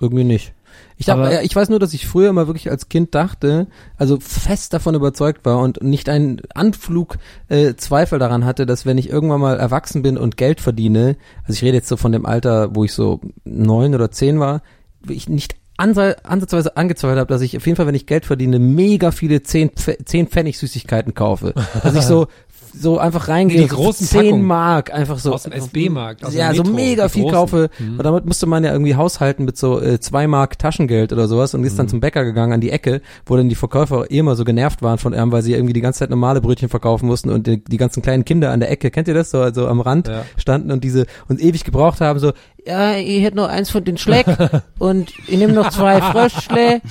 irgendwie 0.00 0.24
nicht. 0.24 0.52
Ich, 0.96 1.06
dachte, 1.06 1.22
Aber- 1.22 1.42
ich 1.42 1.54
weiß 1.54 1.68
nur, 1.68 1.78
dass 1.78 1.94
ich 1.94 2.06
früher 2.06 2.28
immer 2.30 2.46
wirklich 2.46 2.70
als 2.70 2.88
Kind 2.88 3.14
dachte, 3.14 3.66
also 3.96 4.18
fest 4.20 4.72
davon 4.72 4.94
überzeugt 4.94 5.44
war 5.44 5.58
und 5.58 5.82
nicht 5.82 6.08
einen 6.08 6.40
Anflug 6.54 7.16
äh, 7.48 7.74
Zweifel 7.74 8.18
daran 8.18 8.44
hatte, 8.44 8.66
dass 8.66 8.86
wenn 8.86 8.98
ich 8.98 9.08
irgendwann 9.10 9.40
mal 9.40 9.58
erwachsen 9.58 10.02
bin 10.02 10.16
und 10.18 10.36
Geld 10.36 10.60
verdiene, 10.60 11.16
also 11.42 11.54
ich 11.54 11.62
rede 11.62 11.76
jetzt 11.78 11.88
so 11.88 11.96
von 11.96 12.12
dem 12.12 12.26
Alter, 12.26 12.74
wo 12.74 12.84
ich 12.84 12.92
so 12.92 13.20
neun 13.44 13.94
oder 13.94 14.10
zehn 14.10 14.40
war, 14.40 14.62
ich 15.08 15.28
nicht 15.28 15.56
ansatzweise 15.80 16.76
angezweifelt 16.76 17.18
habe, 17.18 17.32
dass 17.32 17.42
ich 17.42 17.56
auf 17.56 17.66
jeden 17.66 17.76
Fall, 17.76 17.86
wenn 17.86 17.94
ich 17.94 18.06
Geld 18.06 18.26
verdiene, 18.26 18.58
mega 18.58 19.10
viele 19.10 19.42
10, 19.42 19.70
Pf- 19.70 20.04
10 20.04 20.28
Pfennig 20.28 20.58
Süßigkeiten 20.58 21.14
kaufe. 21.14 21.54
Dass 21.82 21.94
ich 21.94 22.02
so 22.02 22.26
so 22.72 22.98
einfach 22.98 23.28
reingehe, 23.28 23.56
Die 23.58 23.62
und 23.64 23.70
so 23.70 23.76
für 23.76 23.82
großen 23.82 24.06
10 24.06 24.20
Packungen. 24.22 24.44
Mark 24.46 24.92
einfach 24.94 25.18
so 25.18 25.32
Aus 25.32 25.42
dem 25.44 25.52
SB-Markt, 25.52 26.22
ja, 26.32 26.48
dem 26.52 26.56
so 26.56 26.62
Metro, 26.64 26.74
mega 26.76 27.08
viel 27.08 27.22
großen. 27.22 27.36
kaufe 27.36 27.70
Mhm. 27.78 27.98
und 27.98 28.04
damit 28.04 28.24
musste 28.26 28.46
man 28.46 28.64
ja 28.64 28.72
irgendwie 28.72 28.94
haushalten 28.94 29.44
mit 29.44 29.56
so 29.56 29.80
äh, 29.80 30.00
zwei 30.00 30.26
Mark 30.26 30.58
Taschengeld 30.58 31.12
oder 31.12 31.28
sowas 31.28 31.54
und 31.54 31.64
ist 31.64 31.72
Mhm. 31.74 31.76
dann 31.78 31.88
zum 31.88 32.00
Bäcker 32.00 32.24
gegangen 32.24 32.52
an 32.52 32.60
die 32.60 32.70
Ecke, 32.70 33.00
wo 33.26 33.36
dann 33.36 33.48
die 33.48 33.54
Verkäufer 33.54 34.10
eh 34.10 34.18
immer 34.18 34.36
so 34.36 34.44
genervt 34.44 34.82
waren 34.82 34.98
von 34.98 35.12
ihm, 35.12 35.32
weil 35.32 35.42
sie 35.42 35.52
irgendwie 35.54 35.72
die 35.72 35.80
ganze 35.80 36.00
Zeit 36.00 36.10
normale 36.10 36.40
Brötchen 36.40 36.68
verkaufen 36.68 37.06
mussten 37.06 37.30
und 37.30 37.46
die, 37.46 37.62
die 37.64 37.76
ganzen 37.76 38.02
kleinen 38.02 38.24
Kinder 38.24 38.50
an 38.50 38.60
der 38.60 38.70
Ecke, 38.70 38.90
kennt 38.90 39.08
ihr 39.08 39.14
das 39.14 39.30
so 39.30 39.40
also 39.40 39.66
am 39.66 39.80
Rand 39.80 40.08
Ja. 40.08 40.24
standen 40.36 40.70
und 40.70 40.84
diese 40.84 41.06
und 41.28 41.40
ewig 41.40 41.64
gebraucht 41.64 42.00
haben 42.00 42.18
so 42.18 42.32
ja, 42.66 42.94
ich 42.96 43.22
hätte 43.22 43.36
noch 43.38 43.48
eins 43.48 43.70
von 43.70 43.84
den 43.84 43.96
Schleck 43.96 44.26
und 44.78 45.12
ich 45.26 45.38
nehme 45.38 45.54
noch 45.54 45.70
zwei 45.70 46.00
Fröschle 46.02 46.82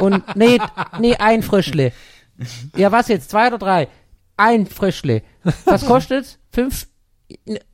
und 0.00 0.22
nee, 0.36 0.58
nee, 0.98 1.14
ein 1.16 1.42
Fröschle. 1.42 1.92
Ja, 2.76 2.90
was 2.90 3.08
jetzt? 3.08 3.30
Zwei 3.30 3.48
oder 3.48 3.58
drei? 3.58 3.88
Ein 4.36 4.66
Fröschle. 4.66 5.22
Was 5.64 5.86
kostet's? 5.86 6.38
Fünf? 6.52 6.86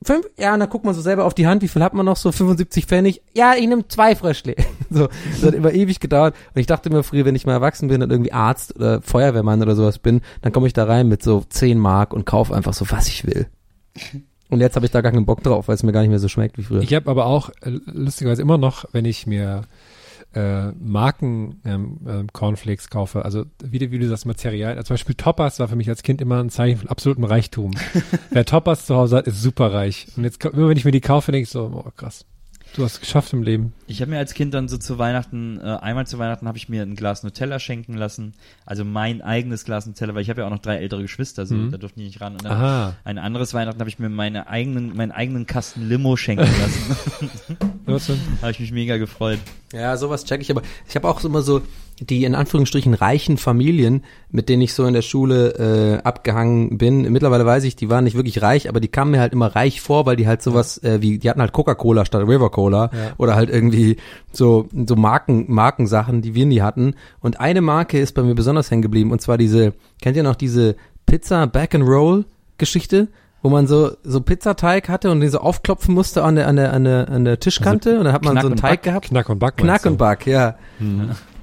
Fünf? 0.02 0.26
Ja, 0.38 0.54
und 0.54 0.60
dann 0.60 0.70
guckt 0.70 0.84
man 0.84 0.94
so 0.94 1.00
selber 1.00 1.24
auf 1.24 1.34
die 1.34 1.46
Hand, 1.46 1.62
wie 1.62 1.68
viel 1.68 1.82
hat 1.82 1.92
man 1.92 2.06
noch? 2.06 2.16
So 2.16 2.30
75 2.30 2.86
Pfennig? 2.86 3.22
Ja, 3.34 3.54
ich 3.54 3.66
nehme 3.66 3.86
zwei 3.88 4.16
Fröschle. 4.16 4.56
So, 4.92 5.06
das 5.30 5.44
hat 5.44 5.54
immer 5.54 5.72
ewig 5.72 6.00
gedauert. 6.00 6.34
Und 6.52 6.60
ich 6.60 6.66
dachte 6.66 6.90
mir 6.90 7.04
früher, 7.04 7.24
wenn 7.24 7.36
ich 7.36 7.46
mal 7.46 7.52
erwachsen 7.52 7.86
bin 7.86 8.02
und 8.02 8.10
irgendwie 8.10 8.32
Arzt 8.32 8.74
oder 8.74 9.00
Feuerwehrmann 9.00 9.62
oder 9.62 9.76
sowas 9.76 10.00
bin, 10.00 10.20
dann 10.42 10.50
komme 10.50 10.66
ich 10.66 10.72
da 10.72 10.82
rein 10.82 11.06
mit 11.06 11.22
so 11.22 11.44
10 11.48 11.78
Mark 11.78 12.12
und 12.12 12.26
kaufe 12.26 12.56
einfach 12.56 12.74
so, 12.74 12.90
was 12.90 13.06
ich 13.06 13.24
will. 13.24 13.46
Und 14.48 14.58
jetzt 14.58 14.74
habe 14.74 14.84
ich 14.84 14.90
da 14.90 15.00
gar 15.00 15.12
keinen 15.12 15.26
Bock 15.26 15.44
drauf, 15.44 15.68
weil 15.68 15.76
es 15.76 15.84
mir 15.84 15.92
gar 15.92 16.00
nicht 16.00 16.10
mehr 16.10 16.18
so 16.18 16.26
schmeckt 16.26 16.58
wie 16.58 16.64
früher. 16.64 16.82
Ich 16.82 16.92
habe 16.92 17.08
aber 17.08 17.26
auch 17.26 17.50
äh, 17.60 17.78
lustigerweise 17.86 18.42
immer 18.42 18.58
noch, 18.58 18.84
wenn 18.90 19.04
ich 19.04 19.28
mir 19.28 19.62
äh, 20.34 20.72
Marken 20.72 21.60
ähm, 21.64 22.26
Cornflakes 22.32 22.88
kaufe, 22.90 23.24
also 23.24 23.46
wie, 23.64 23.78
du- 23.78 23.90
wie 23.90 23.98
du 23.98 24.06
sagst, 24.08 24.26
Material, 24.26 24.72
also 24.76 24.84
zum 24.84 24.94
Beispiel 24.94 25.14
Toppers 25.16 25.58
war 25.58 25.68
für 25.68 25.76
mich 25.76 25.88
als 25.88 26.02
Kind 26.02 26.20
immer 26.20 26.40
ein 26.42 26.50
Zeichen 26.50 26.78
von 26.78 26.88
absolutem 26.88 27.24
Reichtum. 27.24 27.72
Wer 28.30 28.44
Toppers 28.44 28.86
zu 28.86 28.94
Hause 28.94 29.16
hat, 29.16 29.26
ist 29.26 29.42
super 29.42 29.72
reich. 29.72 30.06
Und 30.16 30.24
jetzt, 30.24 30.44
immer 30.44 30.68
wenn 30.68 30.76
ich 30.76 30.84
mir 30.84 30.92
die 30.92 31.00
kaufe, 31.00 31.32
denke 31.32 31.42
ich 31.44 31.50
so, 31.50 31.82
oh 31.84 31.90
krass, 31.96 32.24
du 32.76 32.84
hast 32.84 32.94
es 32.94 33.00
geschafft 33.00 33.32
im 33.32 33.42
Leben. 33.42 33.72
Ich 33.88 34.00
habe 34.00 34.12
mir 34.12 34.18
als 34.18 34.34
Kind 34.34 34.54
dann 34.54 34.68
so 34.68 34.78
zu 34.78 34.98
Weihnachten, 34.98 35.58
äh, 35.58 35.62
einmal 35.80 36.06
zu 36.06 36.18
Weihnachten 36.20 36.46
habe 36.46 36.56
ich 36.58 36.68
mir 36.68 36.82
ein 36.82 36.94
Glas 36.94 37.24
Nutella 37.24 37.58
schenken 37.58 37.94
lassen. 37.94 38.34
Also 38.64 38.84
mein 38.84 39.22
eigenes 39.22 39.64
Glas 39.64 39.86
Nutella, 39.86 40.14
weil 40.14 40.22
ich 40.22 40.30
habe 40.30 40.42
ja 40.42 40.46
auch 40.46 40.50
noch 40.52 40.60
drei 40.60 40.76
ältere 40.76 41.02
Geschwister, 41.02 41.44
so 41.46 41.56
Mhm. 41.56 41.72
da 41.72 41.78
durften 41.78 41.98
die 41.98 42.06
nicht 42.06 42.20
ran. 42.20 42.34
Und 42.34 42.44
dann 42.44 42.52
Aha. 42.52 42.94
ein 43.02 43.18
anderes 43.18 43.52
Weihnachten 43.54 43.80
habe 43.80 43.90
ich 43.90 43.98
mir 43.98 44.08
meine 44.08 44.46
eigenen, 44.46 44.94
meinen 44.96 45.10
eigenen 45.10 45.46
Kasten 45.46 45.88
Limo 45.88 46.14
schenken 46.16 46.44
lassen. 46.60 47.28
Habe 47.86 48.50
ich 48.52 48.60
mich 48.60 48.72
mega 48.72 48.96
gefreut. 48.96 49.38
Ja, 49.72 49.96
sowas 49.96 50.24
check 50.24 50.40
ich, 50.40 50.50
aber 50.50 50.62
ich 50.88 50.94
habe 50.96 51.08
auch 51.08 51.22
immer 51.24 51.42
so 51.42 51.62
die 52.02 52.24
in 52.24 52.34
Anführungsstrichen 52.34 52.94
reichen 52.94 53.36
Familien, 53.36 54.04
mit 54.30 54.48
denen 54.48 54.62
ich 54.62 54.72
so 54.72 54.86
in 54.86 54.94
der 54.94 55.02
Schule 55.02 55.98
äh, 55.98 56.02
abgehangen 56.02 56.78
bin. 56.78 57.02
Mittlerweile 57.12 57.44
weiß 57.44 57.64
ich, 57.64 57.76
die 57.76 57.90
waren 57.90 58.04
nicht 58.04 58.16
wirklich 58.16 58.40
reich, 58.40 58.70
aber 58.70 58.80
die 58.80 58.88
kamen 58.88 59.10
mir 59.10 59.20
halt 59.20 59.34
immer 59.34 59.54
reich 59.54 59.82
vor, 59.82 60.06
weil 60.06 60.16
die 60.16 60.26
halt 60.26 60.40
sowas 60.40 60.78
äh, 60.82 61.02
wie, 61.02 61.18
die 61.18 61.28
hatten 61.28 61.42
halt 61.42 61.52
Coca-Cola 61.52 62.06
statt 62.06 62.22
River 62.26 62.50
Cola 62.50 62.90
Ja. 62.92 63.12
oder 63.18 63.34
halt 63.34 63.50
irgendwie 63.50 63.96
so 64.32 64.66
so 64.86 64.96
Marken 64.96 65.44
Markensachen, 65.52 66.22
die 66.22 66.34
wir 66.34 66.46
nie 66.46 66.62
hatten. 66.62 66.94
Und 67.20 67.38
eine 67.38 67.60
Marke 67.60 67.98
ist 67.98 68.14
bei 68.14 68.22
mir 68.22 68.34
besonders 68.34 68.70
hängen 68.70 68.82
geblieben 68.82 69.10
und 69.12 69.20
zwar 69.20 69.36
diese, 69.36 69.74
kennt 70.00 70.16
ihr 70.16 70.22
noch 70.22 70.36
diese 70.36 70.76
Pizza 71.04 71.46
Back 71.46 71.74
and 71.74 71.84
Roll 71.86 72.24
Geschichte? 72.56 73.08
Wo 73.42 73.48
man 73.48 73.66
so, 73.66 73.92
so 74.04 74.20
Pizzateig 74.20 74.88
hatte 74.88 75.10
und 75.10 75.20
den 75.20 75.30
so 75.30 75.38
aufklopfen 75.38 75.94
musste 75.94 76.22
an 76.24 76.36
der, 76.36 76.46
an 76.46 76.56
der, 76.56 76.72
an 76.74 76.84
der, 76.84 77.08
an 77.08 77.24
der 77.24 77.40
Tischkante 77.40 77.98
und 77.98 78.04
dann 78.04 78.12
hat 78.12 78.22
man 78.22 78.32
Knack 78.32 78.42
so 78.42 78.48
einen 78.48 78.56
Teig 78.56 78.70
Back? 78.70 78.82
gehabt. 78.82 79.08
Knack 79.08 79.28
und 79.30 79.38
Back. 79.38 79.56
Knack 79.56 79.86
und 79.86 79.96
Back, 79.96 80.26
ja. 80.26 80.56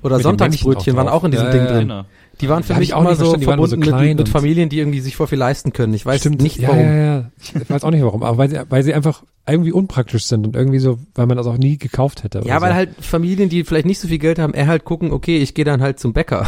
Oder 0.04 0.18
Mit 0.18 0.24
Sonntagsbrötchen 0.24 0.74
Männchen 0.74 0.96
waren 0.96 1.08
auch 1.08 1.22
auch 1.22 1.24
in 1.24 1.32
diesem 1.32 1.48
drauf. 1.48 1.54
Ding 1.54 1.64
Ja, 1.64 1.68
ja, 1.68 1.74
drin. 1.74 1.88
Genau. 1.88 2.04
Die 2.40 2.50
waren 2.50 2.64
für 2.64 2.76
mich 2.76 2.90
ich 2.90 2.94
auch 2.94 3.02
immer 3.02 3.10
nicht 3.12 3.20
so 3.20 3.38
verbunden 3.40 3.70
so 3.70 3.78
mit, 3.78 3.88
klein 3.88 4.16
mit 4.16 4.30
Familien, 4.30 4.70
die 4.70 4.78
irgendwie 4.78 5.00
sich 5.00 5.16
voll 5.16 5.26
viel 5.26 5.40
leisten 5.40 5.74
können. 5.74 5.94
Ich 5.96 6.06
weiß 6.06 6.20
Stimmt, 6.20 6.42
nicht 6.42 6.60
ja, 6.60 6.68
warum. 6.70 6.84
Ja, 6.84 6.96
ja, 6.96 7.32
Ich 7.42 7.70
weiß 7.70 7.84
auch 7.84 7.90
nicht 7.90 8.04
warum, 8.04 8.22
aber 8.22 8.38
weil 8.38 8.50
sie, 8.50 8.60
weil 8.70 8.84
sie 8.84 8.94
einfach 8.94 9.24
irgendwie 9.48 9.72
unpraktisch 9.72 10.26
sind 10.26 10.46
und 10.46 10.56
irgendwie 10.56 10.80
so, 10.80 11.00
weil 11.16 11.26
man 11.26 11.38
das 11.38 11.48
auch 11.48 11.58
nie 11.58 11.78
gekauft 11.78 12.24
hätte. 12.24 12.42
Ja, 12.46 12.62
weil 12.62 12.72
so. 12.72 12.76
halt 12.76 12.90
Familien, 13.00 13.50
die 13.50 13.64
vielleicht 13.64 13.88
nicht 13.88 14.00
so 14.00 14.08
viel 14.08 14.20
Geld 14.20 14.38
haben, 14.38 14.54
eher 14.54 14.68
halt 14.68 14.86
gucken, 14.86 15.12
okay, 15.12 15.40
ich 15.40 15.56
gehe 15.56 15.66
dann 15.66 15.82
halt 15.82 16.00
zum 16.00 16.14
Bäcker 16.14 16.46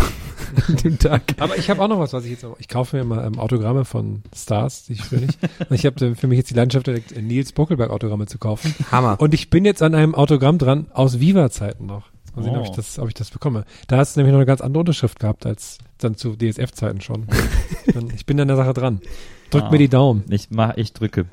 an 0.67 0.75
dem 0.77 0.99
Tag. 0.99 1.21
Aber 1.39 1.57
ich 1.57 1.69
habe 1.69 1.81
auch 1.81 1.87
noch 1.87 1.99
was, 1.99 2.13
was 2.13 2.25
ich 2.25 2.31
jetzt 2.31 2.45
ich 2.59 2.67
kaufe 2.67 2.97
mir 2.97 3.03
mal 3.03 3.25
ähm, 3.25 3.39
Autogramme 3.39 3.85
von 3.85 4.23
Stars, 4.35 4.85
die 4.85 4.93
ich 4.93 5.11
will 5.11 5.21
nicht. 5.21 5.39
Und 5.69 5.75
ich 5.75 5.85
habe 5.85 6.15
für 6.15 6.27
mich 6.27 6.37
jetzt 6.37 6.49
die 6.49 6.55
Leidenschaft 6.55 6.87
direkt 6.87 7.11
äh, 7.11 7.21
Nils 7.21 7.51
Buckelberg 7.51 7.89
Autogramme 7.91 8.25
zu 8.27 8.37
kaufen. 8.37 8.73
Hammer. 8.91 9.19
Und 9.19 9.33
ich 9.33 9.49
bin 9.49 9.65
jetzt 9.65 9.81
an 9.81 9.95
einem 9.95 10.15
Autogramm 10.15 10.57
dran 10.57 10.87
aus 10.93 11.19
Viva-Zeiten 11.19 11.85
noch. 11.85 12.07
Mal 12.35 12.43
sehen, 12.43 12.55
ob 12.57 12.63
ich 12.63 12.69
Oh. 12.69 12.75
das, 12.75 12.99
ob 12.99 13.07
ich 13.07 13.13
das 13.15 13.31
bekomme. 13.31 13.65
Da 13.87 13.97
hast 13.97 14.15
du 14.15 14.19
nämlich 14.19 14.31
noch 14.33 14.39
eine 14.39 14.45
ganz 14.45 14.61
andere 14.61 14.81
Unterschrift 14.81 15.19
gehabt 15.19 15.45
als 15.45 15.79
dann 15.97 16.15
zu 16.15 16.35
DSF-Zeiten 16.35 17.01
schon. 17.01 17.27
Ich 18.15 18.25
bin 18.27 18.39
an 18.39 18.47
der 18.47 18.55
Sache 18.57 18.73
dran. 18.73 19.01
Drück 19.49 19.63
Ah. 19.63 19.71
mir 19.71 19.79
die 19.79 19.89
Daumen. 19.89 20.23
Ich 20.29 20.51
mach, 20.51 20.77
ich 20.77 20.93
drücke. 20.93 21.25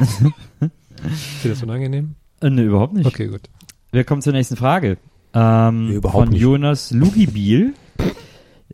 Ist 0.00 1.44
dir 1.44 1.50
das 1.50 1.62
unangenehm? 1.62 2.14
Äh, 2.40 2.50
ne, 2.50 2.62
überhaupt 2.62 2.94
nicht. 2.94 3.06
Okay, 3.06 3.26
gut. 3.28 3.42
Wir 3.90 4.04
kommen 4.04 4.22
zur 4.22 4.32
nächsten 4.32 4.56
Frage. 4.56 4.96
Ähm, 5.34 5.88
Nee, 5.88 5.94
überhaupt 5.96 6.24
von 6.24 6.28
nicht. 6.32 6.40
Jonas 6.40 6.90
Lugibiel. 6.92 7.74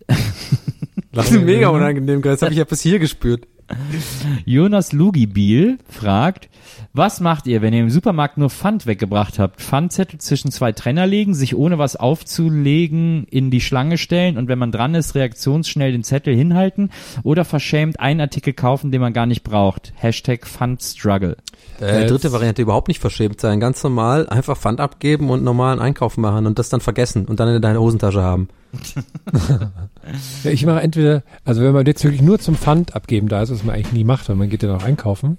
Das 1.11 1.33
ist 1.33 1.43
mega 1.43 1.69
unangenehm, 1.69 2.23
das 2.23 2.43
habe 2.43 2.53
ich 2.53 2.59
ja 2.59 2.65
bis 2.65 2.81
hier 2.81 2.99
gespürt. 2.99 3.49
Jonas 4.45 4.93
Lugibiel 4.93 5.79
fragt, 5.89 6.49
was 6.99 7.21
macht 7.21 7.47
ihr, 7.47 7.63
wenn 7.63 7.73
ihr 7.73 7.81
im 7.81 7.91
Supermarkt 7.91 8.37
nur 8.37 8.51
Pfand 8.51 8.85
weggebracht 8.87 9.39
habt? 9.39 9.61
Pfandzettel 9.61 10.19
zwischen 10.19 10.51
zwei 10.51 10.73
Trenner 10.73 11.07
legen, 11.07 11.33
sich 11.33 11.57
ohne 11.57 11.79
was 11.79 11.97
aufzulegen 11.97 13.25
in 13.31 13.51
die 13.51 13.61
Schlange 13.61 13.97
stellen 13.97 14.37
und 14.37 14.49
wenn 14.49 14.59
man 14.59 14.73
dran 14.73 14.95
ist, 14.95 15.15
reaktionsschnell 15.15 15.93
den 15.93 16.05
Zettel 16.05 16.35
hinhalten 16.35 16.91
oder 17.23 17.45
verschämt 17.45 18.01
einen 18.01 18.21
Artikel 18.21 18.53
kaufen, 18.53 18.91
den 18.91 19.01
man 19.01 19.13
gar 19.13 19.27
nicht 19.27 19.45
braucht. 19.45 19.93
Hashtag 19.97 20.47
Pfandstruggle. 20.47 21.37
Äh, 21.81 22.07
dritte 22.07 22.33
Variante 22.33 22.63
überhaupt 22.63 22.89
nicht 22.89 23.01
verschämt 23.01 23.41
sein. 23.41 23.61
Ganz 23.61 23.83
normal 23.83 24.29
einfach 24.29 24.57
Pfand 24.57 24.81
abgeben 24.81 25.31
und 25.31 25.45
normalen 25.45 25.79
Einkauf 25.79 26.17
machen 26.17 26.47
und 26.47 26.59
das 26.59 26.69
dann 26.69 26.81
vergessen 26.81 27.27
und 27.27 27.39
dann 27.39 27.49
in 27.55 27.63
deine 27.63 27.81
Hosentasche 27.81 28.23
haben. 28.23 28.49
Ja, 30.43 30.51
ich 30.51 30.65
mache 30.65 30.81
entweder, 30.81 31.23
also 31.45 31.63
wenn 31.63 31.73
man 31.73 31.85
jetzt 31.85 32.03
wirklich 32.03 32.23
nur 32.23 32.39
zum 32.39 32.55
Pfand 32.55 32.95
abgeben 32.95 33.29
da 33.29 33.43
ist, 33.43 33.51
was 33.51 33.63
man 33.63 33.75
eigentlich 33.75 33.93
nie 33.93 34.05
macht, 34.05 34.29
weil 34.29 34.37
man 34.37 34.49
geht 34.49 34.63
ja 34.63 34.71
noch 34.71 34.83
einkaufen. 34.83 35.37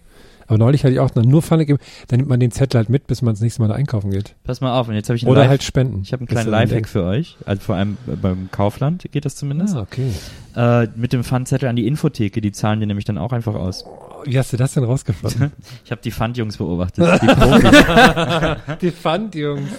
Aber 0.50 0.58
neulich 0.58 0.84
hatte 0.84 0.94
ich 0.94 1.00
auch 1.00 1.14
nur 1.16 1.42
Pfand 1.42 1.60
gegeben, 1.62 1.80
dann 2.08 2.18
nimmt 2.18 2.28
man 2.30 2.40
den 2.40 2.52
Zettel 2.52 2.80
halt 2.80 2.90
mit, 2.90 3.08
bis 3.08 3.22
man 3.22 3.34
das 3.36 3.40
nächste 3.42 3.62
Mal 3.62 3.68
da 3.70 3.76
einkaufen 3.76 4.10
geht. 4.12 4.36
Pass 4.44 4.60
mal 4.62 4.78
auf, 4.78 4.88
und 4.88 4.96
jetzt 4.96 5.08
habe 5.08 5.16
ich 5.16 5.24
einen 5.24 5.32
Oder 5.32 5.42
Live- 5.42 5.50
halt 5.50 5.64
spenden. 5.64 6.02
Ich 6.04 6.12
habe 6.12 6.22
einen 6.22 6.28
kleinen 6.28 6.50
Lifehack 6.50 6.88
für 6.90 7.04
euch, 7.04 7.38
also 7.46 7.62
vor 7.62 7.76
allem 7.76 7.98
äh, 8.12 8.16
beim 8.16 8.50
Kaufland 8.52 9.06
geht 9.12 9.24
das 9.26 9.36
zumindest. 9.36 9.76
Ah, 9.76 9.82
okay. 9.82 10.12
Äh, 10.56 10.88
mit 10.96 11.14
dem 11.14 11.24
Pfandzettel 11.24 11.70
an 11.70 11.76
die 11.76 11.86
Infotheke, 11.88 12.42
die 12.42 12.52
zahlen 12.52 12.80
dir 12.80 12.88
nämlich 12.88 13.06
dann 13.06 13.18
auch 13.20 13.32
einfach 13.32 13.54
aus. 13.56 13.86
Wie 14.26 14.38
hast 14.38 14.52
du 14.52 14.58
das 14.58 14.74
denn 14.74 14.84
rausgefunden? 14.84 15.52
Ich 15.86 15.92
habe 15.92 16.02
die 16.02 16.12
Pfandjungs 16.12 16.58
beobachtet, 16.58 17.08
die. 17.22 17.28
Die 18.82 18.92
Pfand, 18.92 19.36
Jungs. 19.36 19.70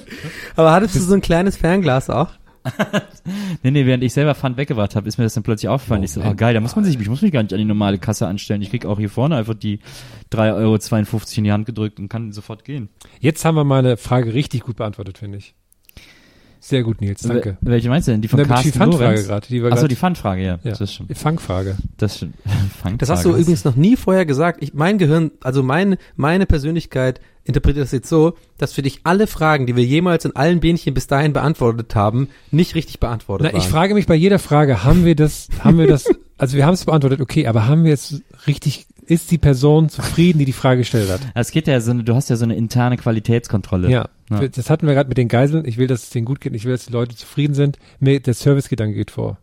Aber 0.56 0.72
hattest 0.72 0.94
du 0.96 1.00
so 1.00 1.14
ein 1.14 1.20
kleines 1.20 1.56
Fernglas 1.56 2.09
auch? 2.11 2.28
Nee, 3.62 3.70
nee, 3.70 3.87
während 3.87 4.05
ich 4.05 4.12
selber 4.12 4.35
Pfand 4.35 4.57
weggebracht 4.57 4.96
habe, 4.96 5.09
ist 5.09 5.18
mir 5.18 5.25
das 5.25 5.35
dann 5.35 5.42
plötzlich 5.42 5.68
aufgefallen. 5.68 6.03
ich 6.03 6.12
so, 6.12 6.23
oh 6.23 6.35
geil, 6.35 6.55
da 6.55 6.61
muss 6.61 6.77
man 6.77 6.85
sich, 6.85 6.99
ich 6.99 7.09
muss 7.09 7.23
mich 7.23 7.33
gar 7.33 7.42
nicht 7.42 7.53
an 7.53 7.59
die 7.59 7.64
normale 7.64 7.99
Kasse 7.99 8.27
anstellen. 8.27 8.62
Ich 8.62 8.70
krieg 8.70 8.87
auch 8.87 8.99
hier 8.99 9.11
vorne 9.11 9.37
einfach 9.37 9.55
die 9.55 9.81
3,52 10.33 10.55
Euro 10.55 10.79
in 11.37 11.44
die 11.44 11.53
Hand 11.53 11.66
gedrückt 11.66 11.99
und 11.99 12.09
kann 12.09 12.33
sofort 12.33 12.64
gehen. 12.64 12.88
Jetzt 13.20 13.44
haben 13.44 13.55
wir 13.55 13.64
mal 13.64 13.79
eine 13.79 13.96
Frage 13.96 14.35
richtig 14.35 14.62
gut 14.62 14.77
beantwortet, 14.77 15.18
finde 15.18 15.38
ich. 15.38 15.55
Sehr 16.70 16.83
gut, 16.85 17.00
Nils, 17.00 17.22
danke. 17.22 17.50
Wel- 17.61 17.70
Welche 17.72 17.88
meinst 17.88 18.06
du 18.09 18.12
denn? 18.12 18.20
Die 18.22 18.28
von 18.28 18.38
Na, 18.38 18.44
die 18.44 18.48
Carsten 18.50 18.72
Pfandfrage 18.72 19.04
Lorenz? 19.11 19.26
gerade, 19.26 19.46
die 19.48 19.62
Achso, 19.64 19.88
die 19.88 19.96
Pfandfrage, 19.96 20.42
ja. 20.42 20.59
Ja. 20.62 20.74
Das. 20.76 21.00
Die 21.09 21.14
Fangfrage. 21.14 21.76
Das 21.96 22.12
ist 22.12 22.18
schon. 22.20 22.35
Fangfrage 22.44 22.96
Das 22.98 23.11
hast 23.11 23.24
du 23.24 23.30
übrigens 23.30 23.64
noch 23.64 23.74
nie 23.76 23.96
vorher 23.96 24.24
gesagt. 24.24 24.62
Ich, 24.62 24.72
mein 24.72 24.96
Gehirn, 24.98 25.33
also 25.42 25.62
meine, 25.64 25.98
meine 26.16 26.46
Persönlichkeit 26.46 27.20
interpretiert 27.44 27.85
das 27.85 27.90
jetzt 27.92 28.09
so, 28.09 28.35
dass 28.59 28.72
für 28.72 28.83
dich 28.83 29.00
alle 29.02 29.26
Fragen, 29.26 29.66
die 29.66 29.74
wir 29.74 29.85
jemals 29.85 30.24
in 30.24 30.37
allen 30.37 30.61
Bähnchen 30.61 30.94
bis 30.94 31.09
dahin 31.09 31.33
beantwortet 31.33 31.94
haben, 31.96 32.28
nicht 32.52 32.74
richtig 32.76 33.00
beantwortet 33.00 33.48
Na, 33.48 33.52
waren. 33.52 33.61
ich 33.61 33.68
frage 33.68 33.94
mich 33.94 34.06
bei 34.06 34.14
jeder 34.14 34.38
Frage, 34.38 34.85
haben 34.85 35.04
wir 35.04 35.16
das, 35.16 35.48
haben 35.64 35.76
wir 35.78 35.88
das, 35.88 36.04
also 36.38 36.56
wir 36.56 36.64
haben 36.66 36.74
es 36.74 36.85
beantwortet, 36.85 37.20
okay, 37.20 37.48
aber 37.48 37.66
haben 37.66 37.83
wir 37.83 37.94
es 37.94 38.22
richtig, 38.46 38.87
ist 39.11 39.31
die 39.31 39.38
Person 39.38 39.88
zufrieden, 39.88 40.38
die 40.38 40.44
die 40.44 40.53
Frage 40.53 40.79
gestellt 40.81 41.11
hat? 41.11 41.20
Es 41.35 41.51
geht 41.51 41.66
ja 41.66 41.81
so 41.81 41.90
eine, 41.90 42.05
du 42.05 42.14
hast 42.14 42.31
ja 42.31 42.37
so 42.37 42.44
eine 42.44 42.55
interne 42.55 42.96
Qualitätskontrolle. 42.96 43.90
Ja, 43.90 44.09
Ja. 44.31 44.46
das 44.49 44.70
hatten 44.70 44.87
wir 44.87 44.94
gerade 44.94 45.09
mit 45.09 45.18
den 45.18 45.29
Geiseln. 45.29 45.64
Ich 45.66 45.77
will, 45.79 45.87
dass 45.88 46.05
es 46.05 46.11
denen 46.11 46.25
gut 46.25 46.40
geht. 46.40 46.55
Ich 46.55 46.64
will, 46.64 46.73
dass 46.73 46.87
die 46.87 46.92
Leute 46.92 47.16
zufrieden 47.16 47.55
sind. 47.55 47.79
Mir, 47.99 48.20
der 48.20 48.35
Servicegedanke 48.35 48.94
geht 48.94 49.11
vor. 49.11 49.38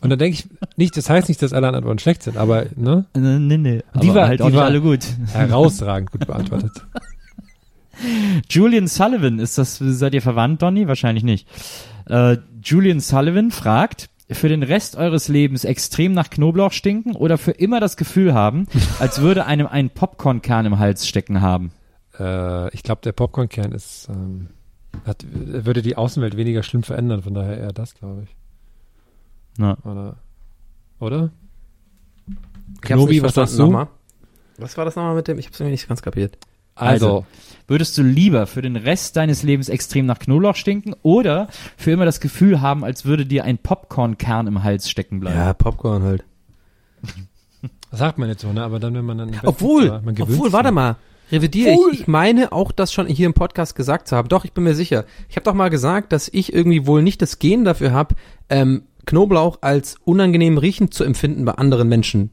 Und 0.00 0.10
dann 0.10 0.18
denke 0.18 0.38
ich, 0.38 0.46
nicht, 0.76 0.96
das 0.96 1.10
heißt 1.10 1.28
nicht, 1.28 1.42
dass 1.42 1.52
alle 1.52 1.68
Antworten 1.68 1.98
schlecht 1.98 2.22
sind, 2.22 2.36
aber 2.36 2.66
ne, 2.76 3.04
Nee, 3.14 3.58
nee. 3.58 3.82
Aber 3.92 4.00
Die 4.00 4.14
war- 4.14 4.28
halt 4.28 4.40
auch 4.40 4.46
die 4.46 4.52
nicht 4.52 4.58
war- 4.60 4.66
alle 4.66 4.80
gut. 4.80 5.00
herausragend 5.32 6.10
gut 6.12 6.26
beantwortet. 6.26 6.72
Julian 8.50 8.88
Sullivan, 8.88 9.38
ist 9.38 9.56
das, 9.58 9.78
seid 9.78 10.14
ihr 10.14 10.22
verwandt, 10.22 10.62
Donny? 10.62 10.88
Wahrscheinlich 10.88 11.24
nicht. 11.24 11.46
Äh, 12.08 12.38
Julian 12.62 13.00
Sullivan 13.00 13.50
fragt, 13.50 14.08
für 14.30 14.48
den 14.48 14.62
Rest 14.62 14.96
eures 14.96 15.28
Lebens 15.28 15.64
extrem 15.64 16.12
nach 16.12 16.30
Knoblauch 16.30 16.72
stinken 16.72 17.14
oder 17.14 17.36
für 17.38 17.50
immer 17.50 17.80
das 17.80 17.96
Gefühl 17.96 18.34
haben, 18.34 18.66
als 18.98 19.20
würde 19.20 19.46
einem 19.46 19.66
ein 19.66 19.90
Popcornkern 19.90 20.66
im 20.66 20.78
Hals 20.78 21.06
stecken 21.06 21.40
haben? 21.40 21.72
Äh, 22.18 22.74
ich 22.74 22.82
glaube, 22.82 23.02
der 23.02 23.12
Popcornkern 23.12 23.72
ist, 23.72 24.08
ähm, 24.08 24.48
Hat, 25.04 25.24
würde 25.28 25.82
die 25.82 25.96
Außenwelt 25.96 26.36
weniger 26.36 26.62
schlimm 26.62 26.82
verändern, 26.82 27.22
von 27.22 27.34
daher 27.34 27.58
eher 27.58 27.72
das, 27.72 27.94
glaube 27.94 28.22
ich. 28.22 28.36
Na. 29.58 29.76
Oder? 29.84 30.16
Oder? 31.00 31.30
Knobi, 32.80 33.22
was 33.22 33.34
sagst 33.34 33.58
du? 33.58 33.64
Nochmal. 33.64 33.88
Was 34.56 34.76
war 34.76 34.84
das 34.84 34.96
nochmal 34.96 35.14
mit 35.14 35.28
dem? 35.28 35.38
Ich 35.38 35.46
hab's 35.46 35.60
irgendwie 35.60 35.72
nicht 35.72 35.88
ganz 35.88 36.00
kapiert. 36.00 36.38
Also, 36.74 37.24
würdest 37.66 37.96
du 37.98 38.02
lieber 38.02 38.46
für 38.46 38.62
den 38.62 38.76
Rest 38.76 39.16
deines 39.16 39.42
Lebens 39.42 39.68
extrem 39.68 40.06
nach 40.06 40.18
Knoblauch 40.18 40.56
stinken 40.56 40.94
oder 41.02 41.48
für 41.76 41.90
immer 41.92 42.04
das 42.04 42.20
Gefühl 42.20 42.60
haben, 42.60 42.84
als 42.84 43.04
würde 43.04 43.26
dir 43.26 43.44
ein 43.44 43.58
Popcornkern 43.58 44.46
im 44.46 44.62
Hals 44.64 44.90
stecken 44.90 45.20
bleiben? 45.20 45.36
Ja, 45.38 45.52
Popcorn 45.54 46.02
halt. 46.02 46.24
Das 47.90 48.00
sagt 48.00 48.18
man 48.18 48.28
jetzt 48.28 48.42
so, 48.42 48.52
ne? 48.52 48.60
Aber 48.64 48.80
dann, 48.80 48.92
wenn 48.94 49.04
man 49.04 49.18
dann. 49.18 49.40
Obwohl, 49.44 49.88
man 50.04 50.16
gewöhnt 50.16 50.36
obwohl, 50.36 50.52
warte 50.52 50.72
mal. 50.72 50.96
Revidiere 51.30 51.76
ich. 51.92 52.00
Ich 52.00 52.06
meine 52.08 52.50
auch, 52.50 52.72
das 52.72 52.92
schon 52.92 53.06
hier 53.06 53.26
im 53.26 53.34
Podcast 53.34 53.76
gesagt 53.76 54.08
zu 54.08 54.16
haben. 54.16 54.28
Doch, 54.28 54.44
ich 54.44 54.52
bin 54.52 54.64
mir 54.64 54.74
sicher. 54.74 55.04
Ich 55.28 55.36
habe 55.36 55.44
doch 55.44 55.54
mal 55.54 55.70
gesagt, 55.70 56.12
dass 56.12 56.28
ich 56.28 56.52
irgendwie 56.52 56.88
wohl 56.88 57.02
nicht 57.02 57.22
das 57.22 57.38
Gen 57.38 57.64
dafür 57.64 57.92
habe, 57.92 58.16
ähm, 58.50 58.82
Knoblauch 59.06 59.58
als 59.60 59.94
unangenehm 60.04 60.58
riechend 60.58 60.92
zu 60.92 61.04
empfinden 61.04 61.44
bei 61.44 61.52
anderen 61.52 61.88
Menschen. 61.88 62.30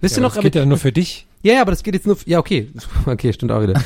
Wisst 0.00 0.16
Ja, 0.16 0.22
ihr 0.22 0.24
aber 0.24 0.28
noch? 0.30 0.34
das 0.36 0.42
geht 0.42 0.54
ja 0.54 0.64
nur 0.64 0.78
für 0.78 0.90
dich. 0.90 1.26
Ja, 1.42 1.54
ja, 1.54 1.60
aber 1.62 1.70
das 1.70 1.82
geht 1.82 1.94
jetzt 1.94 2.06
nur. 2.06 2.16
Ja, 2.26 2.38
okay. 2.38 2.70
Okay, 3.06 3.32
stimmt 3.32 3.52
auch 3.52 3.62
wieder. 3.62 3.80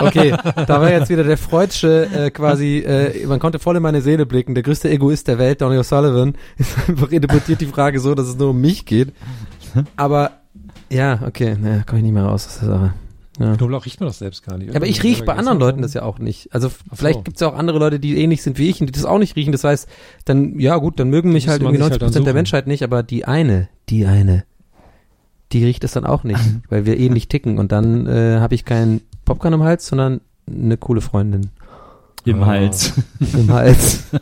Okay, 0.00 0.34
da 0.66 0.80
war 0.80 0.90
jetzt 0.90 1.08
wieder 1.08 1.24
der 1.24 1.38
Freudsche 1.38 2.08
äh, 2.12 2.30
quasi, 2.30 2.78
äh, 2.78 3.26
man 3.26 3.38
konnte 3.38 3.58
voll 3.58 3.76
in 3.76 3.82
meine 3.82 4.02
Seele 4.02 4.26
blicken. 4.26 4.54
Der 4.54 4.62
größte 4.62 4.90
Egoist 4.90 5.28
der 5.28 5.38
Welt, 5.38 5.60
Donny 5.60 5.78
O'Sullivan, 5.78 6.34
ist 6.58 6.76
einfach 6.88 7.10
interpretiert 7.10 7.60
die 7.60 7.66
Frage 7.66 8.00
so, 8.00 8.14
dass 8.14 8.26
es 8.28 8.36
nur 8.36 8.50
um 8.50 8.60
mich 8.60 8.84
geht. 8.84 9.12
Aber 9.96 10.32
ja, 10.90 11.20
okay, 11.26 11.56
naja, 11.60 11.82
komme 11.86 11.98
ich 11.98 12.04
nicht 12.04 12.14
mehr 12.14 12.24
raus 12.24 12.46
aus 12.46 12.58
der 12.60 12.68
Sache. 12.68 12.94
Ja. 13.38 13.54
Knoblauch 13.54 13.86
riecht 13.86 14.00
man 14.00 14.08
doch 14.08 14.14
selbst 14.14 14.44
gar 14.44 14.58
nicht. 14.58 14.74
Aber 14.74 14.86
ich 14.86 15.02
rieche 15.04 15.24
bei 15.24 15.34
anderen 15.34 15.60
Leuten 15.60 15.80
das 15.80 15.94
ja 15.94 16.02
auch 16.02 16.18
nicht. 16.18 16.52
Also 16.52 16.68
Ach 16.68 16.90
so. 16.90 16.96
vielleicht 16.96 17.24
gibt's 17.24 17.40
ja 17.40 17.48
auch 17.48 17.56
andere 17.56 17.78
Leute, 17.78 18.00
die 18.00 18.20
ähnlich 18.20 18.42
sind 18.42 18.58
wie 18.58 18.68
ich 18.68 18.80
und 18.80 18.88
die 18.88 18.92
das 18.92 19.04
auch 19.04 19.18
nicht 19.18 19.36
riechen. 19.36 19.52
Das 19.52 19.62
heißt, 19.62 19.88
dann, 20.24 20.58
ja 20.58 20.76
gut, 20.76 20.98
dann 20.98 21.08
mögen 21.08 21.32
mich 21.32 21.46
halt 21.46 21.62
irgendwie 21.62 21.76
sich 21.76 21.80
90 21.80 21.92
halt 21.92 22.02
Prozent 22.02 22.26
der. 22.26 22.34
Menschheit 22.34 22.66
nicht, 22.66 22.82
aber 22.82 23.04
die 23.04 23.26
eine, 23.26 23.68
die 23.88 24.06
eine, 24.06 24.44
die 25.52 25.64
riecht 25.64 25.84
es 25.84 25.92
dann 25.92 26.04
auch 26.04 26.24
nicht, 26.24 26.40
weil 26.68 26.84
wir 26.86 26.98
ähnlich 26.98 27.28
ticken. 27.28 27.58
Und 27.58 27.72
dann 27.72 28.06
äh, 28.06 28.38
habe 28.40 28.54
ich 28.54 28.64
keinen 28.64 29.00
Popcorn 29.24 29.54
im 29.54 29.62
Hals, 29.62 29.86
sondern 29.86 30.20
eine 30.50 30.76
coole 30.76 31.00
Freundin 31.00 31.50
Im 32.24 32.42
Ah. 32.42 32.46
Hals. 32.46 32.92
im 33.34 33.52
Hals. 33.52 34.04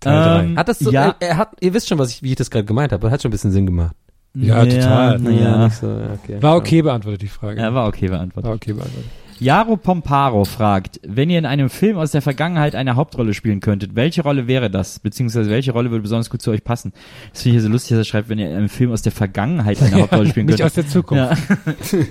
Teil 0.00 0.44
Ähm, 0.44 0.58
Hat 0.58 0.68
das 0.68 0.78
so, 0.78 0.90
ja, 0.90 1.14
er, 1.20 1.28
er 1.28 1.36
hat, 1.38 1.56
ihr 1.60 1.72
wisst 1.74 1.88
schon, 1.88 1.98
was 1.98 2.10
ich, 2.10 2.22
wie 2.22 2.30
ich 2.30 2.36
das 2.36 2.50
gerade 2.50 2.64
gemeint 2.64 2.92
habe. 2.92 3.10
Hat 3.10 3.22
schon 3.22 3.30
ein 3.30 3.32
bisschen 3.32 3.50
Sinn 3.52 3.66
gemacht. 3.66 3.96
Ja, 4.34 4.64
total. 4.64 5.20
Ja, 5.32 5.64
nicht 5.66 5.76
so, 5.76 5.86
ja, 5.88 6.12
okay. 6.14 6.42
War 6.42 6.56
okay 6.56 6.82
beantwortet, 6.82 7.22
die 7.22 7.28
Frage. 7.28 7.60
ja, 7.60 7.72
war 7.74 7.86
okay 7.86 8.08
beantwortet. 8.08 8.48
War 8.48 8.54
okay 8.56 8.72
beantwortet. 8.72 9.10
Jaro 9.42 9.76
Pomparo 9.76 10.44
fragt, 10.44 11.00
wenn 11.02 11.28
ihr 11.28 11.38
in 11.40 11.46
einem 11.46 11.68
Film 11.68 11.98
aus 11.98 12.12
der 12.12 12.22
Vergangenheit 12.22 12.76
eine 12.76 12.94
Hauptrolle 12.94 13.34
spielen 13.34 13.58
könntet, 13.58 13.96
welche 13.96 14.22
Rolle 14.22 14.46
wäre 14.46 14.70
das? 14.70 15.00
Beziehungsweise 15.00 15.50
welche 15.50 15.72
Rolle 15.72 15.90
würde 15.90 16.02
besonders 16.02 16.30
gut 16.30 16.40
zu 16.42 16.52
euch 16.52 16.62
passen? 16.62 16.92
Das 17.32 17.42
finde 17.42 17.56
ich 17.56 17.60
hier 17.60 17.62
so 17.62 17.68
lustig, 17.72 17.90
dass 17.90 17.98
er 17.98 18.04
schreibt, 18.08 18.28
wenn 18.28 18.38
ihr 18.38 18.48
in 18.48 18.56
einem 18.56 18.68
Film 18.68 18.92
aus 18.92 19.02
der 19.02 19.10
Vergangenheit 19.10 19.82
eine 19.82 19.96
Hauptrolle 20.02 20.28
spielen 20.28 20.46
Nicht 20.46 20.62
aus 20.62 20.74
könntet. 20.74 20.84
der 20.84 20.92
Zukunft. 20.92 21.38
Ja. 21.48 21.96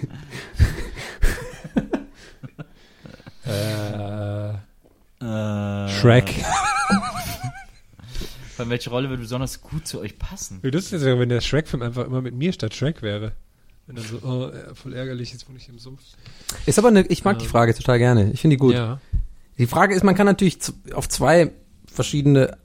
Äh, 3.43 4.49
Äh, 5.25 5.87
Shrek. 5.89 6.43
Von 8.55 8.69
welche 8.69 8.89
Rolle 8.89 9.09
würde 9.09 9.21
besonders 9.21 9.61
gut 9.61 9.87
zu 9.87 9.99
euch 9.99 10.17
passen? 10.19 10.59
Wie 10.61 10.69
lustig 10.69 11.01
wäre, 11.01 11.19
wenn 11.19 11.29
der 11.29 11.41
Shrek-Film 11.41 11.81
einfach 11.81 12.05
immer 12.05 12.21
mit 12.21 12.35
mir 12.35 12.53
statt 12.53 12.73
Shrek 12.75 13.01
wäre. 13.01 13.31
Wenn 13.91 14.01
dann 14.01 14.05
so, 14.05 14.25
oh, 14.25 14.73
voll 14.73 14.93
ärgerlich, 14.93 15.33
jetzt 15.33 15.49
wohne 15.49 15.57
ich 15.57 15.67
im 15.67 15.77
Sumpf. 15.77 16.01
Ist 16.65 16.79
aber 16.79 16.87
eine, 16.87 17.01
ich 17.07 17.25
mag 17.25 17.39
die 17.39 17.45
Frage 17.45 17.73
total 17.73 17.99
gerne. 17.99 18.31
Ich 18.31 18.39
finde 18.39 18.55
die 18.55 18.59
gut. 18.59 18.73
Ja. 18.73 19.01
Die 19.57 19.67
Frage 19.67 19.93
ist, 19.93 20.03
man 20.05 20.15
kann 20.15 20.25
natürlich 20.25 20.59
auf 20.93 21.09
zwei 21.09 21.51
verschiedene 21.91 22.57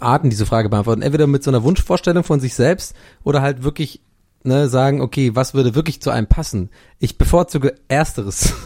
Arten 0.00 0.30
diese 0.30 0.46
Frage 0.46 0.68
beantworten. 0.68 1.02
Entweder 1.02 1.28
mit 1.28 1.44
so 1.44 1.52
einer 1.52 1.62
Wunschvorstellung 1.62 2.24
von 2.24 2.40
sich 2.40 2.54
selbst 2.54 2.96
oder 3.22 3.40
halt 3.40 3.62
wirklich 3.62 4.00
ne, 4.42 4.68
sagen, 4.68 5.00
okay, 5.00 5.36
was 5.36 5.54
würde 5.54 5.76
wirklich 5.76 6.02
zu 6.02 6.10
einem 6.10 6.26
passen? 6.26 6.70
Ich 6.98 7.18
bevorzuge 7.18 7.76
Ersteres. 7.86 8.52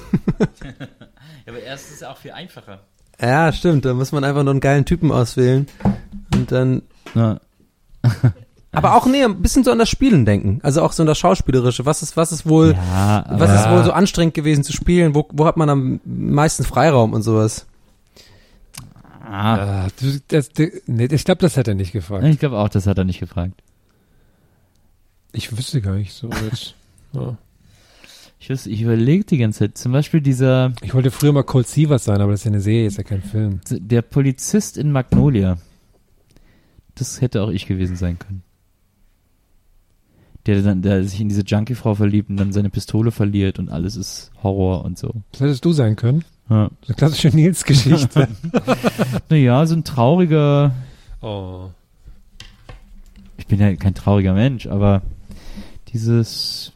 Ja, 1.45 1.53
aber 1.55 1.61
erstens 1.61 1.95
ist 1.95 2.03
ja 2.03 2.13
auch 2.13 2.19
viel 2.19 2.31
einfacher. 2.31 2.85
ja, 3.21 3.53
stimmt. 3.53 3.85
Da 3.85 3.95
muss 3.95 4.13
man 4.13 4.23
einfach 4.23 4.45
nur 4.45 4.53
einen 4.53 4.61
geilen 4.61 4.85
Typen 4.85 5.11
auswählen 5.11 5.67
und 6.33 6.53
dann. 6.53 6.83
Ja. 7.17 7.41
Aber 8.75 8.97
auch 8.97 9.07
nee, 9.07 9.23
ein 9.23 9.43
bisschen 9.43 9.65
so 9.65 9.71
an 9.71 9.79
das 9.79 9.91
Spielen 9.91 10.25
denken. 10.25 10.61
Also 10.63 10.83
auch 10.83 10.93
so 10.93 11.03
an 11.03 11.07
das 11.07 11.19
Schauspielerische. 11.19 11.85
Was 11.85 12.03
ist, 12.03 12.17
was 12.17 12.33
ist 12.33 12.47
wohl, 12.47 12.73
Ja, 12.75 13.25
was 13.29 13.55
ist 13.61 13.71
wohl 13.71 13.85
so 13.85 13.93
anstrengend 13.93 14.33
gewesen 14.35 14.65
zu 14.65 14.73
spielen? 14.73 15.15
Wo, 15.15 15.29
wo 15.31 15.45
hat 15.45 15.57
man 15.59 15.69
am 15.69 16.01
meisten 16.05 16.65
Freiraum 16.65 17.13
und 17.13 17.23
sowas? 17.23 17.67
ah, 19.25 19.87
Äh, 19.87 19.91
das, 20.29 20.49
du, 20.51 20.71
nee, 20.87 21.05
ich 21.11 21.25
glaube, 21.25 21.41
das 21.41 21.57
hat 21.57 21.69
er 21.69 21.75
nicht 21.75 21.93
gefragt. 21.93 22.25
ich 22.25 22.39
glaube 22.39 22.59
auch, 22.59 22.69
das 22.71 22.87
hat 22.87 22.97
er 22.99 23.05
nicht 23.05 23.21
gefragt. 23.21 23.63
Ich 25.33 25.57
wüsste 25.57 25.81
gar 25.81 25.95
nicht 25.95 26.13
so 26.13 26.29
jetzt. 26.51 26.75
Ja. 27.13 27.37
Ich, 28.45 28.49
wüsste- 28.51 28.71
ich 28.71 28.83
überlege 28.83 29.23
die 29.23 29.39
ganze 29.39 29.61
Zeit. 29.61 29.79
Zum 29.79 29.93
Beispiel 29.93 30.21
dieser, 30.21 30.73
Ich 30.83 30.95
wollte 30.95 31.13
früher 31.13 31.33
mal 31.33 31.45
Cold 31.45 31.69
Seavers 31.69 32.05
sein, 32.07 32.21
aber 32.21 32.33
das 32.33 32.41
ist 32.41 32.45
ja 32.47 32.51
eine 32.51 32.61
Serie, 32.61 32.87
ist 32.89 32.97
ja 32.99 33.05
kein 33.05 33.23
Film. 33.23 33.61
der 33.71 34.03
Polizist 34.03 34.77
in 34.79 34.91
Magnolia. 34.91 35.59
Das 36.97 37.21
hätte 37.21 37.41
auch 37.43 37.51
ich 37.51 37.67
gewesen 37.67 37.95
sein 37.95 38.19
können. 38.19 38.43
Der 40.47 40.61
dann, 40.63 40.83
der 40.83 41.05
sich 41.05 41.21
in 41.21 41.29
diese 41.29 41.43
Junkie-Frau 41.43 41.95
verliebt 41.95 42.29
und 42.29 42.37
dann 42.37 42.53
seine 42.53 42.69
Pistole 42.71 43.13
verliert 43.13 43.59
und 43.61 43.69
alles 43.71 43.95
ist 43.97 44.33
Horror 44.43 44.85
und 44.85 44.99
so. 44.99 45.13
Das 45.33 45.41
hättest 45.43 45.65
du 45.65 45.73
sein 45.73 45.95
können. 45.95 46.25
Ja. 46.51 46.69
Eine 46.87 46.95
klassische 46.97 47.29
Nils-Geschichte. 47.29 48.29
Naja, 49.29 49.65
so 49.67 49.75
ein 49.77 49.85
trauriger, 49.85 50.73
oh. 51.21 51.69
ich 53.39 53.47
bin 53.47 53.61
ja 53.61 53.75
kein 53.77 53.95
trauriger 53.95 54.35
Mensch, 54.35 54.67
aber 54.67 55.03
dieses, 55.93 56.73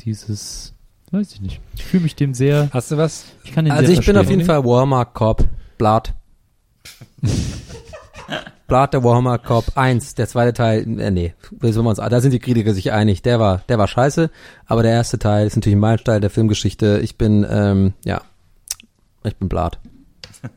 dieses, 0.00 0.72
weiß 1.12 1.32
ich 1.34 1.40
nicht. 1.40 1.60
Ich 1.76 1.84
fühle 1.84 2.02
mich 2.04 2.16
dem 2.16 2.34
sehr, 2.34 2.70
Hast 2.72 2.90
du 2.90 2.96
was? 2.96 3.24
ich 3.44 3.52
kann 3.52 3.66
den 3.66 3.72
Also 3.72 3.86
sehr 3.86 4.00
ich 4.00 4.06
bin 4.06 4.16
auf 4.16 4.22
verstehen. 4.22 4.40
jeden 4.40 4.46
Fall 4.46 4.64
Warhammer 4.64 5.04
Cop. 5.04 5.46
Blood. 5.78 6.12
Blood 8.70 8.92
der 8.94 9.04
Warhammer 9.04 9.38
Cop 9.38 9.76
1, 9.76 10.14
der 10.14 10.26
zweite 10.28 10.52
Teil, 10.54 11.00
äh, 11.00 11.10
nee, 11.10 11.34
uns, 11.60 11.96
da 11.98 12.20
sind 12.20 12.30
die 12.32 12.38
Kritiker 12.38 12.72
sich 12.72 12.92
einig, 12.92 13.20
der 13.22 13.38
war, 13.38 13.62
der 13.68 13.78
war 13.78 13.86
scheiße, 13.88 14.30
aber 14.66 14.82
der 14.82 14.92
erste 14.92 15.18
Teil 15.18 15.46
ist 15.46 15.56
natürlich 15.56 15.76
ein 15.76 15.80
Meilenstein 15.80 16.20
der 16.20 16.30
Filmgeschichte. 16.30 17.00
Ich 17.02 17.16
bin, 17.18 17.46
ähm, 17.50 17.92
ja, 18.04 18.22
ich 19.24 19.36
bin 19.36 19.48
Blood. 19.48 19.78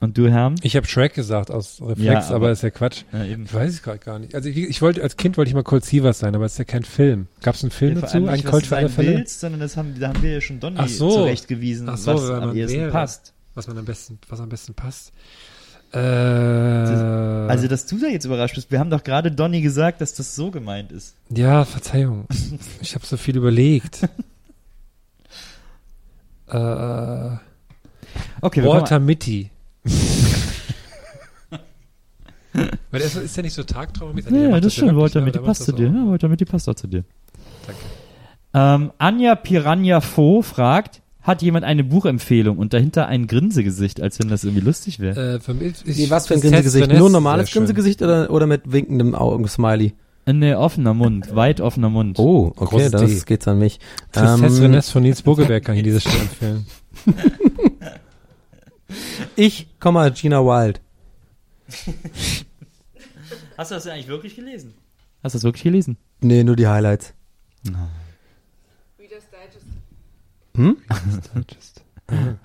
Und 0.00 0.18
du, 0.18 0.28
Herrn? 0.28 0.56
Ich 0.62 0.76
habe 0.76 0.86
Shrek 0.86 1.14
gesagt 1.14 1.50
aus 1.50 1.80
Reflex, 1.80 2.02
Ja, 2.02 2.18
aber, 2.26 2.34
aber- 2.36 2.50
ist 2.50 2.62
ja 2.62 2.68
Quatsch. 2.68 3.04
Ja, 3.10 3.24
eben. 3.24 3.44
Ich 3.44 3.54
weiß 3.54 3.72
es 3.72 3.82
gerade 3.82 4.00
gar 4.00 4.18
nicht. 4.18 4.34
Also 4.34 4.50
ich, 4.50 4.58
ich 4.58 4.82
wollte 4.82 5.02
als 5.02 5.16
Kind 5.16 5.38
wollte 5.38 5.48
ich 5.48 5.54
mal 5.54 5.62
Cold 5.62 5.82
Seavers 5.82 6.18
sein, 6.18 6.34
aber 6.34 6.44
es 6.44 6.52
ist 6.52 6.58
ja 6.58 6.64
kein 6.64 6.84
Film. 6.84 7.26
Gab 7.40 7.54
es 7.54 7.62
einen 7.62 7.70
Film 7.70 7.98
dazu? 7.98 8.18
Ein 8.26 8.44
Cold 8.44 8.66
für 8.66 8.76
alle 8.76 8.90
Fälle? 8.90 9.16
willst, 9.16 9.40
sondern 9.40 9.60
das 9.60 9.78
haben, 9.78 9.98
da 9.98 10.08
haben 10.08 10.20
wir 10.22 10.32
ja 10.32 10.40
schon 10.42 10.60
Donny 10.60 10.86
so. 10.88 11.10
zurechtgewiesen, 11.10 11.88
Ach 11.88 11.96
so, 11.96 12.12
was 12.14 12.28
am 12.28 12.54
ehesten 12.54 12.80
wäre. 12.80 12.90
passt. 12.90 13.32
Was 13.54 13.66
man 13.66 13.78
am 13.78 13.84
besten, 13.86 14.18
was 14.28 14.40
am 14.40 14.48
besten 14.50 14.74
passt. 14.74 15.12
Äh, 15.94 15.98
Also, 15.98 17.68
dass 17.68 17.86
du 17.86 17.98
da 17.98 18.06
jetzt 18.08 18.24
überrascht 18.24 18.54
bist, 18.56 18.70
wir 18.70 18.78
haben 18.80 18.90
doch 18.90 19.04
gerade 19.04 19.30
Donny 19.30 19.60
gesagt, 19.60 20.00
dass 20.00 20.14
das 20.14 20.34
so 20.34 20.50
gemeint 20.50 20.90
ist. 20.92 21.14
ja, 21.30 21.64
Verzeihung. 21.64 22.26
Ich 22.80 22.94
habe 22.94 23.06
so 23.06 23.16
viel 23.16 23.36
überlegt. 23.36 24.08
äh, 26.48 27.30
Okay, 28.40 28.62
Walter 28.64 29.00
Mitty. 29.00 29.50
Weil 32.52 32.70
der 32.92 33.04
ist, 33.04 33.16
ist 33.16 33.36
ja 33.36 33.42
nicht 33.42 33.54
so 33.54 33.64
tagtraumig. 33.64 34.24
kommen, 34.26 34.50
ja, 34.50 34.60
das 34.60 34.66
ist 34.66 34.74
schon, 34.76 34.96
Walter 34.96 35.20
mit 35.20 35.34
Mitty 35.34 35.44
passt 35.44 35.64
zu 35.64 35.72
dir. 35.72 35.88
Ja, 35.88 36.06
Walter 36.06 36.28
Mitty 36.28 36.44
passt 36.44 36.68
auch 36.68 36.74
zu 36.74 36.86
dir. 36.86 37.04
Danke. 37.66 37.80
Ähm, 38.84 38.92
Anja 38.98 39.34
Piranha 39.34 40.00
Fo 40.00 40.42
fragt, 40.42 41.00
hat 41.24 41.40
jemand 41.40 41.64
eine 41.64 41.82
Buchempfehlung 41.82 42.58
und 42.58 42.74
dahinter 42.74 43.08
ein 43.08 43.26
Grinsegesicht, 43.26 44.00
als 44.00 44.18
wenn 44.20 44.28
das 44.28 44.44
irgendwie 44.44 44.64
lustig 44.64 45.00
wäre? 45.00 45.36
Äh, 45.36 45.40
für 45.40 45.54
mich, 45.54 45.74
ich, 45.84 45.96
Wie, 45.96 46.10
was 46.10 46.28
für 46.28 46.34
ein 46.34 46.42
Grinsegesicht? 46.42 46.92
Nur 46.92 47.06
ist 47.06 47.12
normales. 47.12 47.50
Grinsegesicht 47.50 48.02
oder, 48.02 48.30
oder 48.30 48.46
mit 48.46 48.70
winkendem 48.70 49.14
Augen-Smiley? 49.14 49.94
Ne, 50.26 50.58
offener 50.58 50.94
Mund, 50.94 51.34
weit 51.34 51.60
offener 51.60 51.90
Mund. 51.90 52.18
Oh, 52.18 52.52
okay, 52.56 52.64
Großes 52.64 52.90
das 52.92 53.10
D. 53.10 53.20
geht's 53.26 53.48
an 53.48 53.58
mich. 53.58 53.78
Tristesse 54.12 54.64
Ähm, 54.64 54.82
von 54.82 55.02
Nils 55.02 55.22
Bogelberg 55.22 55.64
kann 55.64 55.76
ich 55.76 55.82
diese 55.82 56.00
Stelle 56.00 56.20
empfehlen. 56.20 56.66
ich, 59.36 59.66
Gina 59.80 60.40
Wild. 60.44 60.80
Hast 63.56 63.70
du 63.70 63.74
das 63.74 63.84
denn 63.84 63.92
eigentlich 63.92 64.08
wirklich 64.08 64.36
gelesen? 64.36 64.74
Hast 65.22 65.34
du 65.34 65.38
das 65.38 65.44
wirklich 65.44 65.62
gelesen? 65.62 65.96
Nee, 66.20 66.44
nur 66.44 66.56
die 66.56 66.66
Highlights. 66.66 67.14
Hm? 70.56 70.76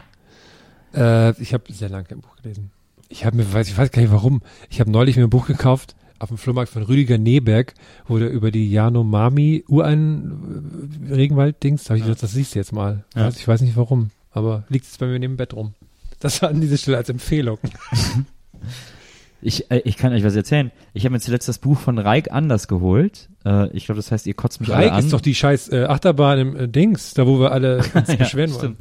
äh, 0.94 1.42
ich 1.42 1.54
habe 1.54 1.72
sehr 1.72 1.90
lange 1.90 2.06
kein 2.06 2.22
Buch 2.22 2.36
gelesen. 2.38 2.72
Ich 3.10 3.26
habe 3.26 3.38
mir, 3.38 3.52
weiß, 3.52 3.68
ich 3.68 3.78
weiß 3.78 3.92
gar 3.92 4.02
nicht 4.02 4.12
warum. 4.12 4.42
Ich 4.70 4.80
habe 4.80 4.92
neulich 4.92 5.18
mir 5.18 5.24
ein 5.24 5.30
Buch 5.30 5.48
gekauft, 5.48 5.96
auf 6.20 6.30
dem 6.30 6.38
Flohmarkt 6.38 6.72
von 6.72 6.84
Rüdiger 6.84 7.18
Neberg, 7.18 7.74
wo 8.08 8.20
der 8.20 8.30
über 8.30 8.52
die 8.52 8.70
Yanomami 8.72 9.64
Urein 9.68 11.08
äh, 11.10 11.14
Regenwald-Dings, 11.14 11.84
da 11.84 11.90
habe 11.90 12.00
ich 12.00 12.04
gedacht, 12.06 12.22
das 12.22 12.34
siehst 12.34 12.56
du 12.56 12.60
jetzt 12.60 12.74
mal. 12.74 13.06
Ja. 13.16 13.28
Weiß, 13.28 13.38
ich 13.38 13.48
weiß 13.48 13.62
nicht 13.62 13.76
warum, 13.76 14.12
aber 14.32 14.66
liegt 14.70 14.86
es 14.86 14.98
bei 14.98 15.08
mir 15.08 15.14
neben 15.14 15.34
dem 15.34 15.38
Bett 15.38 15.54
rum. 15.54 15.74
Das 16.20 16.42
war 16.42 16.50
an 16.50 16.62
dieser 16.62 16.78
Stelle 16.78 16.98
als 16.98 17.10
Empfehlung. 17.10 17.58
Ich, 19.42 19.72
äh, 19.72 19.82
ich 19.86 19.96
kann 19.96 20.12
euch 20.14 20.24
was 20.24 20.36
erzählen. 20.36 20.72
Ich 20.94 21.06
habe 21.06 21.14
mir 21.14 21.20
zuletzt 21.22 21.48
das 21.48 21.60
Buch 21.60 21.80
von 21.80 21.98
Reik 21.98 22.32
Anders 22.32 22.68
geholt. 22.68 23.30
Äh, 23.46 23.70
ich 23.72 23.86
glaube, 23.86 23.98
das 24.00 24.12
heißt, 24.12 24.28
ihr 24.28 24.34
kotzt 24.34 24.60
mich 24.60 24.70
alle 24.74 24.86
Reik 24.88 24.94
an. 24.94 25.00
ist 25.00 25.14
doch 25.14 25.22
die 25.22 25.34
scheiß 25.34 25.70
äh, 25.72 25.84
Achterbahn 25.86 26.40
im 26.40 26.56
äh, 26.58 26.68
Dings, 26.68 27.14
da 27.14 27.26
wo 27.26 27.40
wir 27.40 27.52
alle 27.54 27.78
uns 27.94 28.10
Ja, 28.10 28.16
beschweren 28.16 28.54
wollen. 28.56 28.76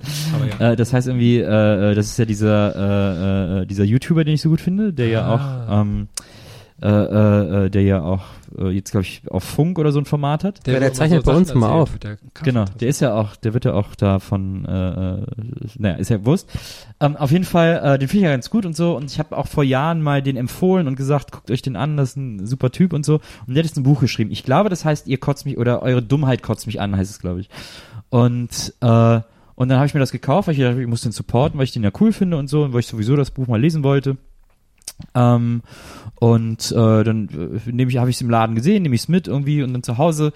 ja. 0.58 0.72
Äh, 0.72 0.76
das 0.76 0.92
heißt 0.92 1.06
irgendwie, 1.06 1.38
äh, 1.38 1.92
äh, 1.92 1.94
das 1.94 2.06
ist 2.06 2.18
ja 2.18 2.24
dieser 2.24 3.58
äh, 3.58 3.62
äh, 3.62 3.66
dieser 3.66 3.84
YouTuber, 3.84 4.24
den 4.24 4.34
ich 4.34 4.42
so 4.42 4.48
gut 4.48 4.60
finde, 4.60 4.92
der 4.92 5.08
ja 5.08 5.22
Ah. 5.26 5.34
auch, 5.34 5.82
ähm, 5.82 6.08
äh, 6.80 6.88
äh, 6.88 7.66
äh, 7.66 7.70
der 7.70 7.82
ja 7.82 8.02
auch 8.02 8.22
äh, 8.56 8.68
jetzt 8.68 8.92
glaube 8.92 9.04
ich 9.04 9.22
auf 9.28 9.42
Funk 9.42 9.78
oder 9.78 9.90
so 9.90 9.98
ein 9.98 10.04
Format 10.04 10.44
hat. 10.44 10.66
Ja, 10.66 10.74
der 10.74 10.80
wo 10.80 10.84
immer 10.86 10.92
zeichnet 10.92 11.24
bei 11.24 11.32
Sachen 11.32 11.38
uns 11.38 11.54
mal 11.54 11.66
erzählt 11.66 11.82
auf. 11.82 11.98
der 11.98 12.18
Genau, 12.44 12.64
der 12.80 12.88
ist 12.88 13.00
ja 13.00 13.14
auch, 13.14 13.34
der 13.36 13.54
wird 13.54 13.64
ja 13.64 13.74
auch 13.74 13.94
da 13.96 14.20
von, 14.20 14.64
äh, 14.64 15.14
äh, 15.14 15.26
naja, 15.76 15.96
ist 15.96 16.10
ja 16.10 16.24
Wurst. 16.24 16.48
Ähm, 17.00 17.16
auf 17.16 17.32
jeden 17.32 17.44
Fall, 17.44 17.80
äh, 17.82 17.98
den 17.98 18.08
finde 18.08 18.18
ich 18.18 18.24
ja 18.24 18.30
ganz 18.30 18.48
gut 18.48 18.64
und 18.64 18.76
so. 18.76 18.96
Und 18.96 19.10
ich 19.10 19.18
habe 19.18 19.36
auch 19.36 19.48
vor 19.48 19.64
Jahren 19.64 20.02
mal 20.02 20.22
den 20.22 20.36
empfohlen 20.36 20.86
und 20.86 20.94
gesagt, 20.94 21.32
guckt 21.32 21.50
euch 21.50 21.62
den 21.62 21.74
an, 21.74 21.96
das 21.96 22.10
ist 22.10 22.16
ein 22.16 22.46
super 22.46 22.70
Typ 22.70 22.92
und 22.92 23.04
so. 23.04 23.14
Und 23.46 23.54
der 23.54 23.58
hat 23.58 23.66
jetzt 23.66 23.76
ein 23.76 23.82
Buch 23.82 24.00
geschrieben. 24.00 24.30
Ich 24.30 24.44
glaube, 24.44 24.68
das 24.68 24.84
heißt, 24.84 25.08
ihr 25.08 25.18
kotzt 25.18 25.46
mich 25.46 25.58
oder 25.58 25.82
eure 25.82 26.02
Dummheit 26.02 26.42
kotzt 26.42 26.66
mich 26.66 26.80
an, 26.80 26.96
heißt 26.96 27.10
es, 27.10 27.18
glaube 27.18 27.40
ich. 27.40 27.50
Und 28.10 28.74
äh, 28.80 29.20
und 29.58 29.68
dann 29.68 29.78
habe 29.78 29.88
ich 29.88 29.94
mir 29.94 29.98
das 29.98 30.12
gekauft, 30.12 30.46
weil 30.46 30.54
ich 30.54 30.60
dachte, 30.60 30.80
ich 30.80 30.86
muss 30.86 31.00
den 31.00 31.10
supporten, 31.10 31.58
weil 31.58 31.64
ich 31.64 31.72
den 31.72 31.82
ja 31.82 31.90
cool 31.98 32.12
finde 32.12 32.36
und 32.36 32.46
so 32.46 32.62
und 32.62 32.72
weil 32.72 32.78
ich 32.78 32.86
sowieso 32.86 33.16
das 33.16 33.32
Buch 33.32 33.48
mal 33.48 33.60
lesen 33.60 33.82
wollte. 33.82 34.16
Ähm, 35.16 35.62
und 36.20 36.72
äh, 36.72 37.04
dann 37.04 37.28
äh, 37.66 37.70
nehme 37.70 37.90
ich, 37.90 37.98
habe 37.98 38.10
ich 38.10 38.16
es 38.16 38.22
im 38.22 38.30
Laden 38.30 38.54
gesehen, 38.54 38.82
nehme 38.82 38.94
ich 38.94 39.02
es 39.02 39.08
mit 39.08 39.28
irgendwie 39.28 39.62
und 39.62 39.72
dann 39.72 39.82
zu 39.82 39.98
Hause 39.98 40.32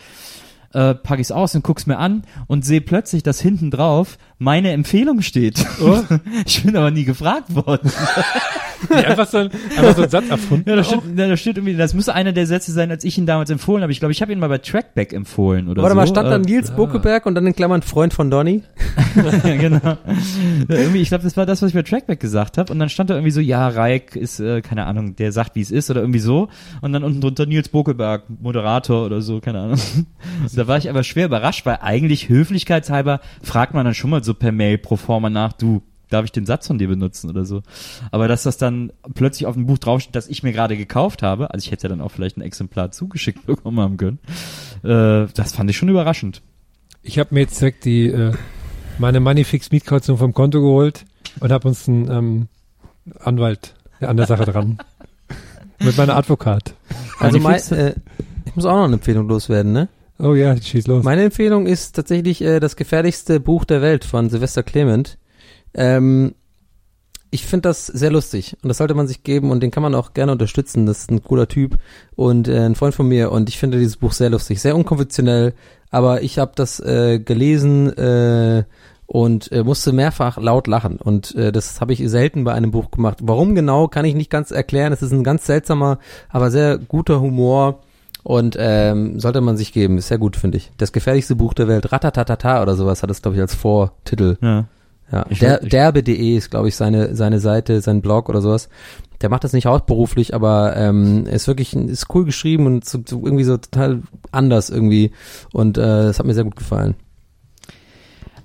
äh, 0.72 0.94
packe 0.94 1.20
ich 1.20 1.26
es 1.26 1.32
aus 1.32 1.54
und 1.54 1.64
guck's 1.64 1.86
mir 1.86 1.98
an 1.98 2.22
und 2.46 2.64
sehe 2.64 2.80
plötzlich, 2.80 3.22
dass 3.22 3.40
hinten 3.40 3.70
drauf 3.70 4.18
meine 4.38 4.72
Empfehlung 4.72 5.22
steht. 5.22 5.64
ich 6.46 6.62
bin 6.62 6.76
aber 6.76 6.90
nie 6.90 7.04
gefragt 7.04 7.54
worden. 7.54 7.90
Nee, 8.90 9.04
einfach, 9.04 9.26
so 9.26 9.38
ein, 9.38 9.50
einfach 9.76 9.96
so 9.96 10.02
ein 10.02 10.08
Satz 10.10 10.28
erfunden. 10.28 10.68
Ja, 10.68 10.76
da 10.76 10.84
steht, 10.84 11.00
da 11.16 11.28
da 11.28 11.36
steht 11.36 11.56
irgendwie, 11.56 11.76
das 11.76 11.94
müsste 11.94 12.14
einer 12.14 12.32
der 12.32 12.46
Sätze 12.46 12.72
sein, 12.72 12.90
als 12.90 13.04
ich 13.04 13.16
ihn 13.18 13.26
damals 13.26 13.50
empfohlen 13.50 13.82
habe. 13.82 13.92
Ich 13.92 14.00
glaube, 14.00 14.12
ich 14.12 14.20
habe 14.22 14.32
ihn 14.32 14.38
mal 14.38 14.48
bei 14.48 14.58
Trackback 14.58 15.12
empfohlen 15.12 15.68
oder 15.68 15.82
Warte 15.82 15.94
so. 15.94 16.00
mal, 16.00 16.06
stand 16.06 16.28
da 16.28 16.36
Äh, 16.36 16.38
Nils 16.40 16.70
Buckeberg 16.72 17.26
und 17.26 17.34
dann 17.34 17.46
in 17.46 17.54
Klammern 17.54 17.82
Freund 17.82 18.12
von 18.12 18.30
Donny? 18.30 18.62
ja, 19.16 19.56
genau. 19.56 19.80
Ja, 19.82 19.98
irgendwie, 20.68 21.00
ich 21.00 21.08
glaube, 21.08 21.24
das 21.24 21.36
war 21.36 21.46
das, 21.46 21.62
was 21.62 21.68
ich 21.68 21.74
bei 21.74 21.82
Trackback 21.82 22.20
gesagt 22.20 22.58
habe. 22.58 22.72
Und 22.72 22.78
dann 22.78 22.88
stand 22.88 23.10
da 23.10 23.14
irgendwie 23.14 23.30
so, 23.30 23.40
ja, 23.40 23.68
Reik 23.68 24.16
ist, 24.16 24.40
äh, 24.40 24.60
keine 24.62 24.86
Ahnung, 24.86 25.16
der 25.16 25.32
sagt, 25.32 25.54
wie 25.54 25.60
es 25.60 25.70
ist 25.70 25.90
oder 25.90 26.00
irgendwie 26.00 26.18
so. 26.20 26.48
Und 26.80 26.92
dann 26.92 27.04
unten 27.04 27.20
drunter 27.20 27.46
Nils 27.46 27.68
Bokelberg, 27.68 28.24
Moderator 28.40 29.06
oder 29.06 29.20
so, 29.22 29.40
keine 29.40 29.60
Ahnung. 29.60 29.78
da 30.54 30.66
war 30.66 30.76
ich 30.78 30.90
aber 30.90 31.02
schwer 31.02 31.26
überrascht, 31.26 31.64
weil 31.66 31.78
eigentlich 31.80 32.28
höflichkeitshalber 32.28 33.20
fragt 33.42 33.74
man 33.74 33.84
dann 33.84 33.94
schon 33.94 34.10
mal 34.10 34.22
so 34.24 34.34
per 34.34 34.52
Mail 34.52 34.78
pro 34.78 34.96
forma 34.96 35.30
nach, 35.30 35.52
du, 35.52 35.82
darf 36.12 36.24
ich 36.24 36.32
den 36.32 36.46
Satz 36.46 36.66
von 36.66 36.78
dir 36.78 36.88
benutzen 36.88 37.30
oder 37.30 37.44
so. 37.44 37.62
Aber 38.10 38.28
dass 38.28 38.42
das 38.42 38.56
dann 38.58 38.92
plötzlich 39.14 39.46
auf 39.46 39.54
dem 39.54 39.66
Buch 39.66 39.78
draufsteht, 39.78 40.14
das 40.14 40.28
ich 40.28 40.42
mir 40.42 40.52
gerade 40.52 40.76
gekauft 40.76 41.22
habe, 41.22 41.50
also 41.52 41.64
ich 41.64 41.70
hätte 41.72 41.84
ja 41.84 41.88
dann 41.88 42.00
auch 42.00 42.10
vielleicht 42.10 42.36
ein 42.36 42.42
Exemplar 42.42 42.90
zugeschickt 42.90 43.46
bekommen 43.46 43.80
haben 43.80 43.96
können, 43.96 44.18
äh, 44.82 45.26
das 45.34 45.52
fand 45.54 45.70
ich 45.70 45.76
schon 45.76 45.88
überraschend. 45.88 46.42
Ich 47.02 47.18
habe 47.18 47.34
mir 47.34 47.40
jetzt 47.40 47.60
direkt 47.60 47.84
die 47.84 48.06
äh, 48.06 48.32
meine 48.98 49.20
Moneyfix 49.20 49.70
Mietkaution 49.72 50.18
vom 50.18 50.32
Konto 50.34 50.60
geholt 50.60 51.04
und 51.40 51.50
habe 51.50 51.66
uns 51.68 51.88
einen 51.88 52.10
ähm, 52.10 52.48
Anwalt 53.20 53.74
an 54.00 54.16
der 54.16 54.26
Sache 54.26 54.44
dran. 54.44 54.78
Mit 55.80 55.96
meiner 55.96 56.16
Advokat. 56.16 56.74
Also 57.18 57.38
mein, 57.38 57.56
Moneyfix- 57.58 57.74
äh, 57.74 57.94
ich 58.44 58.54
muss 58.54 58.64
auch 58.66 58.76
noch 58.76 58.84
eine 58.84 58.94
Empfehlung 58.94 59.28
loswerden, 59.28 59.72
ne? 59.72 59.88
Oh 60.18 60.34
ja, 60.34 60.56
schieß 60.56 60.86
los. 60.86 61.02
Meine 61.04 61.24
Empfehlung 61.24 61.66
ist 61.66 61.96
tatsächlich 61.96 62.42
äh, 62.42 62.60
das 62.60 62.76
gefährlichste 62.76 63.40
Buch 63.40 63.64
der 63.64 63.82
Welt 63.82 64.04
von 64.04 64.30
Sylvester 64.30 64.62
Clement. 64.62 65.18
Ähm, 65.74 66.34
ich 67.34 67.46
finde 67.46 67.68
das 67.68 67.86
sehr 67.86 68.10
lustig 68.10 68.56
und 68.62 68.68
das 68.68 68.76
sollte 68.76 68.94
man 68.94 69.08
sich 69.08 69.22
geben 69.24 69.50
und 69.50 69.62
den 69.62 69.70
kann 69.70 69.82
man 69.82 69.94
auch 69.94 70.12
gerne 70.12 70.32
unterstützen. 70.32 70.84
Das 70.84 70.98
ist 70.98 71.10
ein 71.10 71.22
cooler 71.22 71.48
Typ 71.48 71.78
und 72.14 72.46
äh, 72.46 72.60
ein 72.60 72.74
Freund 72.74 72.94
von 72.94 73.08
mir 73.08 73.32
und 73.32 73.48
ich 73.48 73.58
finde 73.58 73.78
dieses 73.78 73.96
Buch 73.96 74.12
sehr 74.12 74.28
lustig, 74.28 74.60
sehr 74.60 74.76
unkonventionell, 74.76 75.54
aber 75.90 76.22
ich 76.22 76.38
habe 76.38 76.52
das 76.54 76.78
äh, 76.78 77.18
gelesen 77.20 77.90
äh, 77.96 78.64
und 79.06 79.50
äh, 79.50 79.64
musste 79.64 79.92
mehrfach 79.92 80.36
laut 80.36 80.66
lachen 80.66 80.96
und 80.98 81.34
äh, 81.34 81.52
das 81.52 81.80
habe 81.80 81.94
ich 81.94 82.02
selten 82.10 82.44
bei 82.44 82.52
einem 82.52 82.70
Buch 82.70 82.90
gemacht. 82.90 83.18
Warum 83.22 83.54
genau, 83.54 83.88
kann 83.88 84.04
ich 84.04 84.14
nicht 84.14 84.30
ganz 84.30 84.50
erklären. 84.50 84.92
Es 84.92 85.00
ist 85.00 85.12
ein 85.12 85.24
ganz 85.24 85.46
seltsamer, 85.46 86.00
aber 86.28 86.50
sehr 86.50 86.76
guter 86.76 87.22
Humor 87.22 87.80
und 88.24 88.56
ähm, 88.58 89.18
sollte 89.20 89.40
man 89.40 89.56
sich 89.56 89.72
geben. 89.72 89.96
Ist 89.96 90.08
sehr 90.08 90.18
gut, 90.18 90.36
finde 90.36 90.58
ich. 90.58 90.70
Das 90.76 90.92
gefährlichste 90.92 91.34
Buch 91.34 91.54
der 91.54 91.66
Welt, 91.66 91.92
Ratatatata 91.92 92.60
oder 92.60 92.76
sowas, 92.76 93.02
hat 93.02 93.10
es, 93.10 93.22
glaube 93.22 93.36
ich, 93.36 93.40
als 93.40 93.54
Vortitel. 93.54 94.36
Ja. 94.42 94.66
Ja, 95.12 95.26
Ich 95.28 95.38
der, 95.38 95.60
derbe.de 95.60 96.36
ist, 96.36 96.50
glaube 96.50 96.68
ich, 96.68 96.76
seine, 96.76 97.14
seine 97.14 97.38
Seite, 97.38 97.80
sein 97.82 98.00
Blog 98.00 98.28
oder 98.30 98.40
sowas. 98.40 98.70
Der 99.20 99.28
macht 99.28 99.44
das 99.44 99.52
nicht 99.52 99.66
hauptberuflich, 99.66 100.34
aber 100.34 100.74
ähm, 100.76 101.26
ist 101.26 101.46
wirklich, 101.46 101.76
ist 101.76 102.12
cool 102.14 102.24
geschrieben 102.24 102.66
und 102.66 102.84
so, 102.84 103.00
so 103.06 103.24
irgendwie 103.24 103.44
so 103.44 103.58
total 103.58 104.02
anders 104.32 104.70
irgendwie. 104.70 105.12
Und 105.52 105.76
äh, 105.78 106.08
es 106.08 106.18
hat 106.18 106.26
mir 106.26 106.34
sehr 106.34 106.44
gut 106.44 106.56
gefallen. 106.56 106.94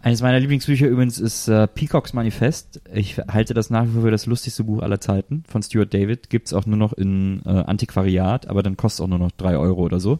Eines 0.01 0.21
meiner 0.21 0.39
Lieblingsbücher 0.39 0.87
übrigens 0.87 1.19
ist 1.19 1.47
äh, 1.47 1.67
Peacocks 1.67 2.13
Manifest. 2.13 2.81
Ich 2.93 3.17
halte 3.17 3.53
das 3.53 3.69
nach 3.69 3.85
wie 3.85 3.89
vor 3.89 4.03
für 4.03 4.11
das 4.11 4.25
lustigste 4.25 4.63
Buch 4.63 4.81
aller 4.81 5.01
Zeiten 5.01 5.43
von 5.47 5.63
Stuart 5.63 5.93
David. 5.93 6.29
Gibt's 6.29 6.53
auch 6.53 6.65
nur 6.65 6.77
noch 6.77 6.93
in 6.93 7.41
äh, 7.45 7.49
Antiquariat, 7.49 8.47
aber 8.47 8.61
dann 8.61 8.77
kostet 8.77 9.03
auch 9.03 9.09
nur 9.09 9.19
noch 9.19 9.31
drei 9.31 9.57
Euro 9.57 9.81
oder 9.81 9.99
so. 9.99 10.19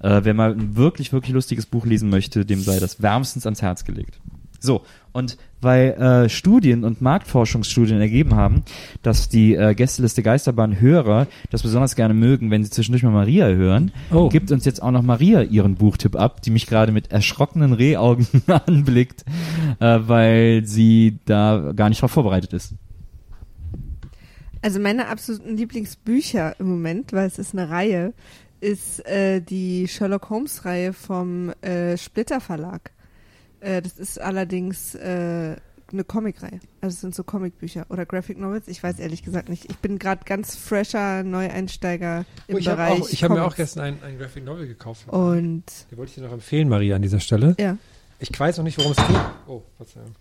Äh, 0.00 0.22
wer 0.24 0.34
mal 0.34 0.52
ein 0.52 0.76
wirklich, 0.76 1.12
wirklich 1.12 1.34
lustiges 1.34 1.66
Buch 1.66 1.86
lesen 1.86 2.08
möchte, 2.08 2.46
dem 2.46 2.60
sei 2.62 2.80
das 2.80 3.02
wärmstens 3.02 3.46
ans 3.46 3.62
Herz 3.62 3.84
gelegt. 3.84 4.18
So, 4.62 4.82
und 5.12 5.36
weil 5.60 5.90
äh, 5.92 6.28
Studien 6.28 6.84
und 6.84 7.02
Marktforschungsstudien 7.02 8.00
ergeben 8.00 8.34
haben, 8.36 8.62
dass 9.02 9.28
die 9.28 9.54
äh, 9.54 9.74
Gästeliste 9.74 10.22
Geisterbahn 10.22 10.80
Hörer 10.80 11.26
das 11.50 11.62
besonders 11.62 11.96
gerne 11.96 12.14
mögen, 12.14 12.50
wenn 12.50 12.64
sie 12.64 12.70
zwischendurch 12.70 13.02
mal 13.02 13.10
Maria 13.10 13.46
hören, 13.48 13.92
Oh. 14.10 14.28
gibt 14.28 14.50
uns 14.52 14.64
jetzt 14.64 14.82
auch 14.82 14.90
noch 14.90 15.02
Maria 15.02 15.42
ihren 15.42 15.74
Buchtipp 15.74 16.16
ab, 16.16 16.42
die 16.42 16.50
mich 16.50 16.66
gerade 16.66 16.92
mit 16.92 17.10
erschrockenen 17.12 17.72
Rehaugen 17.72 18.26
anblickt, 18.46 19.24
äh, 19.80 19.98
weil 20.06 20.62
sie 20.64 21.18
da 21.26 21.72
gar 21.74 21.88
nicht 21.88 22.00
drauf 22.02 22.12
vorbereitet 22.12 22.52
ist. 22.52 22.74
Also 24.62 24.78
meine 24.78 25.08
absoluten 25.08 25.56
Lieblingsbücher 25.56 26.54
im 26.60 26.68
Moment, 26.68 27.12
weil 27.12 27.26
es 27.26 27.38
ist 27.38 27.52
eine 27.52 27.68
Reihe, 27.68 28.14
ist 28.60 29.04
äh, 29.06 29.40
die 29.40 29.88
Sherlock 29.88 30.30
Holmes 30.30 30.64
Reihe 30.64 30.92
vom 30.92 31.50
äh, 31.62 31.96
Splitter 31.96 32.40
Verlag. 32.40 32.92
Äh, 33.62 33.80
das 33.82 33.98
ist 33.98 34.20
allerdings 34.20 34.94
äh, 34.94 35.56
eine 35.92 36.04
Comicreihe. 36.04 36.60
Also 36.80 36.94
es 36.94 37.00
sind 37.00 37.14
so 37.14 37.22
Comicbücher 37.22 37.86
oder 37.90 38.06
Graphic 38.06 38.38
Novels. 38.38 38.66
Ich 38.68 38.82
weiß 38.82 38.98
ehrlich 38.98 39.22
gesagt 39.22 39.48
nicht. 39.48 39.70
Ich 39.70 39.76
bin 39.78 39.98
gerade 39.98 40.24
ganz 40.24 40.56
fresher 40.56 41.22
Neueinsteiger 41.22 42.24
im 42.48 42.56
Oh, 42.56 42.58
ich 42.58 42.68
habe 42.68 42.76
Bereich. 42.78 43.00
auch, 43.02 43.08
ich 43.10 43.24
hab 43.24 43.30
mir 43.30 43.44
auch 43.44 43.54
gestern 43.54 43.84
ein, 43.84 44.02
ein 44.02 44.18
Graphic 44.18 44.44
Novel 44.44 44.66
gekauft. 44.66 45.06
Und 45.08 45.64
Den 45.90 45.98
wollte 45.98 46.10
ich 46.10 46.14
dir 46.16 46.22
noch 46.22 46.32
empfehlen, 46.32 46.68
Maria, 46.68 46.96
an 46.96 47.02
dieser 47.02 47.20
Stelle. 47.20 47.54
ja. 47.58 47.76
Ich 48.18 48.38
weiß 48.38 48.56
noch 48.58 48.64
nicht, 48.64 48.78
worum 48.78 48.92
es 48.92 48.98
geht. 48.98 49.16
Oh, 49.48 49.62
Verzeihung. 49.76 50.14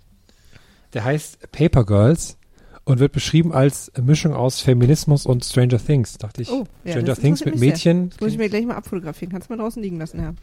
Der 0.93 1.03
heißt 1.03 1.51
Paper 1.51 1.85
Girls 1.85 2.35
und 2.83 2.97
wird 2.99 3.11
beschrieben 3.11 3.53
als 3.53 3.91
Mischung 4.01 4.33
aus 4.33 4.59
Feminismus 4.59 5.27
und 5.27 5.45
Stranger 5.45 5.77
Things, 5.77 6.17
dachte 6.17 6.41
ich. 6.41 6.49
Oh, 6.51 6.65
ja, 6.83 6.93
Stranger 6.93 7.15
Things 7.15 7.45
mit. 7.45 7.59
Mädchen. 7.59 8.09
Das 8.09 8.19
muss 8.19 8.31
ich 8.31 8.37
mir 8.39 8.49
gleich 8.49 8.65
mal 8.65 8.73
abfotografieren. 8.75 9.31
Kannst 9.31 9.49
du 9.49 9.53
mal 9.53 9.61
draußen 9.61 9.81
liegen 9.83 9.99
lassen, 9.99 10.19
Herr. 10.19 10.33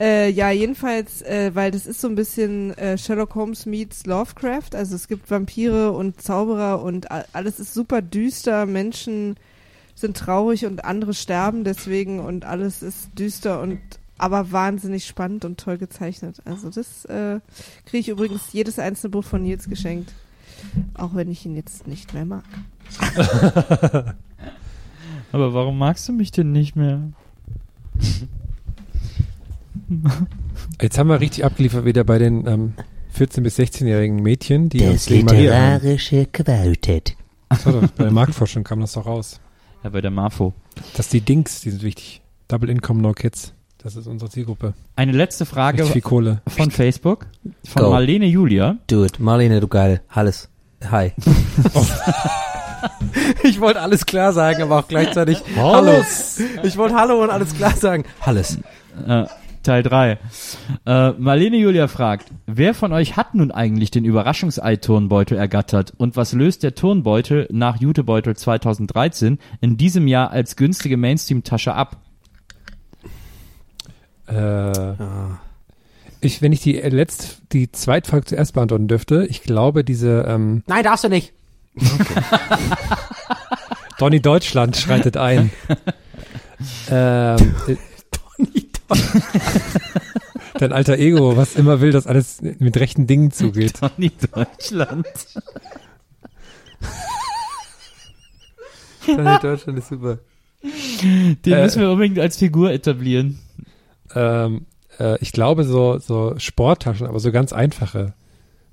Äh, 0.00 0.30
ja, 0.30 0.50
jedenfalls, 0.50 1.22
äh, 1.22 1.52
weil 1.54 1.70
das 1.70 1.86
ist 1.86 2.00
so 2.00 2.08
ein 2.08 2.16
bisschen 2.16 2.76
äh, 2.76 2.98
Sherlock 2.98 3.36
Holmes 3.36 3.66
meets 3.66 4.04
Lovecraft. 4.04 4.74
Also 4.74 4.96
es 4.96 5.06
gibt 5.06 5.30
Vampire 5.30 5.92
und 5.92 6.20
Zauberer 6.20 6.82
und 6.82 7.08
alles 7.10 7.60
ist 7.60 7.72
super 7.72 8.02
düster. 8.02 8.66
Menschen 8.66 9.36
sind 9.94 10.16
traurig 10.16 10.66
und 10.66 10.84
andere 10.84 11.14
sterben 11.14 11.62
deswegen 11.62 12.18
und 12.18 12.44
alles 12.44 12.82
ist 12.82 13.10
düster 13.16 13.60
und 13.60 13.78
aber 14.18 14.50
wahnsinnig 14.52 15.06
spannend 15.06 15.44
und 15.44 15.60
toll 15.60 15.78
gezeichnet. 15.78 16.42
Also 16.44 16.70
das 16.70 17.04
äh, 17.04 17.40
kriege 17.86 17.98
ich 17.98 18.08
übrigens 18.08 18.52
jedes 18.52 18.78
einzelne 18.78 19.10
Buch 19.10 19.24
von 19.24 19.42
Nils 19.42 19.68
geschenkt. 19.68 20.12
Auch 20.94 21.14
wenn 21.14 21.30
ich 21.30 21.44
ihn 21.46 21.56
jetzt 21.56 21.86
nicht 21.86 22.14
mehr 22.14 22.24
mag. 22.24 22.44
Aber 25.32 25.54
warum 25.54 25.78
magst 25.78 26.08
du 26.08 26.12
mich 26.12 26.30
denn 26.30 26.52
nicht 26.52 26.76
mehr? 26.76 27.02
Jetzt 30.80 30.98
haben 30.98 31.08
wir 31.08 31.20
richtig 31.20 31.44
abgeliefert 31.44 31.84
wieder 31.84 32.04
bei 32.04 32.18
den 32.18 32.46
ähm, 32.46 32.72
14- 33.16 33.42
bis 33.42 33.58
16-jährigen 33.58 34.22
Mädchen, 34.22 34.68
die 34.68 34.82
uns 34.82 35.06
gegen 35.06 35.26
Maria 35.26 35.78
hören. 35.80 36.32
Quartett. 36.32 37.16
Das 37.48 37.66
war 37.66 37.72
doch, 37.74 37.88
bei 37.90 38.04
der 38.04 38.12
Marktforschung 38.12 38.64
kam 38.64 38.80
das 38.80 38.92
doch 38.92 39.06
raus. 39.06 39.40
Ja, 39.84 39.90
bei 39.90 40.00
der 40.00 40.10
Marfo. 40.10 40.54
Dass 40.96 41.08
die 41.08 41.20
Dings, 41.20 41.60
die 41.60 41.70
sind 41.70 41.82
wichtig. 41.82 42.22
Double 42.48 42.70
Income, 42.70 43.02
No 43.02 43.12
Kids. 43.12 43.52
Das 43.78 43.96
ist 43.96 44.06
unsere 44.06 44.30
Zielgruppe. 44.30 44.74
Eine 44.94 45.12
letzte 45.12 45.44
Frage 45.44 45.78
Richtig 45.78 45.92
viel 45.92 46.02
Kohle. 46.02 46.40
von 46.46 46.70
Facebook, 46.70 47.26
von 47.66 47.82
Go. 47.82 47.90
Marlene 47.90 48.26
Julia. 48.26 48.78
Do 48.86 49.04
it. 49.04 49.18
Marlene, 49.18 49.60
du 49.60 49.68
geil. 49.68 50.02
Alles. 50.08 50.48
Hi. 50.90 51.12
Ich 53.44 53.60
wollte 53.60 53.80
alles 53.80 54.06
klar 54.06 54.32
sagen, 54.32 54.62
aber 54.62 54.80
auch 54.80 54.88
gleichzeitig 54.88 55.42
Hallo. 55.56 56.04
Ich 56.64 56.76
wollte 56.76 56.96
Hallo 56.96 57.22
und 57.22 57.30
alles 57.30 57.54
klar 57.54 57.76
sagen. 57.76 58.04
Alles. 58.20 58.58
Äh, 59.06 59.24
Teil 59.62 59.82
3. 59.82 60.18
Äh, 60.86 61.10
Marlene 61.12 61.56
Julia 61.56 61.88
fragt, 61.88 62.28
wer 62.46 62.74
von 62.74 62.92
euch 62.92 63.16
hat 63.16 63.34
nun 63.34 63.50
eigentlich 63.50 63.90
den 63.90 64.04
Überraschungsei-Turnbeutel 64.04 65.36
ergattert 65.36 65.92
und 65.96 66.16
was 66.16 66.32
löst 66.32 66.62
der 66.62 66.74
Turnbeutel 66.74 67.48
nach 67.50 67.80
Jutebeutel 67.80 68.36
2013 68.36 69.38
in 69.60 69.76
diesem 69.76 70.06
Jahr 70.06 70.30
als 70.30 70.56
günstige 70.56 70.96
Mainstream-Tasche 70.96 71.74
ab? 71.74 71.96
Äh, 74.26 74.94
ich, 76.20 76.40
wenn 76.40 76.52
ich 76.52 76.60
die 76.60 76.74
letzte, 76.74 77.36
die 77.52 77.72
zweite 77.72 78.10
Frage 78.10 78.24
zuerst 78.26 78.54
beantworten 78.54 78.88
dürfte, 78.88 79.26
ich 79.28 79.42
glaube, 79.42 79.84
diese 79.84 80.24
ähm, 80.28 80.62
Nein, 80.66 80.84
darfst 80.84 81.04
du 81.04 81.08
nicht. 81.08 81.32
Donny 83.98 84.20
Deutschland 84.20 84.76
schreitet 84.76 85.16
ein. 85.16 85.50
ähm, 86.90 87.54
Dein 90.58 90.72
alter 90.72 90.98
Ego, 90.98 91.36
was 91.36 91.56
immer 91.56 91.80
will, 91.80 91.92
dass 91.92 92.06
alles 92.06 92.40
mit 92.42 92.76
rechten 92.78 93.06
Dingen 93.06 93.30
zugeht. 93.32 93.80
Donny 93.80 94.10
Deutschland. 94.32 95.06
Donny 99.06 99.38
Deutschland 99.40 99.78
ist 99.78 99.88
super. 99.88 100.18
Den 100.62 101.52
Äh. 101.52 101.62
müssen 101.62 101.80
wir 101.80 101.90
unbedingt 101.90 102.18
als 102.18 102.36
Figur 102.36 102.70
etablieren. 102.70 103.38
Ähm, 104.14 104.66
äh, 105.00 105.18
ich 105.20 105.32
glaube, 105.32 105.64
so, 105.64 105.98
so 105.98 106.34
Sporttaschen, 106.38 107.06
aber 107.06 107.18
so 107.18 107.32
ganz 107.32 107.52
einfache. 107.52 108.14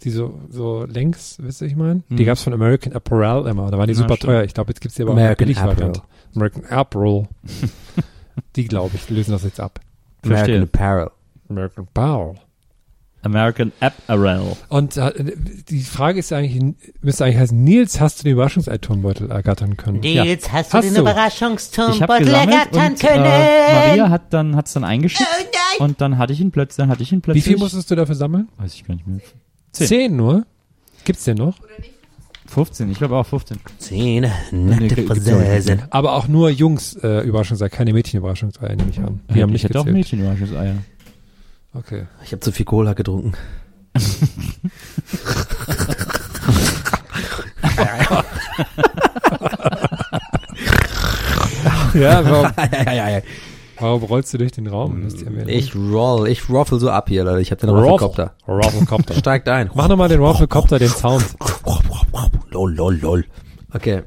Die 0.03 0.11
so, 0.11 0.39
so 0.49 0.85
längs, 0.85 1.37
wisst 1.41 1.61
ihr, 1.61 1.67
ich 1.67 1.75
meine? 1.75 2.03
Die 2.09 2.21
Mhm. 2.23 2.25
gab's 2.25 2.43
von 2.43 2.53
American 2.53 2.93
Apparel 2.93 3.47
immer. 3.47 3.69
Da 3.71 3.77
waren 3.77 3.87
die 3.87 3.93
Na, 3.93 3.99
super 3.99 4.15
stimmt. 4.15 4.29
teuer. 4.31 4.43
Ich 4.43 4.53
glaube, 4.53 4.69
jetzt 4.71 4.81
gibt's 4.81 4.95
die 4.95 5.01
aber 5.01 5.11
auch 5.11 5.17
American 5.17 5.49
Variante. 5.55 5.83
Apparel. 5.83 6.01
American 6.35 6.65
Apparel. 6.65 7.27
die, 8.55 8.65
glaube 8.67 8.95
ich, 8.95 9.09
lösen 9.09 9.31
das 9.31 9.43
jetzt 9.43 9.59
ab. 9.59 9.79
Verstehe. 10.23 10.55
American 10.57 10.63
Apparel. 10.63 11.11
American 11.49 11.87
Apparel. 11.93 12.35
American 13.21 13.71
Apparel. 13.81 14.55
Und 14.69 14.95
äh, 14.95 15.11
die 15.69 15.81
Frage 15.83 16.19
ist 16.19 16.31
eigentlich, 16.31 16.63
müsste 17.01 17.25
eigentlich 17.25 17.37
heißen, 17.37 17.63
Nils, 17.63 17.99
hast 17.99 18.19
du 18.19 18.23
den 18.23 18.31
Überraschungsei-Turnbeutel 18.33 19.29
ergattern 19.29 19.75
können? 19.75 19.99
Nils, 19.99 20.49
hast 20.53 20.71
du 20.73 20.77
Hast 20.77 20.85
den 20.85 20.93
du. 20.93 20.99
Habe 21.01 21.11
Überraschungsturmbeutel 21.11 22.27
ergattern 22.33 22.91
und 22.93 22.99
können? 23.01 23.25
äh, 23.25 23.73
Maria 23.89 24.09
hat 24.09 24.33
dann 24.33 24.55
hat's 24.55 24.71
dann 24.71 24.85
eingeschickt 24.85 25.27
Oh 25.29 25.43
nein! 25.43 25.89
und 25.89 25.99
dann 25.99 26.17
hatte 26.17 26.31
ich 26.31 26.39
ihn 26.39 26.51
plötzlich, 26.51 26.77
dann 26.77 26.89
hatte 26.89 27.03
ich 27.03 27.11
ihn 27.11 27.17
Wie 27.17 27.21
plötzlich. 27.23 27.43
viel 27.43 27.57
musstest 27.57 27.91
du 27.91 27.95
dafür 27.95 28.15
sammeln? 28.15 28.47
Weiß 28.57 28.73
ich 28.73 28.85
gar 28.87 28.93
nicht 28.95 29.05
mehr. 29.05 29.19
Zehn, 29.73 29.87
Zehn. 29.87 30.15
nur? 30.15 30.45
Gibt's 31.03 31.25
den 31.25 31.37
noch? 31.37 31.57
15, 32.49 32.91
ich 32.91 32.97
glaube 32.97 33.15
auch 33.15 33.25
15. 33.25 33.57
Zehn 33.77 34.25
Nee, 34.51 34.75
nette 34.75 34.95
gibt's 34.95 35.11
Friseuse. 35.11 35.79
Aber 35.91 36.13
auch 36.13 36.27
nur 36.27 36.49
Jungs 36.49 36.95
äh, 36.95 37.21
Überraschungsei, 37.21 37.69
keine 37.69 37.93
Mädchen-Überraschungsei, 37.93 38.75
nehme 38.75 38.89
ich 38.89 38.99
an. 38.99 39.19
Die 39.29 39.35
Ja, 39.37 39.43
haben 39.43 39.49
ich 39.49 39.53
nicht 39.53 39.63
hätte 39.65 39.79
auch 39.79 39.83
gezählt. 39.85 39.97
Mädchenüberraschungseier. 39.97 40.75
Okay. 41.73 42.03
Ich 42.23 42.31
habe 42.31 42.39
zu 42.41 42.51
viel 42.51 42.65
Cola 42.65 42.93
getrunken. 42.93 43.33
Ja, 51.93 52.23
warum, 52.23 52.51
warum 53.79 54.03
rollst 54.03 54.33
du 54.33 54.37
durch 54.37 54.51
den 54.51 54.67
Raum? 54.67 55.07
Ich 55.47 55.75
roll, 55.75 56.27
ich 56.29 56.47
ruffle 56.49 56.79
so 56.79 56.89
ab 56.89 57.09
hier, 57.09 57.23
Leute. 57.23 57.41
Ich 57.41 57.51
habe 57.51 57.61
den 57.61 57.69
Ruffle. 57.69 57.89
Rufflecopter. 57.91 58.33
Rufflecopter. 58.47 59.13
Steigt 59.15 59.49
ein. 59.49 59.69
Mach 59.73 59.87
nochmal 59.87 60.09
den 60.09 60.19
Rufflecopter, 60.21 60.77
den 60.79 60.89
Sound. 60.89 61.25
Lol, 62.51 62.73
lol, 62.73 62.99
lol. 62.99 63.25
Okay. 63.73 64.03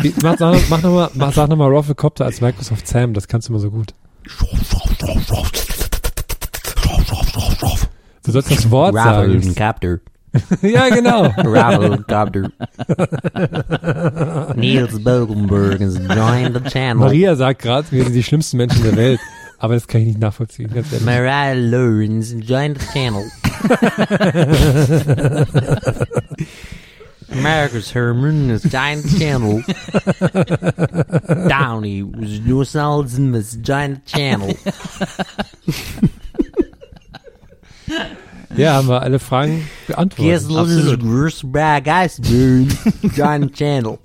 Wie, 0.00 0.14
mach 0.22 0.38
sag, 0.38 0.56
mach 0.68 0.82
nochmal, 0.82 1.10
mach, 1.14 1.32
sag 1.32 1.48
nochmal 1.48 1.70
Rufflecopter 1.70 2.24
als 2.24 2.40
Microsoft 2.40 2.86
Sam, 2.86 3.14
das 3.14 3.28
kannst 3.28 3.48
du 3.48 3.52
immer 3.52 3.60
so 3.60 3.70
gut. 3.70 3.94
Du 8.24 8.32
sollst 8.32 8.50
das 8.50 8.70
Wort 8.70 8.94
sagen. 8.94 9.32
Rufflecopter. 9.32 9.98
ja, 10.62 10.88
genau. 10.88 11.26
Rufflecopter. 11.26 12.50
Nils 14.56 15.02
Bogenberg 15.02 15.80
has 15.80 15.98
joined 15.98 16.56
the 16.56 16.70
channel. 16.70 16.96
Maria 16.96 17.34
sagt 17.36 17.62
gerade, 17.62 17.90
wir 17.90 18.04
sind 18.04 18.12
die 18.12 18.22
schlimmsten 18.22 18.58
Menschen 18.58 18.82
der 18.82 18.96
Welt. 18.96 19.20
Aber 19.60 19.74
das 19.74 19.88
kann 19.88 20.02
ich 20.02 20.06
nicht 20.06 20.20
nachvollziehen, 20.20 20.72
ganz 20.72 20.92
ehrlich. 20.92 21.04
Mariah 21.04 21.54
Lawrence 21.54 22.36
joined 22.36 22.80
the 22.80 22.86
channel. 22.92 23.24
Marcus 27.34 27.90
Herman 27.94 28.48
joined 28.70 29.02
the 29.04 29.18
channel. 29.18 29.62
Downey 31.48 32.02
was 32.02 32.38
Joselson 32.40 33.34
has 33.34 33.56
joined 33.62 33.96
the 33.96 34.10
channel. 34.10 34.54
Ja, 38.56 38.74
haben 38.74 38.88
wir 38.88 39.02
alle 39.02 39.18
Fragen 39.18 39.68
beantwortet. 39.86 40.48
Kessel 40.48 40.96
Gersberg 40.98 41.86
Iceberg 41.86 42.68
joined 43.14 43.44
the 43.44 43.50
channel. 43.52 43.98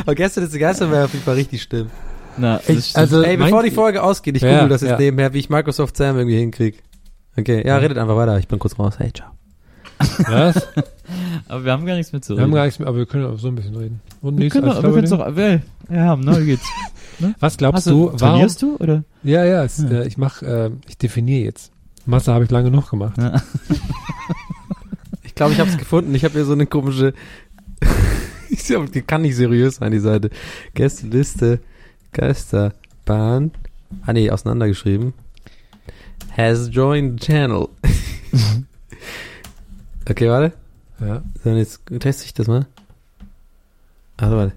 Aber 0.00 0.14
gestern 0.14 0.44
ist 0.44 0.54
die 0.54 0.58
Geister 0.58 0.90
war 0.90 1.04
auf 1.04 1.12
jeden 1.12 1.24
Fall 1.24 1.34
richtig 1.34 1.62
schlimm. 1.62 1.90
Na, 2.38 2.60
stimmt. 2.60 2.90
Also, 2.94 3.22
Ey, 3.22 3.36
bevor 3.36 3.62
die 3.62 3.70
Folge 3.70 4.02
ausgeht, 4.02 4.36
ich 4.36 4.42
Ja, 4.42 4.54
google 4.60 4.68
das 4.68 4.82
jetzt 4.82 4.90
ja. 4.92 4.98
nebenher, 4.98 5.32
wie 5.32 5.38
ich 5.38 5.50
Microsoft 5.50 5.96
Sam 5.96 6.16
irgendwie 6.16 6.38
hinkrieg. 6.38 6.82
Okay, 7.36 7.66
ja, 7.66 7.76
redet 7.78 7.98
einfach 7.98 8.16
weiter. 8.16 8.38
Ich 8.38 8.46
bin 8.48 8.58
kurz 8.58 8.78
raus. 8.78 8.94
Hey, 8.98 9.12
ciao. 9.12 9.30
Was? 10.28 10.66
aber 11.48 11.64
wir 11.64 11.72
haben 11.72 11.86
gar 11.86 11.96
nichts 11.96 12.12
mehr 12.12 12.22
zu 12.22 12.34
Wir 12.34 12.42
haben 12.42 12.50
reden. 12.50 12.56
gar 12.56 12.64
nichts 12.64 12.78
mehr, 12.78 12.88
aber 12.88 12.98
wir 12.98 13.06
können 13.06 13.26
auch 13.26 13.38
so 13.38 13.48
ein 13.48 13.54
bisschen 13.54 13.76
reden. 13.76 14.00
Und 14.22 14.38
Wir 14.38 14.48
können 14.50 14.68
als 14.68 14.76
doch, 14.76 14.82
wir 14.84 14.92
können 14.92 15.10
doch, 15.10 15.36
well, 15.36 15.62
ja, 15.90 16.16
ne, 16.16 16.40
wie 16.40 16.46
geht's? 16.46 16.66
was 17.40 17.56
glaubst 17.56 17.76
Hast 17.78 17.86
du, 17.86 18.06
warum? 18.06 18.16
trainierst 18.18 18.62
du, 18.62 18.76
oder? 18.76 19.04
Ja, 19.22 19.44
ja, 19.44 19.64
es, 19.64 19.82
äh, 19.82 20.06
ich 20.06 20.18
mach, 20.18 20.42
äh, 20.42 20.70
ich 20.88 20.98
definiere 20.98 21.44
jetzt. 21.44 21.72
Masse 22.04 22.32
habe 22.32 22.44
ich 22.44 22.50
lange 22.50 22.70
genug 22.70 22.90
gemacht. 22.90 23.16
Ja. 23.18 23.40
Ich 25.22 25.34
glaube, 25.38 25.52
ich 25.52 25.60
habe 25.60 25.68
es 25.68 25.76
gefunden. 25.76 26.14
Ich 26.14 26.24
habe 26.24 26.32
hier 26.32 26.46
so 26.46 26.54
eine 26.54 26.64
komische. 26.64 27.12
ich 28.48 29.06
kann 29.06 29.20
nicht 29.20 29.36
seriös 29.36 29.76
sein, 29.76 29.92
die 29.92 29.98
Seite. 29.98 30.30
Gästeliste, 30.72 31.60
Geisterbahn. 32.12 33.50
Ah 34.06 34.14
nee, 34.14 34.30
auseinandergeschrieben. 34.30 35.12
Has 36.34 36.70
joined 36.72 37.20
the 37.20 37.26
channel. 37.26 37.68
okay, 40.08 40.30
warte. 40.30 40.52
Ja. 41.00 41.22
So, 41.42 41.50
und 41.50 41.58
jetzt 41.58 41.80
teste 42.00 42.24
ich 42.24 42.34
das 42.34 42.46
mal. 42.46 42.66
Also, 44.16 44.36
warte. 44.36 44.52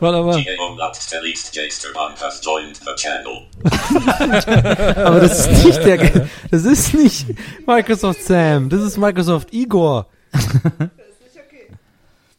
Warte 0.00 0.22
mal. 0.22 0.44
Aber 4.96 5.20
das 5.20 5.46
ist 5.46 5.64
nicht 5.64 5.84
der. 5.84 6.28
Das 6.50 6.64
ist 6.64 6.94
nicht 6.94 7.26
Microsoft 7.66 8.22
Sam. 8.22 8.68
Das 8.68 8.82
ist 8.82 8.96
Microsoft 8.96 9.52
Igor. 9.52 10.06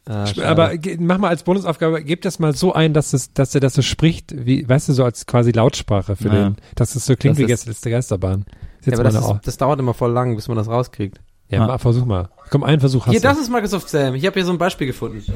Ah. 0.06 0.26
Aber 0.44 0.74
mach 1.00 1.18
mal 1.18 1.30
als 1.30 1.44
Bonusaufgabe, 1.44 2.04
gib 2.04 2.22
das 2.24 2.38
mal 2.40 2.54
so 2.54 2.74
ein, 2.74 2.94
dass 2.94 3.14
es, 3.14 3.32
dass 3.34 3.56
er 3.56 3.62
das 3.62 3.74
so 3.74 3.82
spricht, 3.82 4.34
wie, 4.46 4.68
weißt 4.68 4.90
du, 4.90 4.94
so 4.94 5.06
als 5.06 5.26
quasi 5.26 5.52
Lautsprache 5.52 6.16
für 6.18 6.28
Ja. 6.28 6.34
den, 6.50 6.58
dass 6.76 6.96
es 6.96 7.06
so 7.06 7.16
klingt 7.16 7.36
Das 7.36 7.40
wie 7.40 7.44
ist- 7.44 7.48
Gästeliste 7.48 7.90
Geisterbahn. 7.90 8.42
Ist 8.82 8.88
ja, 8.88 8.92
Jetzt 8.92 9.00
aber 9.00 9.04
das, 9.10 9.16
ist, 9.26 9.48
das 9.48 9.58
dauert 9.58 9.80
immer 9.80 9.94
voll 9.94 10.12
lang, 10.12 10.36
bis 10.36 10.48
man 10.50 10.58
das 10.58 10.68
rauskriegt. 10.68 11.22
ja, 11.48 11.62
Ah. 11.64 11.68
mal, 11.68 11.78
versuch 11.78 12.06
mal. 12.06 12.28
Komm, 12.50 12.64
einen 12.64 12.82
Versuch 12.82 13.06
hast 13.06 13.12
Hier, 13.12 13.22
du. 13.22 13.28
das 13.28 13.38
ist 13.40 13.50
Microsoft 13.50 13.88
Sam. 13.90 14.16
Ich 14.16 14.26
habe 14.26 14.34
hier 14.34 14.46
so 14.46 14.52
ein 14.52 14.58
Beispiel 14.58 14.88
gefunden. 14.88 15.24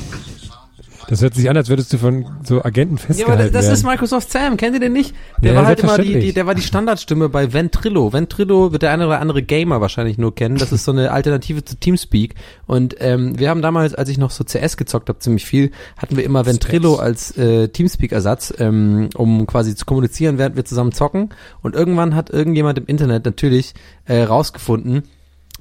Das 1.09 1.21
hört 1.21 1.35
sich 1.35 1.49
an, 1.49 1.55
als 1.55 1.69
würdest 1.69 1.93
du 1.93 1.97
von 1.97 2.25
so 2.43 2.63
Agenten 2.63 2.97
Ja, 2.97 3.01
festgehalten 3.03 3.41
aber 3.41 3.49
das 3.51 3.63
werden. 3.63 3.73
ist 3.75 3.83
Microsoft 3.85 4.31
Sam. 4.31 4.57
Kennt 4.57 4.73
ihr 4.73 4.81
den 4.81 4.91
nicht? 4.93 5.15
Der 5.41 5.53
Ja, 5.53 5.59
war 5.59 5.65
halt 5.65 5.79
immer 5.79 5.97
die, 5.97 6.19
die, 6.19 6.33
der 6.33 6.45
war 6.45 6.53
die 6.53 6.61
Standardstimme 6.61 7.29
bei 7.29 7.53
Ventrilo. 7.53 8.11
Ventrilo 8.11 8.71
wird 8.73 8.81
der 8.81 8.91
eine 8.91 9.07
oder 9.07 9.21
andere 9.21 9.41
Gamer 9.41 9.79
wahrscheinlich 9.79 10.17
nur 10.17 10.35
kennen. 10.35 10.57
Das 10.57 10.71
ist 10.73 10.83
so 10.83 10.91
eine 10.91 11.11
Alternative 11.11 11.63
zu 11.63 11.77
Teamspeak. 11.77 12.35
Und 12.65 12.95
ähm, 12.99 13.39
wir 13.39 13.49
haben 13.49 13.61
damals, 13.61 13.95
als 13.95 14.09
ich 14.09 14.17
noch 14.17 14.31
so 14.31 14.43
CS 14.43 14.75
gezockt 14.75 15.07
habe, 15.07 15.19
ziemlich 15.19 15.45
viel, 15.45 15.71
hatten 15.97 16.17
wir 16.17 16.25
immer 16.25 16.45
Ventrilo 16.45 16.95
als 16.97 17.37
äh, 17.37 17.69
Teamspeak-Ersatz, 17.69 18.53
ähm, 18.59 19.09
um 19.15 19.47
quasi 19.47 19.75
zu 19.75 19.85
kommunizieren, 19.85 20.37
während 20.37 20.57
wir 20.57 20.65
zusammen 20.65 20.91
zocken. 20.91 21.29
Und 21.61 21.73
irgendwann 21.75 22.15
hat 22.15 22.29
irgendjemand 22.29 22.77
im 22.79 22.85
Internet 22.85 23.23
natürlich 23.25 23.73
äh, 24.05 24.23
rausgefunden, 24.23 25.03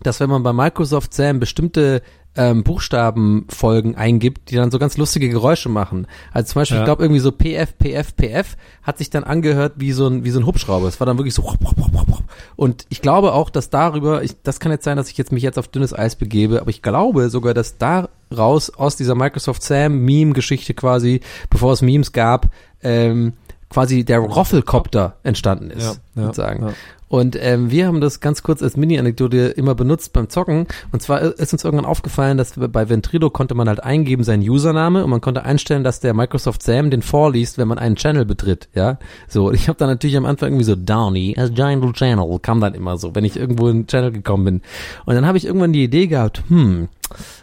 dass 0.02 0.18
wenn 0.20 0.28
man 0.28 0.42
bei 0.42 0.52
Microsoft 0.52 1.14
Sam 1.14 1.38
bestimmte 1.38 2.02
ähm, 2.36 2.62
Buchstabenfolgen 2.64 3.94
eingibt, 3.96 4.50
die 4.50 4.56
dann 4.56 4.70
so 4.70 4.78
ganz 4.78 4.96
lustige 4.96 5.28
Geräusche 5.28 5.68
machen. 5.68 6.06
Also 6.32 6.52
zum 6.52 6.60
Beispiel, 6.60 6.76
Ja. 6.76 6.82
ich 6.82 6.86
glaube 6.86 7.02
irgendwie 7.02 7.20
so 7.20 7.32
PF, 7.32 7.74
PF, 7.78 8.14
PF 8.16 8.56
hat 8.82 8.98
sich 8.98 9.10
dann 9.10 9.24
angehört 9.24 9.74
wie 9.76 9.92
so 9.92 10.06
ein 10.06 10.24
wie 10.24 10.30
so 10.30 10.38
ein 10.40 10.46
Hubschrauber. 10.46 10.86
Es 10.88 11.00
war 11.00 11.06
dann 11.06 11.18
wirklich 11.18 11.34
so 11.34 11.42
und 12.56 12.86
ich 12.88 13.02
glaube 13.02 13.32
auch, 13.32 13.50
dass 13.50 13.70
darüber, 13.70 14.22
ich, 14.22 14.40
das 14.42 14.60
kann 14.60 14.72
jetzt 14.72 14.84
sein, 14.84 14.96
dass 14.96 15.08
ich 15.10 15.16
jetzt 15.18 15.32
mich 15.32 15.42
jetzt 15.42 15.58
auf 15.58 15.68
dünnes 15.68 15.92
Eis 15.96 16.16
begebe, 16.16 16.60
aber 16.60 16.70
ich 16.70 16.82
glaube 16.82 17.28
sogar, 17.30 17.54
dass 17.54 17.76
daraus 17.78 18.70
aus 18.70 18.96
dieser 18.96 19.14
Microsoft 19.14 19.62
Sam 19.62 19.98
Meme 20.04 20.32
Geschichte 20.32 20.74
quasi, 20.74 21.20
bevor 21.50 21.72
es 21.72 21.82
Memes 21.82 22.12
gab, 22.12 22.48
ähm, 22.82 23.32
quasi 23.70 24.04
der 24.04 24.20
Roffelkopter 24.20 25.16
entstanden 25.22 25.70
ist, 25.70 25.82
Ja, 26.14 26.22
ja, 26.22 26.26
sozusagen. 26.26 26.66
ja. 26.68 26.72
Und 27.08 27.36
ähm, 27.40 27.70
wir 27.70 27.86
haben 27.86 28.00
das 28.00 28.20
ganz 28.20 28.42
kurz 28.42 28.62
als 28.62 28.76
Mini-Anekdote 28.76 29.38
immer 29.48 29.74
benutzt 29.74 30.12
beim 30.12 30.28
Zocken. 30.28 30.66
Und 30.92 31.02
zwar 31.02 31.20
ist 31.22 31.52
uns 31.52 31.64
irgendwann 31.64 31.86
aufgefallen, 31.86 32.36
dass 32.36 32.54
bei 32.56 32.88
Ventrilo 32.88 33.30
konnte 33.30 33.54
man 33.54 33.68
halt 33.68 33.82
eingeben 33.82 34.24
seinen 34.24 34.42
Username 34.48 35.04
und 35.04 35.10
man 35.10 35.20
konnte 35.20 35.44
einstellen, 35.44 35.84
dass 35.84 36.00
der 36.00 36.14
Microsoft 36.14 36.62
Sam 36.62 36.90
den 36.90 37.02
vorliest, 37.02 37.58
wenn 37.58 37.68
man 37.68 37.78
einen 37.78 37.96
Channel 37.96 38.24
betritt. 38.24 38.68
Ja, 38.74 38.98
so. 39.28 39.48
Und 39.48 39.54
ich 39.54 39.68
habe 39.68 39.78
dann 39.78 39.88
natürlich 39.88 40.16
am 40.16 40.26
Anfang 40.26 40.48
irgendwie 40.48 40.64
so 40.64 40.74
Downey 40.74 41.36
as 41.38 41.52
Giant 41.52 41.94
Channel 41.94 42.38
kam 42.40 42.60
dann 42.60 42.74
immer 42.74 42.96
so, 42.96 43.14
wenn 43.14 43.24
ich 43.24 43.36
irgendwo 43.36 43.68
in 43.68 43.82
den 43.82 43.86
Channel 43.86 44.10
gekommen 44.10 44.44
bin. 44.44 44.62
Und 45.04 45.14
dann 45.14 45.26
habe 45.26 45.38
ich 45.38 45.46
irgendwann 45.46 45.72
die 45.72 45.84
Idee 45.84 46.08
gehabt, 46.08 46.42
hm, 46.48 46.88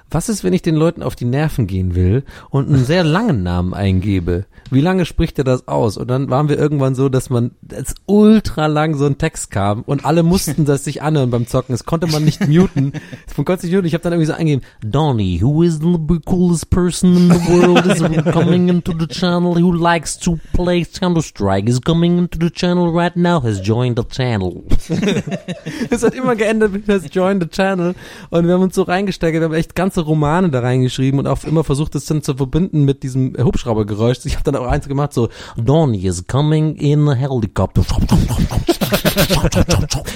was 0.09 0.29
ist, 0.29 0.43
wenn 0.43 0.53
ich 0.53 0.61
den 0.61 0.75
Leuten 0.75 1.01
auf 1.01 1.15
die 1.15 1.25
Nerven 1.25 1.65
gehen 1.65 1.95
will 1.95 2.23
und 2.49 2.67
einen 2.67 2.85
sehr 2.85 3.03
langen 3.03 3.43
Namen 3.43 3.73
eingebe? 3.73 4.45
Wie 4.69 4.81
lange 4.81 5.05
spricht 5.05 5.37
er 5.37 5.43
das 5.43 5.67
aus? 5.67 5.97
Und 5.97 6.07
dann 6.07 6.29
waren 6.29 6.49
wir 6.49 6.57
irgendwann 6.57 6.95
so, 6.95 7.09
dass 7.09 7.29
man 7.29 7.51
als 7.71 7.95
ultra 8.05 8.67
lang 8.67 8.95
so 8.95 9.05
ein 9.05 9.17
Text 9.17 9.51
kam 9.51 9.81
und 9.81 10.05
alle 10.05 10.23
mussten 10.23 10.65
das 10.65 10.83
sich 10.83 11.01
anhören 11.01 11.31
beim 11.31 11.47
Zocken. 11.47 11.73
Das 11.73 11.85
konnte 11.85 12.07
man 12.07 12.23
nicht 12.23 12.47
muten. 12.47 12.93
Man 13.35 13.45
konnte 13.45 13.65
nicht 13.65 13.73
muten. 13.73 13.87
Ich 13.87 13.93
habe 13.93 14.03
dann 14.03 14.13
irgendwie 14.13 14.27
so 14.27 14.33
eingegeben, 14.33 14.65
Donny, 14.81 15.39
who 15.41 15.63
is 15.63 15.79
the 15.79 16.19
coolest 16.25 16.69
person 16.69 17.15
in 17.15 17.29
the 17.29 17.39
world 17.47 17.85
is 17.85 17.99
coming 18.31 18.69
into 18.69 18.93
the 18.97 19.07
channel, 19.07 19.55
who 19.55 19.71
likes 19.71 20.17
to 20.19 20.39
play 20.53 20.85
Counter-Strike, 20.85 21.67
is 21.67 21.81
coming 21.81 22.17
into 22.17 22.37
the 22.39 22.51
channel 22.51 22.91
right 22.91 23.15
now, 23.15 23.41
has 23.41 23.59
joined 23.61 23.97
the 23.97 24.05
channel. 24.05 24.63
Es 25.89 26.03
hat 26.03 26.13
immer 26.13 26.35
geändert 26.35 26.71
mit 26.71 26.87
das 26.87 27.03
Join 27.11 27.39
the 27.39 27.47
Channel. 27.47 27.95
Und 28.29 28.47
wir 28.47 28.53
haben 28.53 28.63
uns 28.63 28.75
so 28.75 28.83
reingesteigert, 28.83 29.43
wir 29.53 29.57
haben 29.57 29.59
echt 29.59 29.75
ganze 29.75 30.01
Romane 30.01 30.49
da 30.49 30.61
reingeschrieben 30.61 31.19
und 31.19 31.27
auch 31.27 31.43
immer 31.43 31.63
versucht, 31.63 31.93
das 31.95 32.05
dann 32.05 32.23
zu 32.23 32.33
verbinden 32.35 32.85
mit 32.85 33.03
diesem 33.03 33.35
Hubschraubergeräusch. 33.37 34.25
Ich 34.25 34.33
habe 34.35 34.43
dann 34.43 34.55
auch 34.55 34.65
eins 34.67 34.87
gemacht, 34.87 35.13
so, 35.13 35.29
Donny 35.57 36.07
is 36.07 36.25
coming 36.27 36.75
in 36.75 37.07
a 37.07 37.13
helicopter. 37.13 37.83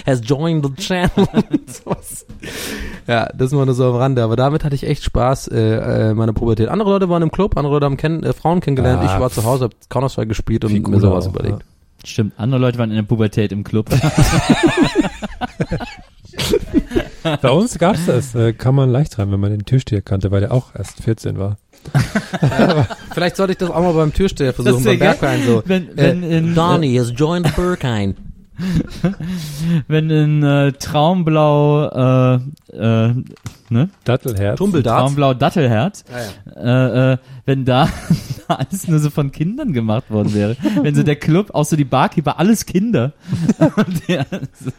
Has 0.06 0.22
joined 0.24 0.66
the 0.66 0.74
channel. 0.82 1.12
Ja, 3.08 3.30
das 3.34 3.54
war 3.54 3.66
nur 3.66 3.74
so 3.74 3.86
am 3.86 3.96
Rande. 3.96 4.22
Aber 4.22 4.36
damit 4.36 4.66
hatte 4.66 4.76
ich 4.76 4.86
echt 4.86 5.02
Spaß, 5.06 5.48
äh, 5.48 6.10
äh, 6.10 6.14
meine 6.14 6.34
Pubertät. 6.34 6.68
Andere 6.68 6.90
Leute 6.90 7.08
waren 7.08 7.22
im 7.22 7.32
Club, 7.32 7.56
andere 7.56 7.76
Leute 7.76 7.86
haben 7.86 7.96
kenn 7.96 8.22
äh, 8.22 8.34
Frauen 8.34 8.60
kennengelernt. 8.60 9.02
Ah, 9.02 9.16
ich 9.16 9.22
war 9.22 9.30
zu 9.30 9.46
Hause, 9.46 9.66
hab 9.66 9.72
Counter-Strike 9.90 10.28
gespielt 10.28 10.66
und 10.66 10.74
mir 10.74 11.00
sowas 11.00 11.26
auch, 11.26 11.30
überlegt. 11.30 11.64
Stimmt, 12.04 12.34
andere 12.38 12.60
Leute 12.60 12.78
waren 12.80 12.90
in 12.90 12.98
der 12.98 13.04
Pubertät 13.04 13.54
im 13.54 13.64
Club. 13.64 13.90
Bei 17.42 17.50
uns 17.50 17.78
gab's 17.78 18.06
das. 18.06 18.34
Äh, 18.36 18.54
kann 18.54 18.76
man 18.76 18.90
leicht 18.90 19.20
rein, 19.20 19.32
wenn 19.32 19.40
man 19.40 19.52
den 19.52 19.66
Türsteher 19.66 20.02
kannte, 20.02 20.32
weil 20.32 20.42
der 20.42 20.52
auch 20.52 20.74
erst 20.76 21.04
14 21.04 21.38
war. 21.38 21.58
Vielleicht 23.14 23.36
sollte 23.36 23.54
ich 23.54 23.58
das 23.58 23.70
auch 23.70 23.82
mal 23.82 23.94
beim 23.94 24.14
Türsteher 24.14 24.54
versuchen, 24.54 24.84
beim 24.84 25.00
Bergwein 25.00 25.44
so. 25.46 25.64
Wenn, 25.66 25.90
wenn 25.96 26.24
Äh, 26.24 26.38
in, 26.40 26.56
Donny 26.56 26.96
has 26.96 27.12
joined 27.16 27.46
the 27.48 27.54
Berghain. 27.54 28.16
wenn 29.88 30.10
in 30.10 30.44
äh, 30.44 30.72
Traumblau, 30.74 31.86
äh, 31.88 32.36
äh, 32.74 33.14
ne? 33.70 33.90
Dattelherz. 34.04 34.58
Traumblau 34.58 35.34
Dattelherz, 35.34 36.04
Ah, 36.12 36.62
ja. 36.62 37.10
äh, 37.10 37.14
äh, 37.14 37.18
wenn 37.46 37.66
da 37.66 37.88
alles 38.48 38.88
nur 38.88 39.00
so 39.00 39.10
von 39.10 39.32
Kindern 39.32 39.74
gemacht 39.74 40.10
worden 40.10 40.34
wäre. 40.34 40.56
wenn 40.82 40.96
so 40.96 41.04
der 41.04 41.16
Club, 41.18 41.52
auch 41.54 41.66
so 41.66 41.76
die 41.76 41.86
Barkeeper, 41.86 42.40
alles 42.40 42.66
Kinder. 42.66 43.14
Und 43.76 44.02
der, 44.08 44.26
so, 44.60 44.72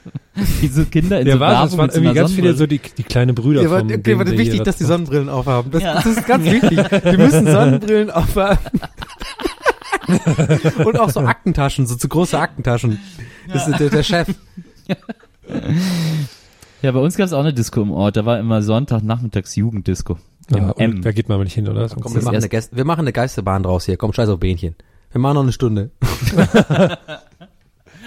wie 0.60 0.68
so 0.68 0.84
Kinder 0.84 1.18
in 1.20 1.26
Der 1.26 1.34
so 1.34 1.40
war, 1.40 1.50
Werbung 1.52 1.68
es 1.68 1.78
waren 1.78 1.90
irgendwie 1.90 2.14
ganz 2.14 2.32
viele 2.32 2.54
so 2.54 2.66
die, 2.66 2.80
die 2.96 3.02
kleine 3.02 3.32
Brüder 3.34 3.62
Ja, 3.62 3.68
vom 3.68 3.90
okay, 3.90 4.14
aber 4.14 4.24
der 4.24 4.38
wichtig, 4.38 4.62
dass 4.64 4.76
die 4.76 4.84
Sonnenbrillen 4.84 5.28
aufhaben. 5.28 5.70
Das, 5.70 5.82
Ja. 5.82 5.94
das 5.94 6.06
ist 6.06 6.26
ganz 6.26 6.44
wichtig. 6.44 6.78
Wir 6.78 7.18
müssen 7.18 7.46
Sonnenbrillen 7.46 8.10
aufhaben. 8.10 8.58
Und 10.84 10.98
auch 10.98 11.10
so 11.10 11.20
Aktentaschen, 11.20 11.86
so 11.86 11.96
zu 11.96 12.08
große 12.08 12.38
Aktentaschen. 12.38 12.98
Das 13.52 13.68
ist 13.68 13.78
der, 13.78 13.90
der 13.90 14.02
Chef. 14.02 14.28
Ja, 16.80 16.92
bei 16.92 17.00
uns 17.00 17.16
gab 17.16 17.26
es 17.26 17.32
auch 17.32 17.40
eine 17.40 17.52
Disco 17.52 17.82
im 17.82 17.90
Ort. 17.90 18.16
Da 18.16 18.24
war 18.24 18.38
immer 18.38 18.62
Sonntag 18.62 19.02
nachmittags 19.02 19.56
Jugenddisco. 19.56 20.16
Ah, 20.52 20.72
M. 20.78 21.02
da 21.02 21.10
geht 21.12 21.28
man 21.28 21.34
aber 21.36 21.44
nicht 21.44 21.54
hin, 21.54 21.68
oder? 21.68 21.88
Komm, 21.88 22.02
Das 22.04 22.14
wir 22.14 22.22
machen, 22.22 22.36
eine 22.36 22.48
Gäste, 22.48 22.76
wir 22.76 22.84
machen 22.84 23.00
eine 23.00 23.12
Geisterbahn 23.12 23.64
draus 23.64 23.84
hier. 23.84 23.96
Komm, 23.96 24.12
scheiß 24.12 24.28
auf 24.28 24.38
Bähnchen. 24.38 24.76
Wir 25.10 25.20
machen 25.20 25.34
noch 25.34 25.42
eine 25.42 25.52
Stunde. 25.52 25.90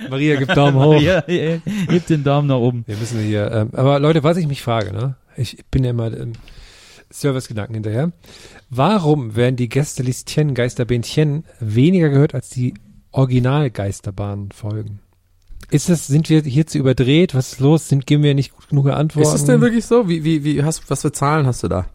Maria 0.10 0.38
gibt 0.38 0.56
Daumen 0.56 0.80
hoch. 0.80 1.02
Ja, 1.02 1.24
ja, 1.28 1.44
ja. 1.44 1.58
Hebt 1.90 2.10
den 2.10 2.24
Daumen 2.24 2.48
nach 2.48 2.56
oben. 2.56 2.84
Wir 2.88 2.96
müssen 2.98 3.20
hier, 3.20 3.52
ähm, 3.52 3.70
aber 3.74 4.00
Leute, 4.00 4.24
was 4.24 4.38
ich 4.38 4.48
mich 4.48 4.62
frage, 4.62 4.94
ne? 4.94 5.16
Ich 5.36 5.66
bin 5.70 5.84
ja 5.84 5.90
immer 5.92 6.12
ähm, 6.18 6.34
Servicegedanken 7.10 7.76
hinterher. 7.76 8.12
Warum 8.74 9.36
werden 9.36 9.58
die 9.58 9.68
Gästelistchen, 9.68 10.54
Geisterbähnchen 10.54 11.44
weniger 11.60 12.08
gehört 12.08 12.34
als 12.34 12.50
die 12.50 12.74
Original-Geisterbahn-Folgen? 13.12 15.02
Ist 15.70 15.90
das, 15.90 16.08
sind 16.08 16.30
wir 16.30 16.42
hier 16.42 16.66
zu 16.66 16.78
überdreht? 16.78 17.36
Was 17.36 17.52
ist 17.52 17.60
los? 17.60 17.90
Sind, 17.90 18.08
geben 18.08 18.24
wir 18.24 18.34
nicht 18.34 18.54
gut 18.54 18.70
genug 18.70 18.88
Antworten? 18.88 19.28
Ist 19.28 19.34
es 19.36 19.44
denn 19.44 19.60
wirklich 19.60 19.86
so? 19.86 20.08
Wie, 20.08 20.24
wie, 20.24 20.46
wie, 20.46 20.64
hast, 20.64 20.90
was 20.90 21.02
für 21.02 21.12
Zahlen 21.12 21.46
hast 21.46 21.64
du 21.64 21.68
da? 21.68 21.88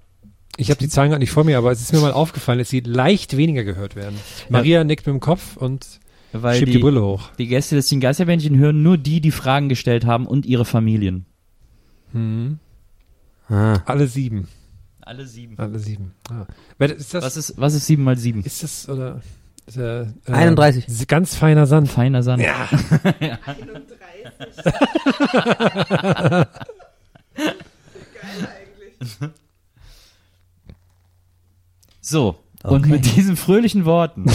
Ich 0.59 0.69
habe 0.69 0.79
die 0.79 0.91
Zahlen 0.91 1.09
gerade 1.09 1.21
nicht 1.21 1.31
vor 1.31 1.45
mir, 1.45 1.57
aber 1.57 1.73
es 1.73 1.81
ist 1.81 1.95
mir 1.95 2.01
mal 2.01 2.13
aufgefallen, 2.13 2.59
dass 2.59 2.69
sie 2.69 2.81
leicht 2.81 3.39
weniger 3.39 3.65
gehört 3.65 3.97
werden. 3.97 4.19
Maria 4.51 4.85
nickt 4.85 5.07
mit 5.07 5.15
dem 5.15 5.21
Kopf 5.21 5.57
und 5.57 6.01
Weil 6.33 6.59
schiebt 6.59 6.69
die, 6.69 6.73
die, 6.73 6.79
Brille 6.79 7.03
hoch. 7.03 7.31
die 7.39 7.47
Gäste 7.47 7.75
des 7.75 7.89
Geisterbändchen 7.89 8.59
hören 8.59 8.83
nur 8.83 8.99
die, 8.99 9.23
die 9.23 9.31
Fragen 9.31 9.71
gestellt 9.71 10.05
haben 10.05 10.27
und 10.27 10.45
ihre 10.45 10.67
Familien. 10.67 11.25
Hm. 12.13 12.59
Ah. 13.49 13.81
Alle 13.87 14.09
sieben. 14.09 14.49
Alle 15.07 15.25
sieben. 15.25 15.59
Alle 15.59 15.79
sieben. 15.79 16.13
Ah. 16.29 16.47
Ist 16.85 17.15
das, 17.15 17.23
Was 17.23 17.37
ist, 17.37 17.55
was 17.57 17.75
ist 17.75 17.87
sieben 17.87 18.05
mal 18.05 18.19
sieben? 18.19 18.43
ist 18.43 18.63
das, 18.63 18.89
oder, 18.89 19.21
ist, 19.67 19.77
äh, 19.77 20.03
äh, 20.03 20.07
31. 20.27 20.89
ist 20.89 21.09
Ganz 21.09 21.35
feiner 21.35 21.67
Sand. 21.67 21.89
Feiner 21.89 22.23
Sand. 22.23 22.43
Ja. 22.43 22.69
So, 32.01 32.37
und 32.63 32.87
mit 32.87 33.17
diesen 33.17 33.37
fröhlichen 33.37 33.85
Worten 33.85 34.27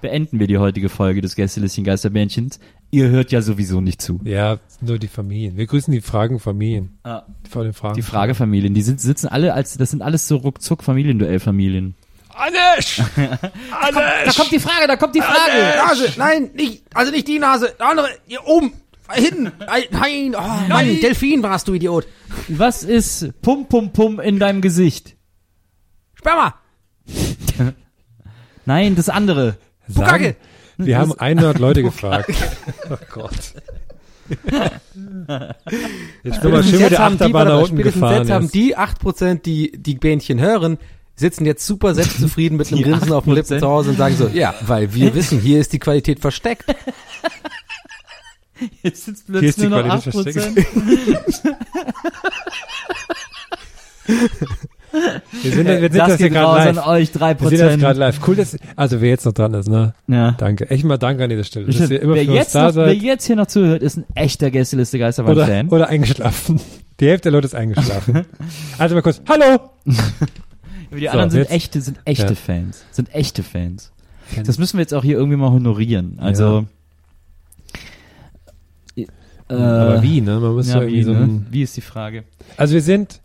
beenden 0.00 0.40
wir 0.40 0.46
die 0.46 0.56
heutige 0.56 0.88
Folge 0.88 1.20
des 1.20 1.36
Gästelistchen 1.36 1.84
Geisterbändchens. 1.84 2.58
Ihr 2.94 3.08
hört 3.08 3.32
ja 3.32 3.42
sowieso 3.42 3.80
nicht 3.80 4.00
zu. 4.00 4.20
Ja, 4.22 4.60
nur 4.80 5.00
die 5.00 5.08
Familien. 5.08 5.56
Wir 5.56 5.66
grüßen 5.66 5.92
die 5.92 6.00
Fragenfamilien. 6.00 6.96
Ah, 7.02 7.22
Vor 7.50 7.64
den 7.64 7.72
Fragen. 7.72 7.96
Die 7.96 8.02
Fragefamilien, 8.02 8.72
die 8.72 8.82
sind, 8.82 9.00
sitzen 9.00 9.26
alle 9.26 9.52
als, 9.52 9.76
das 9.76 9.90
sind 9.90 10.00
alles 10.00 10.28
so 10.28 10.36
ruckzuck 10.36 10.84
Familienduellfamilien. 10.84 11.96
Anisch! 12.28 13.02
Da 14.24 14.32
kommt 14.32 14.52
die 14.52 14.60
Frage, 14.60 14.86
da 14.86 14.94
kommt 14.94 15.16
die 15.16 15.20
Frage! 15.20 15.76
Nase, 15.76 16.12
nein, 16.18 16.50
nicht, 16.54 16.84
also 16.94 17.10
nicht 17.10 17.26
die 17.26 17.40
Nase, 17.40 17.74
der 17.76 17.88
andere, 17.88 18.08
hier 18.28 18.46
oben, 18.46 18.72
hinten, 19.10 19.50
nein, 19.90 20.36
oh 20.36 20.68
Mann, 20.68 21.00
Delfin 21.00 21.42
warst 21.42 21.66
du, 21.66 21.74
Idiot. 21.74 22.06
Was 22.46 22.84
ist 22.84 23.40
Pum 23.42 23.66
Pum 23.68 23.92
Pum 23.92 24.20
in 24.20 24.38
deinem 24.38 24.60
Gesicht? 24.60 25.16
Sperma, 26.14 26.54
Nein, 28.66 28.94
das 28.94 29.08
andere. 29.08 29.56
Sagen, 29.88 30.36
wir 30.76 30.98
haben 30.98 31.12
100 31.18 31.58
Leute 31.58 31.82
gefragt. 31.82 32.30
Oh 32.90 32.96
Gott. 33.10 33.54
Jetzt 36.22 36.42
sind 36.42 36.52
wir 36.52 36.62
schön 36.62 36.80
mit 36.80 36.90
der 36.92 36.98
haben 36.98 37.16
die, 37.16 37.24
Achterbahn 37.24 37.48
nach 37.48 37.60
unten 37.60 37.76
gefahren. 37.76 38.18
jetzt 38.18 38.30
haben 38.30 38.50
die 38.50 38.76
8%, 38.76 39.42
die 39.42 39.72
die 39.76 39.94
Bähnchen 39.94 40.40
hören, 40.40 40.78
sitzen 41.16 41.46
jetzt 41.46 41.66
super 41.66 41.94
selbstzufrieden 41.94 42.56
mit 42.58 42.72
einem 42.72 42.82
Grinsen 42.82 43.12
auf 43.12 43.24
den 43.24 43.34
Lippen 43.34 43.54
8%? 43.56 43.60
zu 43.60 43.68
Hause 43.68 43.90
und 43.90 43.96
sagen 43.96 44.16
so, 44.16 44.28
ja, 44.28 44.54
weil 44.62 44.94
wir 44.94 45.14
wissen, 45.14 45.40
hier 45.40 45.60
ist 45.60 45.72
die 45.72 45.78
Qualität 45.78 46.20
versteckt. 46.20 46.64
Jetzt 48.82 49.04
sitzt 49.04 49.24
Hier 49.28 49.42
ist 49.42 49.56
plötzlich 49.56 49.66
die 49.66 49.68
nur 49.68 49.82
noch 49.82 50.02
Qualität 50.02 50.42
8%. 50.42 51.54
Wir 55.42 55.50
sind, 55.52 55.66
wir 55.66 55.80
sind 55.80 55.94
das 55.96 56.08
das 56.08 56.16
hier 56.18 56.30
gerade 56.30 56.68
an 56.70 56.74
live. 56.76 56.86
euch, 56.86 57.14
Wir 57.14 57.48
sind 57.48 57.68
jetzt 57.70 57.80
gerade 57.80 57.96
3%. 57.96 57.98
live. 57.98 58.20
Cool, 58.28 58.36
dass, 58.36 58.56
also 58.76 59.00
wer 59.00 59.08
jetzt 59.10 59.24
noch 59.26 59.32
dran 59.32 59.52
ist, 59.54 59.68
ne? 59.68 59.92
Ja. 60.06 60.32
Danke. 60.32 60.70
Echt 60.70 60.84
mal 60.84 60.98
danke 60.98 61.24
an 61.24 61.30
dieser 61.30 61.44
Stelle. 61.44 61.66
Dass 61.66 61.90
ihr 61.90 62.00
immer 62.00 62.14
wer, 62.14 62.24
für 62.24 62.32
jetzt 62.32 62.54
da 62.54 62.68
noch, 62.68 62.74
wer 62.76 62.86
seid. 62.86 63.02
jetzt 63.02 63.26
hier 63.26 63.36
noch 63.36 63.46
zuhört, 63.46 63.82
ist 63.82 63.96
ein 63.96 64.04
echter 64.14 64.50
Gästeliste 64.50 64.96
Oder, 64.96 65.06
Geisterbahn-Fan. 65.06 65.68
oder 65.70 65.88
eingeschlafen. 65.88 66.60
Die 67.00 67.06
Hälfte 67.08 67.24
der 67.24 67.32
Leute 67.32 67.46
ist 67.46 67.54
eingeschlafen. 67.54 68.24
Also 68.78 68.94
mal 68.94 69.02
kurz. 69.02 69.20
Hallo! 69.28 69.58
Die 69.84 71.04
So, 71.04 71.08
anderen 71.08 71.30
sind 71.30 71.40
jetzt- 71.40 71.50
echte, 71.52 71.80
sind 71.80 71.98
echte 72.04 72.28
Ja. 72.28 72.34
Fans. 72.34 72.84
Sind 72.92 73.12
echte 73.14 73.42
Fans. 73.42 73.90
Das 74.46 74.58
müssen 74.58 74.76
wir 74.78 74.82
jetzt 74.82 74.94
auch 74.94 75.02
hier 75.02 75.16
irgendwie 75.16 75.36
mal 75.36 75.50
honorieren. 75.50 76.18
Also. 76.20 76.66
Äh, 78.96 79.06
Aber 79.48 80.02
wie, 80.02 80.20
ne? 80.22 80.38
Man 80.40 80.54
muss 80.54 80.68
ja, 80.68 80.76
ja, 80.76 80.80
irgendwie 80.82 80.98
wie, 81.00 81.02
so 81.02 81.12
ne? 81.12 81.46
wie 81.50 81.62
ist 81.62 81.76
die 81.76 81.82
Frage? 81.82 82.24
Also 82.56 82.72
wir 82.74 82.80
sind, 82.80 83.20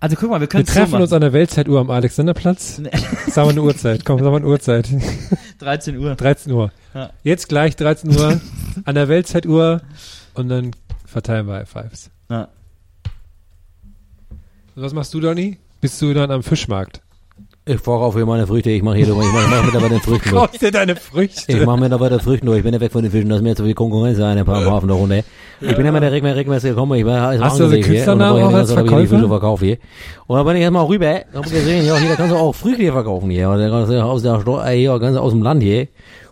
Also 0.00 0.14
guck 0.16 0.30
mal, 0.30 0.36
wir 0.36 0.42
wir 0.42 0.46
können 0.48 0.64
so 0.64 0.72
treffen 0.72 0.92
machen. 0.92 1.02
uns 1.02 1.12
an 1.12 1.20
der 1.22 1.32
Weltzeituhr 1.32 1.80
am 1.80 1.90
Alexanderplatz. 1.90 2.78
Nee. 2.82 2.90
Sagen 3.30 3.48
wir 3.48 3.50
eine 3.50 3.62
Uhrzeit. 3.62 4.04
Komm, 4.04 4.18
sagen 4.20 4.32
wir 4.32 4.36
eine 4.36 4.46
Uhrzeit. 4.46 4.88
13 5.58 5.96
Uhr. 5.96 6.14
13 6.14 6.52
Uhr. 6.52 6.70
Ja. 6.94 7.10
Jetzt 7.24 7.48
gleich 7.48 7.74
13 7.76 8.16
Uhr 8.16 8.40
an 8.84 8.94
der 8.94 9.08
Weltzeituhr 9.08 9.80
und 10.34 10.48
dann 10.48 10.70
verteilen 11.04 11.46
wir 11.46 11.66
Fives. 11.66 12.10
Ja. 12.30 12.48
Und 14.76 14.82
was 14.82 14.92
machst 14.92 15.12
du, 15.14 15.20
Donny? 15.20 15.58
Bist 15.80 16.00
du 16.00 16.14
dann 16.14 16.30
am 16.30 16.42
Fischmarkt? 16.42 17.02
Ich 17.70 17.80
verkaufe 17.80 18.16
hier 18.18 18.24
meine 18.24 18.46
Früchte, 18.46 18.70
ich 18.70 18.82
mache 18.82 18.96
hier, 18.96 19.08
ich 19.08 19.14
mache 19.14 19.46
mach 19.50 19.64
mit 19.66 19.74
dabei 19.74 19.88
den 19.90 20.00
Früchten. 20.00 20.30
durch. 20.30 20.42
Kaufst 20.42 20.62
dir 20.62 20.70
deine 20.70 20.96
Früchte. 20.96 21.52
Ich 21.52 21.66
mache 21.66 21.78
mir 21.78 21.90
dabei 21.90 22.08
den 22.08 22.18
Früchten 22.18 22.46
durch. 22.46 22.58
Ich 22.58 22.64
bin 22.64 22.72
ja 22.72 22.80
weg 22.80 22.90
von 22.90 23.02
den 23.02 23.12
Fischen, 23.12 23.28
das 23.28 23.40
ist 23.40 23.42
mir 23.42 23.54
zu 23.54 23.64
viel 23.64 23.74
Konkurrenz 23.74 24.16
sein, 24.16 24.38
ein 24.38 24.44
paar 24.46 24.62
im 24.62 24.70
Hafen 24.70 24.88
da 24.88 24.94
runter. 24.94 25.22
Ich 25.60 25.76
bin 25.76 25.84
ja 25.84 25.92
mit 25.92 26.02
der 26.02 26.10
Regmer, 26.10 26.34
Regmer 26.34 26.60
gekommen, 26.60 26.98
ich 26.98 27.04
war 27.04 27.34
ist 27.34 27.42
Hast 27.42 27.60
du 27.60 27.68
so 27.68 27.74
angesehen 27.74 27.92
hier, 27.92 28.12
und 28.12 28.18
dann 28.20 28.34
Künstlernamen 28.34 28.38
ich 28.38 28.44
auch 28.44 28.54
als 28.54 28.68
dass 28.70 28.78
ich 28.78 28.84
die 28.84 28.88
Fische 28.88 29.08
Verkäufer? 29.08 29.28
verkaufe 29.28 29.64
hier. 29.66 29.76
Und 30.26 30.36
dann 30.38 30.46
bin 30.46 30.56
ich 30.56 30.62
erstmal 30.62 30.86
rüber, 30.86 31.20
hab 31.34 31.42
gesehen, 31.42 31.86
ja, 31.86 31.96
hier, 31.98 32.08
da 32.08 32.16
kannst 32.16 32.32
du 32.32 32.36
auch 32.36 32.54
Früchte 32.54 32.82
hier 32.82 32.92
verkaufen 32.92 33.28
hier. 33.28 33.50
Und 33.50 33.58
dann 33.58 33.70
kannst 33.70 33.92
du 33.92 34.02
aus 34.02 34.22
der, 34.22 34.42
äh, 34.64 34.78
hier, 34.78 34.98
ganz 34.98 35.18
aus 35.18 35.32
dem 35.32 35.42
Land 35.42 35.62
hier. 35.62 35.88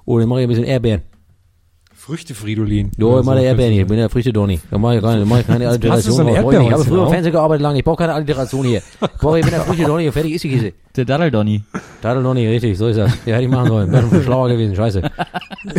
Und 0.06 0.20
dann 0.20 0.28
mache 0.30 0.40
ich 0.40 0.46
ein 0.46 0.48
bisschen 0.48 0.64
Erdbeeren. 0.64 1.02
Früchte 2.06 2.34
Fridolin. 2.36 2.92
Jo, 2.96 3.18
ich 3.18 3.26
mache 3.26 3.40
Erdbeeren 3.40 3.72
hier, 3.72 3.82
ich 3.82 3.88
bin 3.88 3.96
der 3.96 4.08
Früchte 4.08 4.32
Donny. 4.32 4.60
Da 4.70 4.78
mache 4.78 4.94
ich 4.94 5.02
keine, 5.02 5.18
da 5.18 5.24
mache 5.26 5.40
ich 5.40 5.46
keine 5.48 5.68
Alliteration 5.68 6.14
so 6.14 6.22
ich. 6.22 6.36
Ich 6.36 6.72
habe 6.72 6.84
früher 6.84 7.02
im? 7.02 7.08
Fernsehen 7.10 7.32
gearbeitet 7.32 7.62
lange, 7.62 7.78
ich 7.80 7.84
brauche 7.84 7.96
keine 7.96 8.14
Alliteration 8.14 8.64
hier. 8.64 8.78
Ich 8.78 9.08
brauche, 9.18 9.40
ich 9.40 9.44
bin 9.44 9.52
der 9.52 9.62
Früchte 9.62 9.86
Donny 9.86 10.06
und 10.06 10.12
fertig 10.12 10.34
ist 10.34 10.44
die 10.44 10.50
Kiste. 10.50 10.72
Der 10.94 11.04
Daddel 11.04 11.32
Donny. 11.32 11.64
Dadel 12.00 12.22
Donny, 12.22 12.46
richtig, 12.46 12.78
so 12.78 12.86
ist 12.86 12.96
das. 12.96 13.10
Ja, 13.26 13.34
hätte 13.34 13.46
ich 13.46 13.50
machen 13.50 13.66
sollen. 13.66 13.90
Wäre 13.90 14.08
schon 14.08 14.22
schlauer 14.22 14.48
gewesen, 14.48 14.76
scheiße. 14.76 15.02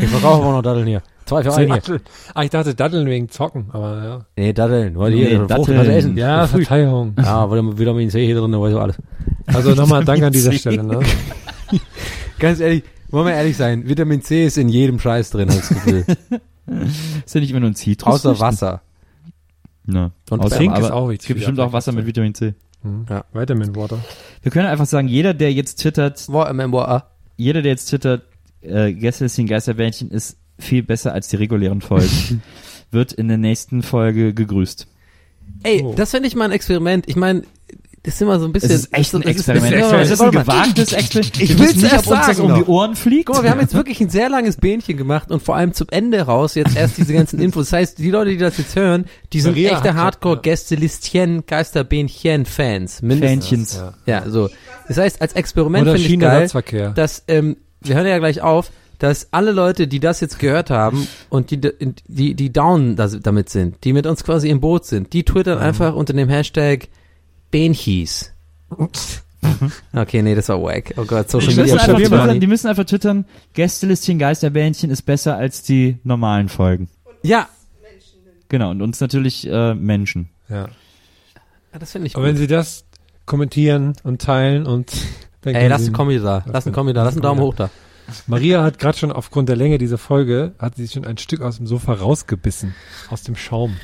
ich 0.00 0.08
verkaufe 0.08 0.42
aber 0.42 0.50
noch 0.50 0.62
Daddeln 0.62 0.88
hier. 0.88 1.02
Zwei 1.26 1.44
für 1.44 1.54
einen 1.54 1.80
hier. 1.80 2.00
Ah, 2.34 2.42
ich 2.42 2.50
dachte 2.50 2.74
Datteln 2.74 3.06
wegen 3.06 3.28
Zocken, 3.28 3.66
aber 3.72 4.04
ja. 4.04 4.26
Nee, 4.36 4.52
Datteln, 4.52 4.98
weil 4.98 5.12
hier, 5.12 5.28
Nee, 5.28 5.36
Frucht 5.46 5.50
Datteln. 5.68 5.84
du 5.84 5.92
essen. 5.92 6.16
Ja, 6.16 6.48
Verteilung. 6.48 7.14
Ja, 7.16 7.48
weil 7.48 7.78
Vitamin 7.78 8.10
C 8.10 8.26
hier 8.26 8.34
drin, 8.34 8.50
weißt 8.60 8.74
du 8.74 8.80
alles. 8.80 8.96
Also 9.46 9.76
nochmal 9.76 10.04
Dank 10.04 10.24
an 10.24 10.32
dieser 10.32 10.50
Stelle, 10.54 10.82
ne? 10.82 10.98
Ganz 12.40 12.58
ehrlich, 12.58 12.82
wollen 13.12 13.26
wir 13.26 13.34
ehrlich 13.34 13.56
sein, 13.56 13.88
Vitamin 13.88 14.22
C 14.22 14.46
ist 14.46 14.58
in 14.58 14.68
jedem 14.68 14.98
Scheiß 14.98 15.30
drin, 15.30 15.48
das 15.48 15.68
Gefühl. 15.68 16.04
Ist 17.26 17.34
ja 17.34 17.40
nicht 17.40 17.50
immer 17.50 17.58
nur 17.60 17.70
ein 17.70 17.74
Zitrus. 17.74 18.24
Außer 18.24 18.38
Wasser. 18.38 18.82
Ne. 19.86 20.12
Und 20.30 20.40
Außer, 20.40 20.60
aber 20.70 20.78
ist 20.86 20.90
auch 20.92 21.08
wichtig 21.08 21.22
Es 21.22 21.26
gibt 21.26 21.38
bestimmt 21.40 21.58
auch 21.58 21.72
Wasser 21.72 21.90
mit 21.90 22.06
Vitamin 22.06 22.32
C. 22.32 22.54
Hm. 22.82 23.06
Ja. 23.08 23.24
Vitamin 23.32 23.74
Water. 23.74 23.98
Wir 24.42 24.52
können 24.52 24.68
einfach 24.68 24.86
sagen, 24.86 25.08
jeder, 25.08 25.34
der 25.34 25.52
jetzt 25.52 25.80
twittert, 25.80 26.24
Boah, 26.28 27.06
jeder, 27.36 27.62
der 27.62 27.72
jetzt 27.72 27.86
twittert, 27.86 28.22
äh, 28.62 28.92
Gästelistchen 28.92 29.46
Geisterbändchen 29.46 30.10
ist 30.10 30.36
viel 30.58 30.82
besser 30.82 31.12
als 31.12 31.28
die 31.28 31.36
regulären 31.36 31.80
Folgen, 31.80 32.42
wird 32.90 33.12
in 33.12 33.28
der 33.28 33.38
nächsten 33.38 33.82
Folge 33.82 34.32
gegrüßt. 34.34 34.86
Ey, 35.62 35.82
Oh. 35.82 35.94
das 35.94 36.12
finde 36.12 36.28
ich 36.28 36.36
mal 36.36 36.44
ein 36.44 36.52
Experiment. 36.52 37.08
Ich 37.08 37.16
meine, 37.16 37.42
das 38.02 38.14
ist 38.14 38.22
immer 38.22 38.38
so 38.40 38.46
ein 38.46 38.52
bisschen. 38.52 38.70
Es 38.70 38.76
ist 38.84 38.94
echt 38.94 39.14
ein 39.14 39.20
das 39.22 39.30
ist- 39.32 39.48
Experiment. 39.48 39.74
das 39.74 39.92
ist- 39.92 39.98
Es 40.00 40.10
ist 40.12 40.20
ein 40.22 40.30
gewagtes 40.30 40.92
Experiment. 40.92 41.40
Ich 41.42 41.48
Wir 41.50 41.58
will's 41.58 41.68
wissen 41.70 41.82
nicht, 41.82 41.92
erst 41.92 42.06
ob 42.06 42.12
uns 42.16 42.26
das 42.26 42.36
sagen 42.38 42.50
um 42.52 42.58
die. 42.58 42.64
Ohren 42.64 42.96
fliegt. 42.96 43.26
Guck 43.26 43.36
mal, 43.36 43.42
wir 43.42 43.50
haben 43.50 43.60
jetzt 43.60 43.74
wirklich 43.74 44.00
ein 44.00 44.08
sehr 44.08 44.28
langes 44.30 44.56
Bähnchen 44.56 44.96
gemacht 44.96 45.30
und 45.30 45.42
vor 45.42 45.56
allem 45.56 45.74
zum 45.74 45.86
Ende 45.90 46.22
raus 46.22 46.54
jetzt 46.54 46.76
erst 46.76 46.96
diese 46.98 47.12
ganzen 47.12 47.38
Infos. 47.42 47.70
Das 47.70 47.78
heißt, 47.78 47.98
die 47.98 48.10
Leute, 48.10 48.30
die 48.30 48.38
das 48.38 48.56
jetzt 48.58 48.74
hören, 48.74 49.04
die 49.32 49.40
sind 49.40 49.52
Maria 49.52 49.72
echte 49.72 49.94
hat- 49.94 49.96
Hardcore-Gäste-Listchen, 49.96 51.44
Geisterbähnchen-Fans. 51.46 53.00
Fähnchens. 53.00 53.82
Ja. 54.06 54.28
So. 54.28 54.48
Das 54.88 54.96
heißt, 54.96 55.20
als 55.22 55.34
Experiment 55.34 55.86
finde 55.88 56.00
ich 56.00 56.18
geil, 56.18 56.92
dass, 56.94 57.22
ähm, 57.28 57.56
wir 57.80 57.94
hören 57.96 58.06
ja 58.06 58.18
gleich 58.18 58.40
auf, 58.40 58.70
dass 58.98 59.28
alle 59.30 59.52
Leute, 59.52 59.88
die 59.88 59.98
das 60.00 60.20
jetzt 60.20 60.38
gehört 60.38 60.68
haben 60.68 61.06
und 61.30 61.50
die, 61.50 61.58
die, 62.06 62.34
die 62.34 62.52
down 62.52 62.96
das, 62.96 63.18
damit 63.22 63.48
sind, 63.48 63.76
die 63.84 63.92
mit 63.94 64.06
uns 64.06 64.24
quasi 64.24 64.50
im 64.50 64.60
Boot 64.60 64.84
sind, 64.84 65.12
die 65.14 65.24
twittern 65.24 65.58
einfach 65.58 65.94
unter 65.94 66.12
dem 66.12 66.28
Hashtag 66.28 66.88
Bähnchis. 67.50 68.32
Okay, 69.92 70.22
nee, 70.22 70.34
das 70.34 70.48
war 70.48 70.62
wack. 70.62 70.94
Oh 70.96 71.04
Gott, 71.04 71.30
Social 71.30 71.48
müssen, 71.48 71.60
Media 71.60 71.74
einfach 71.74 71.98
Shit, 71.98 72.08
twittern, 72.08 72.40
die 72.40 72.46
müssen 72.46 72.68
einfach 72.68 72.84
twittern, 72.84 73.24
Gästelistchen 73.54 74.18
Geisterbändchen 74.18 74.90
ist 74.90 75.02
besser 75.02 75.36
als 75.36 75.62
die 75.62 75.98
normalen 76.04 76.48
Folgen. 76.48 76.88
Ja, 77.22 77.48
Genau, 78.50 78.72
und 78.72 78.82
uns 78.82 79.00
natürlich 79.00 79.46
äh, 79.46 79.74
Menschen. 79.74 80.28
Ja. 80.48 80.68
Ja, 81.72 81.78
das 81.78 81.92
finde 81.92 82.08
ich 82.08 82.16
Aber 82.16 82.24
wenn 82.24 82.32
gut. 82.32 82.40
Sie 82.40 82.46
das 82.48 82.84
kommentieren 83.24 83.94
und 84.02 84.20
teilen 84.20 84.66
und 84.66 84.92
dann 85.42 85.54
Ey, 85.54 85.68
lass 85.68 85.84
einen 85.84 85.92
Kommi 85.92 86.18
da. 86.18 86.44
Lass 86.46 86.66
einen 86.66 86.74
Kommi 86.74 86.92
da. 86.92 87.04
Lass 87.04 87.14
einen 87.14 87.22
Daumen 87.22 87.40
hoch 87.40 87.54
da. 87.54 87.70
Maria 88.26 88.64
hat 88.64 88.80
gerade 88.80 88.98
schon 88.98 89.12
aufgrund 89.12 89.48
der 89.48 89.54
Länge 89.54 89.78
dieser 89.78 89.98
Folge, 89.98 90.52
hat 90.58 90.74
sie 90.74 90.88
schon 90.88 91.04
ein 91.04 91.16
Stück 91.16 91.42
aus 91.42 91.58
dem 91.58 91.68
Sofa 91.68 91.92
rausgebissen. 91.92 92.74
Aus 93.08 93.22
dem 93.22 93.36
Schaum. 93.36 93.76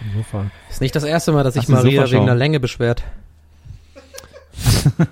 Im 0.00 0.12
Sofa. 0.18 0.50
Ist 0.68 0.80
nicht 0.80 0.94
das 0.94 1.04
erste 1.04 1.32
Mal, 1.32 1.44
dass 1.44 1.54
sich 1.54 1.68
Maria 1.68 2.10
wegen 2.10 2.26
der 2.26 2.34
Länge 2.34 2.60
beschwert. 2.60 3.02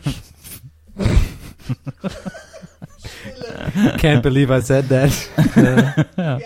Can't 3.99 4.23
believe 4.23 4.51
I 4.51 4.61
said 4.61 4.89
that. 4.89 5.13
ja. 6.17 6.39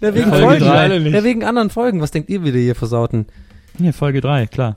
wegen 0.00 0.30
Folge 0.30 0.64
Folgen. 0.64 1.12
Ja, 1.12 1.24
wegen 1.24 1.44
anderen 1.44 1.70
Folgen. 1.70 2.00
Was 2.00 2.10
denkt 2.10 2.30
ihr 2.30 2.42
wieder 2.44 2.58
hier 2.58 2.74
versauten? 2.74 3.26
Hier, 3.78 3.92
Folge 3.92 4.20
3, 4.20 4.46
klar. 4.46 4.76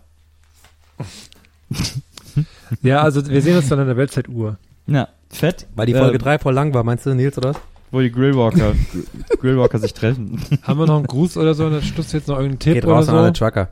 Ja, 2.82 3.02
also 3.02 3.28
wir 3.28 3.42
sehen 3.42 3.58
uns 3.58 3.70
dann 3.70 3.80
an 3.80 3.88
der 3.88 3.98
Weltzeituhr. 3.98 4.58
Ja, 4.88 5.10
fett. 5.30 5.68
Weil 5.76 5.86
die 5.86 5.94
Folge 5.94 6.16
äh, 6.16 6.20
3 6.20 6.40
voll 6.40 6.54
lang 6.54 6.74
war, 6.74 6.84
meinst 6.84 7.06
du, 7.06 7.14
Nils, 7.14 7.38
oder 7.38 7.52
was? 7.52 7.58
Wo 7.92 8.02
die 8.02 8.12
Grillwalker, 8.12 8.74
Grillwalker 9.40 9.80
sich 9.80 9.94
treffen. 9.94 10.42
Haben 10.64 10.80
wir 10.80 10.86
noch 10.88 10.98
einen 10.98 11.08
Gruß 11.08 11.38
oder 11.38 11.54
so? 11.54 11.70
Dann 11.70 11.82
Schluss 11.82 12.12
jetzt 12.12 12.28
noch 12.28 12.36
irgendeinen 12.36 12.60
Tipp 12.60 12.74
Geht 12.76 12.86
oder 12.86 12.94
raus 12.96 13.06
so? 13.06 13.12
an 13.14 13.18
alle 13.20 13.34
Trucker. 13.34 13.70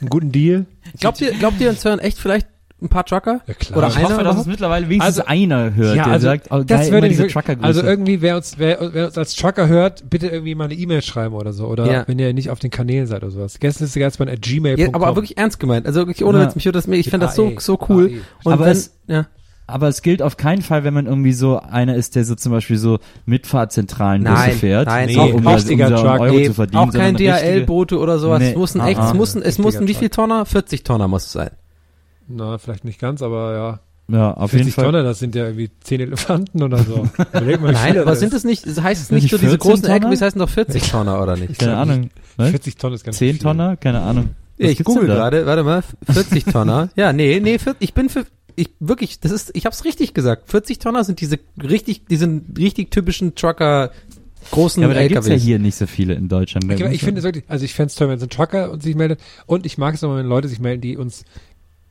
Einen 0.00 0.08
guten 0.10 0.32
Deal? 0.32 0.66
Glaubt 0.98 1.20
ihr, 1.20 1.32
glaubt 1.32 1.60
ihr, 1.60 1.68
uns 1.70 1.84
hören 1.84 1.98
echt 1.98 2.18
vielleicht 2.18 2.48
ein 2.82 2.88
paar 2.88 3.04
Trucker? 3.04 3.42
Ja 3.46 3.52
klar. 3.54 3.78
Oder 3.78 3.88
ich 3.88 3.96
einer 3.98 4.08
hoffe, 4.08 4.24
dass 4.24 4.38
es 4.38 4.46
mittlerweile 4.46 4.88
wenigstens 4.88 5.18
Also- 5.18 5.28
einer 5.28 5.74
hört, 5.74 5.96
Ja, 5.96 6.04
der 6.04 6.12
also, 6.14 6.24
sagt, 6.28 6.46
oh, 6.50 6.62
das 6.64 6.90
würde 6.90 7.08
diese 7.10 7.24
wirklich- 7.24 7.34
Trucker-Grüße. 7.34 7.66
Also 7.66 7.82
irgendwie, 7.82 8.22
wer 8.22 8.36
uns, 8.36 8.58
wer, 8.58 8.78
wer 8.94 9.06
uns 9.08 9.18
als 9.18 9.34
Trucker 9.36 9.68
hört, 9.68 10.08
bitte 10.08 10.28
irgendwie 10.28 10.54
mal 10.54 10.64
eine 10.64 10.74
E-Mail 10.74 11.02
schreiben 11.02 11.34
oder 11.34 11.52
so. 11.52 11.66
Oder 11.66 11.92
Ja. 11.92 12.04
wenn 12.08 12.18
ihr 12.18 12.32
nicht 12.32 12.48
auf 12.48 12.58
den 12.58 12.70
Kanälen 12.70 13.06
seid 13.06 13.22
oder 13.22 13.30
sowas. 13.30 13.60
Gästeliste 13.60 14.00
at 14.30 14.40
gmail.com. 14.40 14.78
Ja, 14.82 14.94
aber 14.94 15.14
wirklich 15.14 15.36
ernst 15.36 15.60
gemeint. 15.60 15.86
Also 15.86 16.00
wirklich 16.00 16.24
ohne 16.24 16.38
Ja. 16.38 16.46
Witz, 16.46 16.54
mich 16.54 16.64
würde 16.64 16.78
das, 16.78 16.88
ich 16.88 17.10
fände 17.10 17.26
das 17.26 17.36
so, 17.36 17.48
AE. 17.48 17.56
so 17.60 17.78
cool. 17.90 18.06
AE. 18.08 18.20
Und 18.44 18.52
Aber 18.54 18.64
wenn, 18.64 18.72
es- 18.72 18.96
ja. 19.08 19.26
Aber 19.70 19.88
es 19.88 20.02
gilt 20.02 20.20
auf 20.22 20.36
keinen 20.36 20.62
Fall, 20.62 20.84
wenn 20.84 20.94
man 20.94 21.06
irgendwie 21.06 21.32
so 21.32 21.58
einer 21.60 21.94
ist, 21.94 22.16
der 22.16 22.24
so 22.24 22.34
zum 22.34 22.52
Beispiel 22.52 22.76
so 22.76 22.98
Mitfahrzentralen 23.26 24.22
Busse 24.24 24.34
Nein, 24.34 24.52
fährt, 24.52 24.86
nein, 24.86 25.06
nee, 25.08 25.16
um, 25.18 25.26
das, 25.32 25.34
um 25.36 25.46
richtiger 25.46 25.88
so 25.88 25.94
einen 25.94 26.04
Truck. 26.04 26.20
Euro 26.20 26.36
Nee, 26.36 26.44
zu 26.46 26.54
verdienen. 26.54 26.82
auch 26.82 26.92
kein 26.92 27.16
DHL-Boote 27.16 27.98
oder 27.98 28.18
sowas. 28.18 28.40
Nee. 28.40 28.50
Es 28.50 28.56
muss 28.56 28.74
ein 28.74 28.80
Ah, 28.80 28.88
echt, 28.88 29.00
es 29.00 29.14
muss, 29.14 29.34
es 29.34 29.44
Richtiger 29.46 29.62
muss 29.62 29.76
ein 29.76 29.88
wie 29.88 29.94
viel 29.94 30.08
Tonner? 30.10 30.44
40 30.46 30.84
Tonner 30.84 31.08
muss 31.08 31.26
es 31.26 31.32
sein. 31.32 31.50
Na, 32.28 32.58
vielleicht 32.58 32.84
nicht 32.84 33.00
ganz, 33.00 33.22
aber 33.22 33.54
ja. 33.54 33.80
Ja, 34.12 34.32
auf 34.34 34.50
40 34.50 34.58
jeden 34.66 34.74
Fall. 34.74 34.84
Tonnen, 34.86 35.04
das 35.04 35.18
sind 35.20 35.34
ja 35.36 35.44
irgendwie 35.44 35.70
10 35.84 36.00
Elefanten 36.00 36.62
oder 36.64 36.78
so. 36.78 37.08
Mal, 37.32 37.72
Nein, 37.72 37.96
aber 37.98 38.10
das 38.10 38.18
sind 38.20 38.30
ist. 38.32 38.38
es 38.38 38.44
nicht, 38.44 38.66
heißt 38.66 39.00
es 39.02 39.10
nicht 39.12 39.22
Nicht 39.22 39.30
so, 39.30 39.36
diese 39.38 39.50
14 39.52 39.58
großen 39.60 39.82
Tonner? 39.84 39.94
LKWs 39.94 40.22
heißen 40.22 40.38
doch 40.40 40.48
40 40.48 40.82
Tonner, 40.90 41.22
oder 41.22 41.36
nicht? 41.36 41.58
Keine 41.60 41.76
Ahnung. 41.76 42.10
Was? 42.36 42.50
40 42.50 42.76
Tonnen 42.76 42.94
ist 42.96 43.04
ganz 43.04 43.18
10 43.18 43.34
viel. 43.34 43.42
Tonner? 43.42 43.76
Keine 43.76 44.00
Ahnung. 44.00 44.30
Was 44.58 44.66
Ja, 44.66 44.72
ich 44.72 44.82
google 44.84 45.06
gerade, 45.06 45.46
warte 45.46 45.62
mal, 45.62 45.82
40 46.10 46.44
Tonner. 46.44 46.88
Ja, 46.96 47.12
nee, 47.12 47.38
nee, 47.40 47.58
40, 47.58 47.76
ich 47.82 47.94
bin 47.94 48.08
für, 48.08 48.24
ich 48.56 48.70
wirklich, 48.80 49.20
das 49.20 49.32
ist, 49.32 49.50
ich 49.54 49.66
hab's 49.66 49.84
richtig 49.84 50.14
gesagt. 50.14 50.50
40 50.50 50.78
Tonner 50.78 51.04
sind 51.04 51.20
diese 51.20 51.38
richtig, 51.62 52.06
die 52.06 52.16
sind 52.16 52.58
richtig 52.58 52.90
typischen 52.90 53.34
Trucker, 53.34 53.90
großen 54.50 54.82
Ja, 54.82 54.88
aber 54.88 54.94
da 54.94 55.06
gibt's 55.06 55.26
LKWs. 55.26 55.42
ja 55.42 55.46
hier 55.48 55.58
nicht 55.58 55.76
so 55.76 55.86
viele 55.86 56.14
in 56.14 56.28
Deutschland. 56.28 56.66
Muss 56.66 56.80
ich 56.80 57.02
finde 57.02 57.18
es 57.18 57.24
wirklich, 57.24 57.44
also 57.48 57.64
ich 57.64 57.74
fände 57.74 57.88
es 57.88 57.94
toll, 57.94 58.08
wenn 58.08 58.18
so 58.18 58.26
ein 58.26 58.30
Trucker 58.30 58.70
uns 58.70 58.84
sich 58.84 58.94
meldet. 58.94 59.20
Und 59.46 59.66
ich 59.66 59.78
mag 59.78 59.94
es 59.94 60.02
immer, 60.02 60.16
wenn 60.16 60.26
Leute 60.26 60.48
sich 60.48 60.60
melden, 60.60 60.80
die 60.80 60.96
uns 60.96 61.24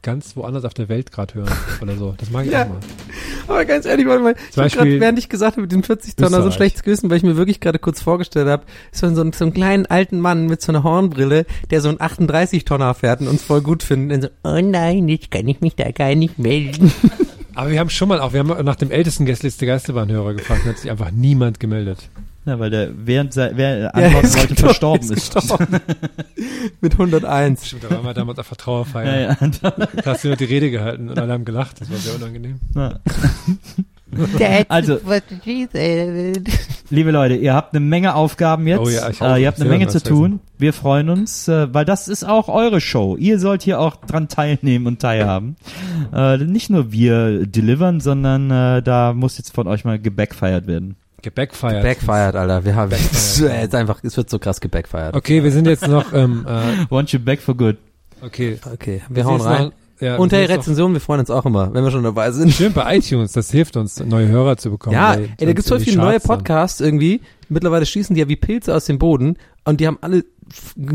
ganz 0.02 0.36
woanders 0.38 0.64
auf 0.66 0.74
der 0.74 0.88
Welt 0.90 1.12
gerade 1.12 1.34
hören 1.34 1.50
oder 1.82 1.96
so. 1.96 2.16
Das 2.18 2.30
mag 2.32 2.46
ich 2.46 2.52
Ja. 2.52 2.64
auch 2.64 2.70
mal. 2.70 2.78
Aber 3.48 3.66
ganz 3.66 3.86
ehrlich, 3.86 4.06
warte 4.08 4.24
mal, 4.24 4.34
ich 4.34 4.58
hab 4.58 4.64
Beispiel 4.64 4.92
grad, 4.94 5.02
während 5.02 5.20
ich 5.20 5.30
gesagt 5.30 5.54
habe, 5.54 5.64
mit 5.64 5.72
den 5.72 5.84
40 5.84 6.16
Tonner 6.16 6.42
so 6.44 6.52
schlechtes 6.52 6.84
Gewissen, 6.84 7.10
weil 7.10 7.18
ich 7.18 7.24
mir 7.24 7.36
wirklich 7.36 7.60
gerade 7.60 7.80
kurz 7.80 8.02
vorgestellt 8.02 8.48
habe, 8.48 8.64
so, 8.92 9.08
so, 9.14 9.30
so 9.32 9.44
einen 9.44 9.54
kleinen 9.54 9.86
alten 9.88 10.20
Mann 10.20 10.46
mit 10.48 10.62
so 10.62 10.72
einer 10.72 10.84
Hornbrille, 10.84 11.46
der 11.70 11.82
so 11.82 11.90
einen 11.90 12.00
38 12.00 12.64
Tonner 12.66 12.94
fährt 12.94 13.22
und 13.22 13.28
uns 13.28 13.44
voll 13.44 13.62
gut 13.62 13.84
findet 13.84 14.16
und 14.18 14.22
so, 14.24 14.30
oh 14.50 14.62
nein, 14.62 15.08
jetzt 15.08 15.32
kann 15.32 15.48
ich 15.48 15.62
mich 15.62 15.76
da 15.76 15.92
gar 15.92 16.14
nicht 16.16 16.40
melden. 16.40 16.92
Aber 17.56 17.72
wir 17.72 17.80
haben 17.80 17.90
schon 17.90 18.08
mal 18.08 18.22
auch, 18.22 18.32
wir 18.32 18.40
haben 18.40 18.64
nach 18.66 18.76
dem 18.78 18.92
ältesten 18.92 19.26
Gästeliste 19.26 19.66
Geisterbahnhörer 19.66 20.34
gefragt 20.36 20.62
und 20.64 20.70
hat 20.70 20.78
sich 20.78 20.90
einfach 20.92 21.12
niemand 21.12 21.60
gemeldet. 21.60 22.10
Ja, 22.50 22.60
weil 22.60 22.70
der 22.72 22.90
während 23.06 23.32
sei- 23.34 23.52
wer 23.54 23.94
antworten 23.96 24.26
ist 24.26 24.38
wollte, 24.40 24.56
verstorben 24.56 25.12
ist 25.12 25.34
gestorben. 25.36 25.68
mit 26.82 26.94
101. 26.94 27.68
Stimmt, 27.68 27.84
da 27.84 27.92
waren 27.92 28.04
wir 28.04 28.14
damals 28.14 28.40
auf 28.40 28.48
der 28.50 28.58
Trauerfeier. 28.58 29.20
Ja, 29.22 29.38
ja. 29.42 29.72
Da 30.04 30.06
hast 30.06 30.24
du 30.24 30.30
noch 30.30 30.38
die 30.38 30.46
Rede 30.46 30.72
gehalten 30.72 31.10
und 31.10 31.20
alle 31.20 31.32
haben 31.34 31.46
gelacht. 31.46 31.80
Das 31.80 31.90
war 31.92 31.98
sehr 31.98 32.16
unangenehm. 32.16 32.60
Ja. 32.76 33.00
Also- 34.70 35.00
Liebe 36.90 37.12
Leute, 37.12 37.36
ihr 37.36 37.54
habt 37.54 37.76
eine 37.76 37.86
Menge 37.86 38.16
Aufgaben 38.16 38.66
jetzt. 38.66 38.80
Oh 38.80 38.90
ja, 38.90 39.10
ich 39.10 39.22
äh, 39.22 39.42
ihr 39.42 39.48
habt 39.48 39.60
eine 39.62 39.70
Menge 39.70 39.88
zu 39.88 40.02
tun. 40.02 40.40
Wir 40.58 40.74
freuen 40.74 41.10
uns, 41.10 41.48
äh, 41.48 41.72
weil 41.72 41.86
das 41.86 42.08
ist 42.08 42.24
auch 42.24 42.50
eure 42.50 42.82
Show. 42.82 43.16
Ihr 43.18 43.38
sollt 43.40 43.62
hier 43.62 43.80
auch 43.80 43.96
dran 43.98 44.28
teilnehmen 44.28 44.88
und 44.88 45.00
teilhaben. 45.00 45.56
Äh, 46.12 46.38
nicht 46.40 46.72
nur 46.72 46.92
wir 46.92 47.46
delivern, 47.46 48.00
sondern 48.00 48.50
äh, 48.50 48.82
da 48.82 49.14
muss 49.14 49.38
jetzt 49.38 49.54
von 49.54 49.68
euch 49.68 49.86
mal 49.86 50.00
gebackfeiert 50.00 50.66
werden. 50.66 50.96
Gebackfired. 51.22 51.84
Backfired, 51.84 52.36
Alter. 52.36 52.66
Wir 52.66 52.76
haben, 52.76 52.92
es 53.12 53.40
ist 53.40 53.76
einfach, 53.76 54.00
es 54.04 54.16
wird 54.18 54.30
so 54.30 54.40
krass 54.40 54.60
gebackfired. 54.62 55.16
Okay, 55.16 55.44
wir 55.44 55.52
sind 55.52 55.68
jetzt 55.68 55.88
noch, 55.88 56.14
ähm, 56.14 56.46
äh, 56.48 56.86
Want 56.90 57.12
you 57.12 57.20
back 57.20 57.40
for 57.42 57.56
good. 57.56 57.78
okay. 58.22 58.60
Okay, 58.74 59.02
wir 59.10 59.24
sind 59.24 59.32
hauen 59.32 59.42
rein. 59.42 59.64
Noch, 59.66 59.72
ja, 60.00 60.14
wir 60.14 60.20
Und 60.20 60.32
Rezension, 60.32 60.94
wir 60.94 61.02
freuen 61.02 61.20
uns 61.20 61.30
auch 61.30 61.46
immer, 61.46 61.74
wenn 61.74 61.84
wir 61.84 61.92
schon 61.92 62.04
dabei 62.04 62.32
sind. 62.32 62.54
Stimmt, 62.54 62.76
bei 62.76 62.98
iTunes, 62.98 63.34
das 63.34 63.52
hilft 63.52 63.76
uns, 63.76 64.00
neue 64.00 64.30
Hörer 64.30 64.56
zu 64.56 64.72
bekommen. 64.72 64.94
Ja, 64.94 65.16
ey, 65.16 65.30
da 65.38 65.46
gibt's 65.48 65.68
voll 65.68 65.82
viele 65.82 65.98
neue 65.98 66.20
dann- 66.20 66.28
Podcasts 66.28 66.80
irgendwie. 66.80 67.22
Mittlerweile 67.50 67.86
schießen 67.86 68.14
die 68.16 68.22
ja 68.22 68.30
wie 68.30 68.38
Pilze 68.38 68.74
aus 68.74 68.86
dem 68.86 68.98
Boden 68.98 69.36
und 69.66 69.82
die 69.82 69.88
haben 69.88 69.98
alle 70.02 70.24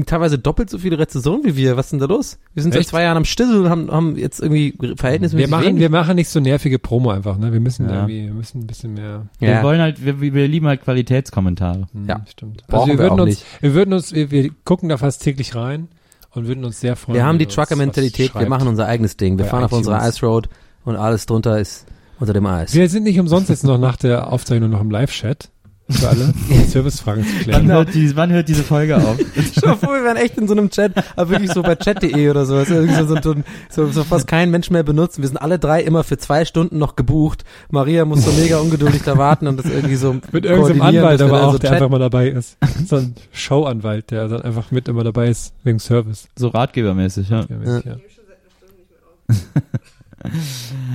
teilweise 0.06 0.38
doppelt 0.38 0.70
so 0.70 0.78
viele 0.78 0.98
Rezensionen 0.98 1.44
wie 1.44 1.56
wir. 1.56 1.76
Was 1.76 1.86
ist 1.86 1.90
denn 1.92 1.98
da 2.00 2.06
los? 2.06 2.38
Wir 2.54 2.62
sind 2.62 2.72
seit 2.72 2.80
Echt? 2.80 2.90
zwei 2.90 3.02
Jahren 3.02 3.16
am 3.16 3.24
Stissel 3.24 3.62
und 3.64 3.68
haben, 3.70 3.90
haben 3.90 4.16
jetzt 4.16 4.40
irgendwie 4.40 4.74
verhältnismäßig 4.96 5.48
Wir 5.48 5.50
machen, 5.56 5.66
wenig. 5.66 5.80
wir 5.80 5.90
machen 5.90 6.16
nicht 6.16 6.28
so 6.28 6.40
nervige 6.40 6.78
Promo 6.78 7.10
einfach, 7.10 7.38
ne? 7.38 7.52
Wir 7.52 7.60
müssen 7.60 7.88
Ja. 7.88 7.94
irgendwie, 8.06 8.26
wir 8.26 8.34
müssen 8.34 8.60
ein 8.62 8.66
bisschen 8.66 8.94
mehr. 8.94 9.26
Wir 9.38 9.48
ja. 9.50 9.62
wollen 9.62 9.80
halt, 9.80 10.04
wir, 10.04 10.20
wir 10.20 10.48
lieben 10.48 10.66
halt 10.66 10.82
Qualitätskommentare. 10.82 11.86
Hm, 11.92 12.06
Ja. 12.08 12.24
stimmt. 12.28 12.66
Brauchen 12.66 12.90
also 12.90 12.92
wir 12.92 12.98
wir 12.98 12.98
würden 13.10 13.20
auch 13.20 13.24
uns, 13.24 13.30
nicht. 13.30 13.46
wir 13.62 13.74
würden 13.74 13.92
uns, 13.94 14.12
wir, 14.14 14.30
wir 14.30 14.50
gucken 14.64 14.88
da 14.88 14.96
fast 14.96 15.22
täglich 15.22 15.54
rein 15.54 15.88
und 16.32 16.46
würden 16.46 16.64
uns 16.64 16.80
sehr 16.80 16.96
freuen. 16.96 17.16
wir 17.16 17.24
haben 17.24 17.38
die 17.38 17.46
Trucker-Mentalität, 17.46 18.34
wir 18.34 18.48
machen 18.48 18.68
unser 18.68 18.86
eigenes 18.86 19.16
Ding. 19.16 19.38
Wir 19.38 19.44
Bei 19.44 19.50
fahren 19.50 19.64
auf 19.64 19.72
unserer. 19.72 20.06
Ice 20.08 20.24
Road 20.26 20.48
und 20.84 20.96
alles 20.96 21.26
drunter 21.26 21.58
ist 21.60 21.86
unter 22.20 22.32
dem 22.32 22.46
Eis. 22.46 22.74
Wir 22.74 22.88
sind 22.88 23.04
nicht 23.04 23.18
umsonst 23.20 23.48
jetzt 23.50 23.64
noch 23.64 23.78
nach 23.78 23.96
der 23.96 24.32
Aufzeichnung 24.32 24.70
noch 24.70 24.80
im 24.80 24.90
Live-Chat 24.90 25.50
für 25.90 26.08
alle, 26.08 26.32
um 26.50 26.64
Servicefragen 26.64 27.24
zu 27.24 27.30
Wann 27.34 27.42
klären. 27.42 27.66
hört, 27.72 27.94
die, 27.94 28.16
wann 28.16 28.32
hört 28.32 28.48
diese 28.48 28.62
Folge 28.62 28.96
auf? 28.96 29.18
Stell 29.52 29.72
dir 29.72 29.76
vor, 29.76 29.94
wir 29.94 30.04
wären 30.04 30.16
echt 30.16 30.38
in 30.38 30.48
so 30.48 30.54
einem 30.54 30.70
Chat, 30.70 30.92
aber 31.14 31.30
wirklich 31.30 31.52
so 31.52 31.62
bei 31.62 31.74
chat.de 31.74 32.30
oder 32.30 32.46
so, 32.46 32.56
irgendwie 32.56 32.94
so, 33.04 33.16
so, 33.20 33.34
so, 33.68 33.86
so 33.90 34.04
fast 34.04 34.26
kein 34.26 34.50
Mensch 34.50 34.70
mehr 34.70 34.82
benutzen. 34.82 35.22
Wir 35.22 35.28
sind 35.28 35.36
alle 35.36 35.58
drei 35.58 35.82
immer 35.82 36.02
für 36.02 36.16
zwei 36.16 36.44
Stunden 36.44 36.78
noch 36.78 36.96
gebucht. 36.96 37.44
Maria 37.70 38.04
muss 38.06 38.24
so 38.24 38.32
mega 38.32 38.58
ungeduldig 38.58 39.02
da 39.02 39.18
warten 39.18 39.46
und 39.46 39.58
das 39.58 39.66
irgendwie 39.66 39.96
so 39.96 40.14
Mit 40.32 40.44
irgendeinem 40.44 40.78
koordinieren, 40.78 40.96
Anwalt 41.04 41.22
aber 41.22 41.42
auch, 41.42 41.52
so 41.52 41.58
der 41.58 41.72
einfach 41.72 41.90
mal 41.90 41.98
dabei 41.98 42.28
ist. 42.28 42.56
So 42.86 42.96
ein 42.96 43.14
Showanwalt, 43.32 44.10
der 44.10 44.28
dann 44.28 44.42
einfach 44.42 44.70
mit 44.70 44.88
immer 44.88 45.04
dabei 45.04 45.28
ist, 45.28 45.52
wegen 45.64 45.78
Service. 45.78 46.28
So 46.36 46.48
ratgebermäßig, 46.48 47.28
ja. 47.28 47.44
Ja, 47.48 47.56
mäßig, 47.56 47.84
ja. 47.84 47.96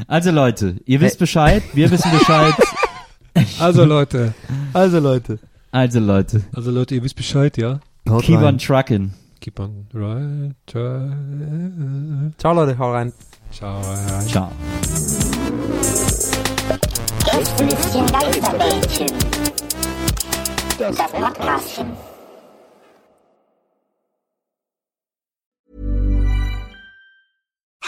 Also 0.07 0.31
Leute, 0.31 0.77
ihr 0.85 1.01
wisst 1.01 1.19
Bescheid, 1.19 1.61
wir 1.73 1.91
wissen 1.91 2.09
Bescheid. 2.11 2.55
Also 3.59 3.85
Leute, 3.85 4.33
Also 4.73 4.99
Leute. 4.99 5.39
Also 5.71 5.99
Leute, 5.99 6.41
also 6.53 6.71
Leute, 6.71 6.95
ihr 6.95 7.03
wisst 7.03 7.15
Bescheid, 7.15 7.57
ja? 7.57 7.79
Haut 8.09 8.23
keep 8.23 8.37
rein. 8.37 8.45
on 8.45 8.57
trucking. 8.57 9.13
Keep 9.39 9.59
on 9.59 9.87
right. 9.93 10.55
try- 10.65 12.31
Ciao 12.37 12.53
Leute, 12.53 12.77
hau 12.77 12.91
rein. 12.91 13.13
Ciao. 13.51 13.79
ja. 13.81 14.19
Ciao. 14.27 14.51
Gästelistchen 17.25 18.05
Geisterbällchen. 18.07 19.07
Das 20.79 20.95
Podcastchen. 20.97 21.87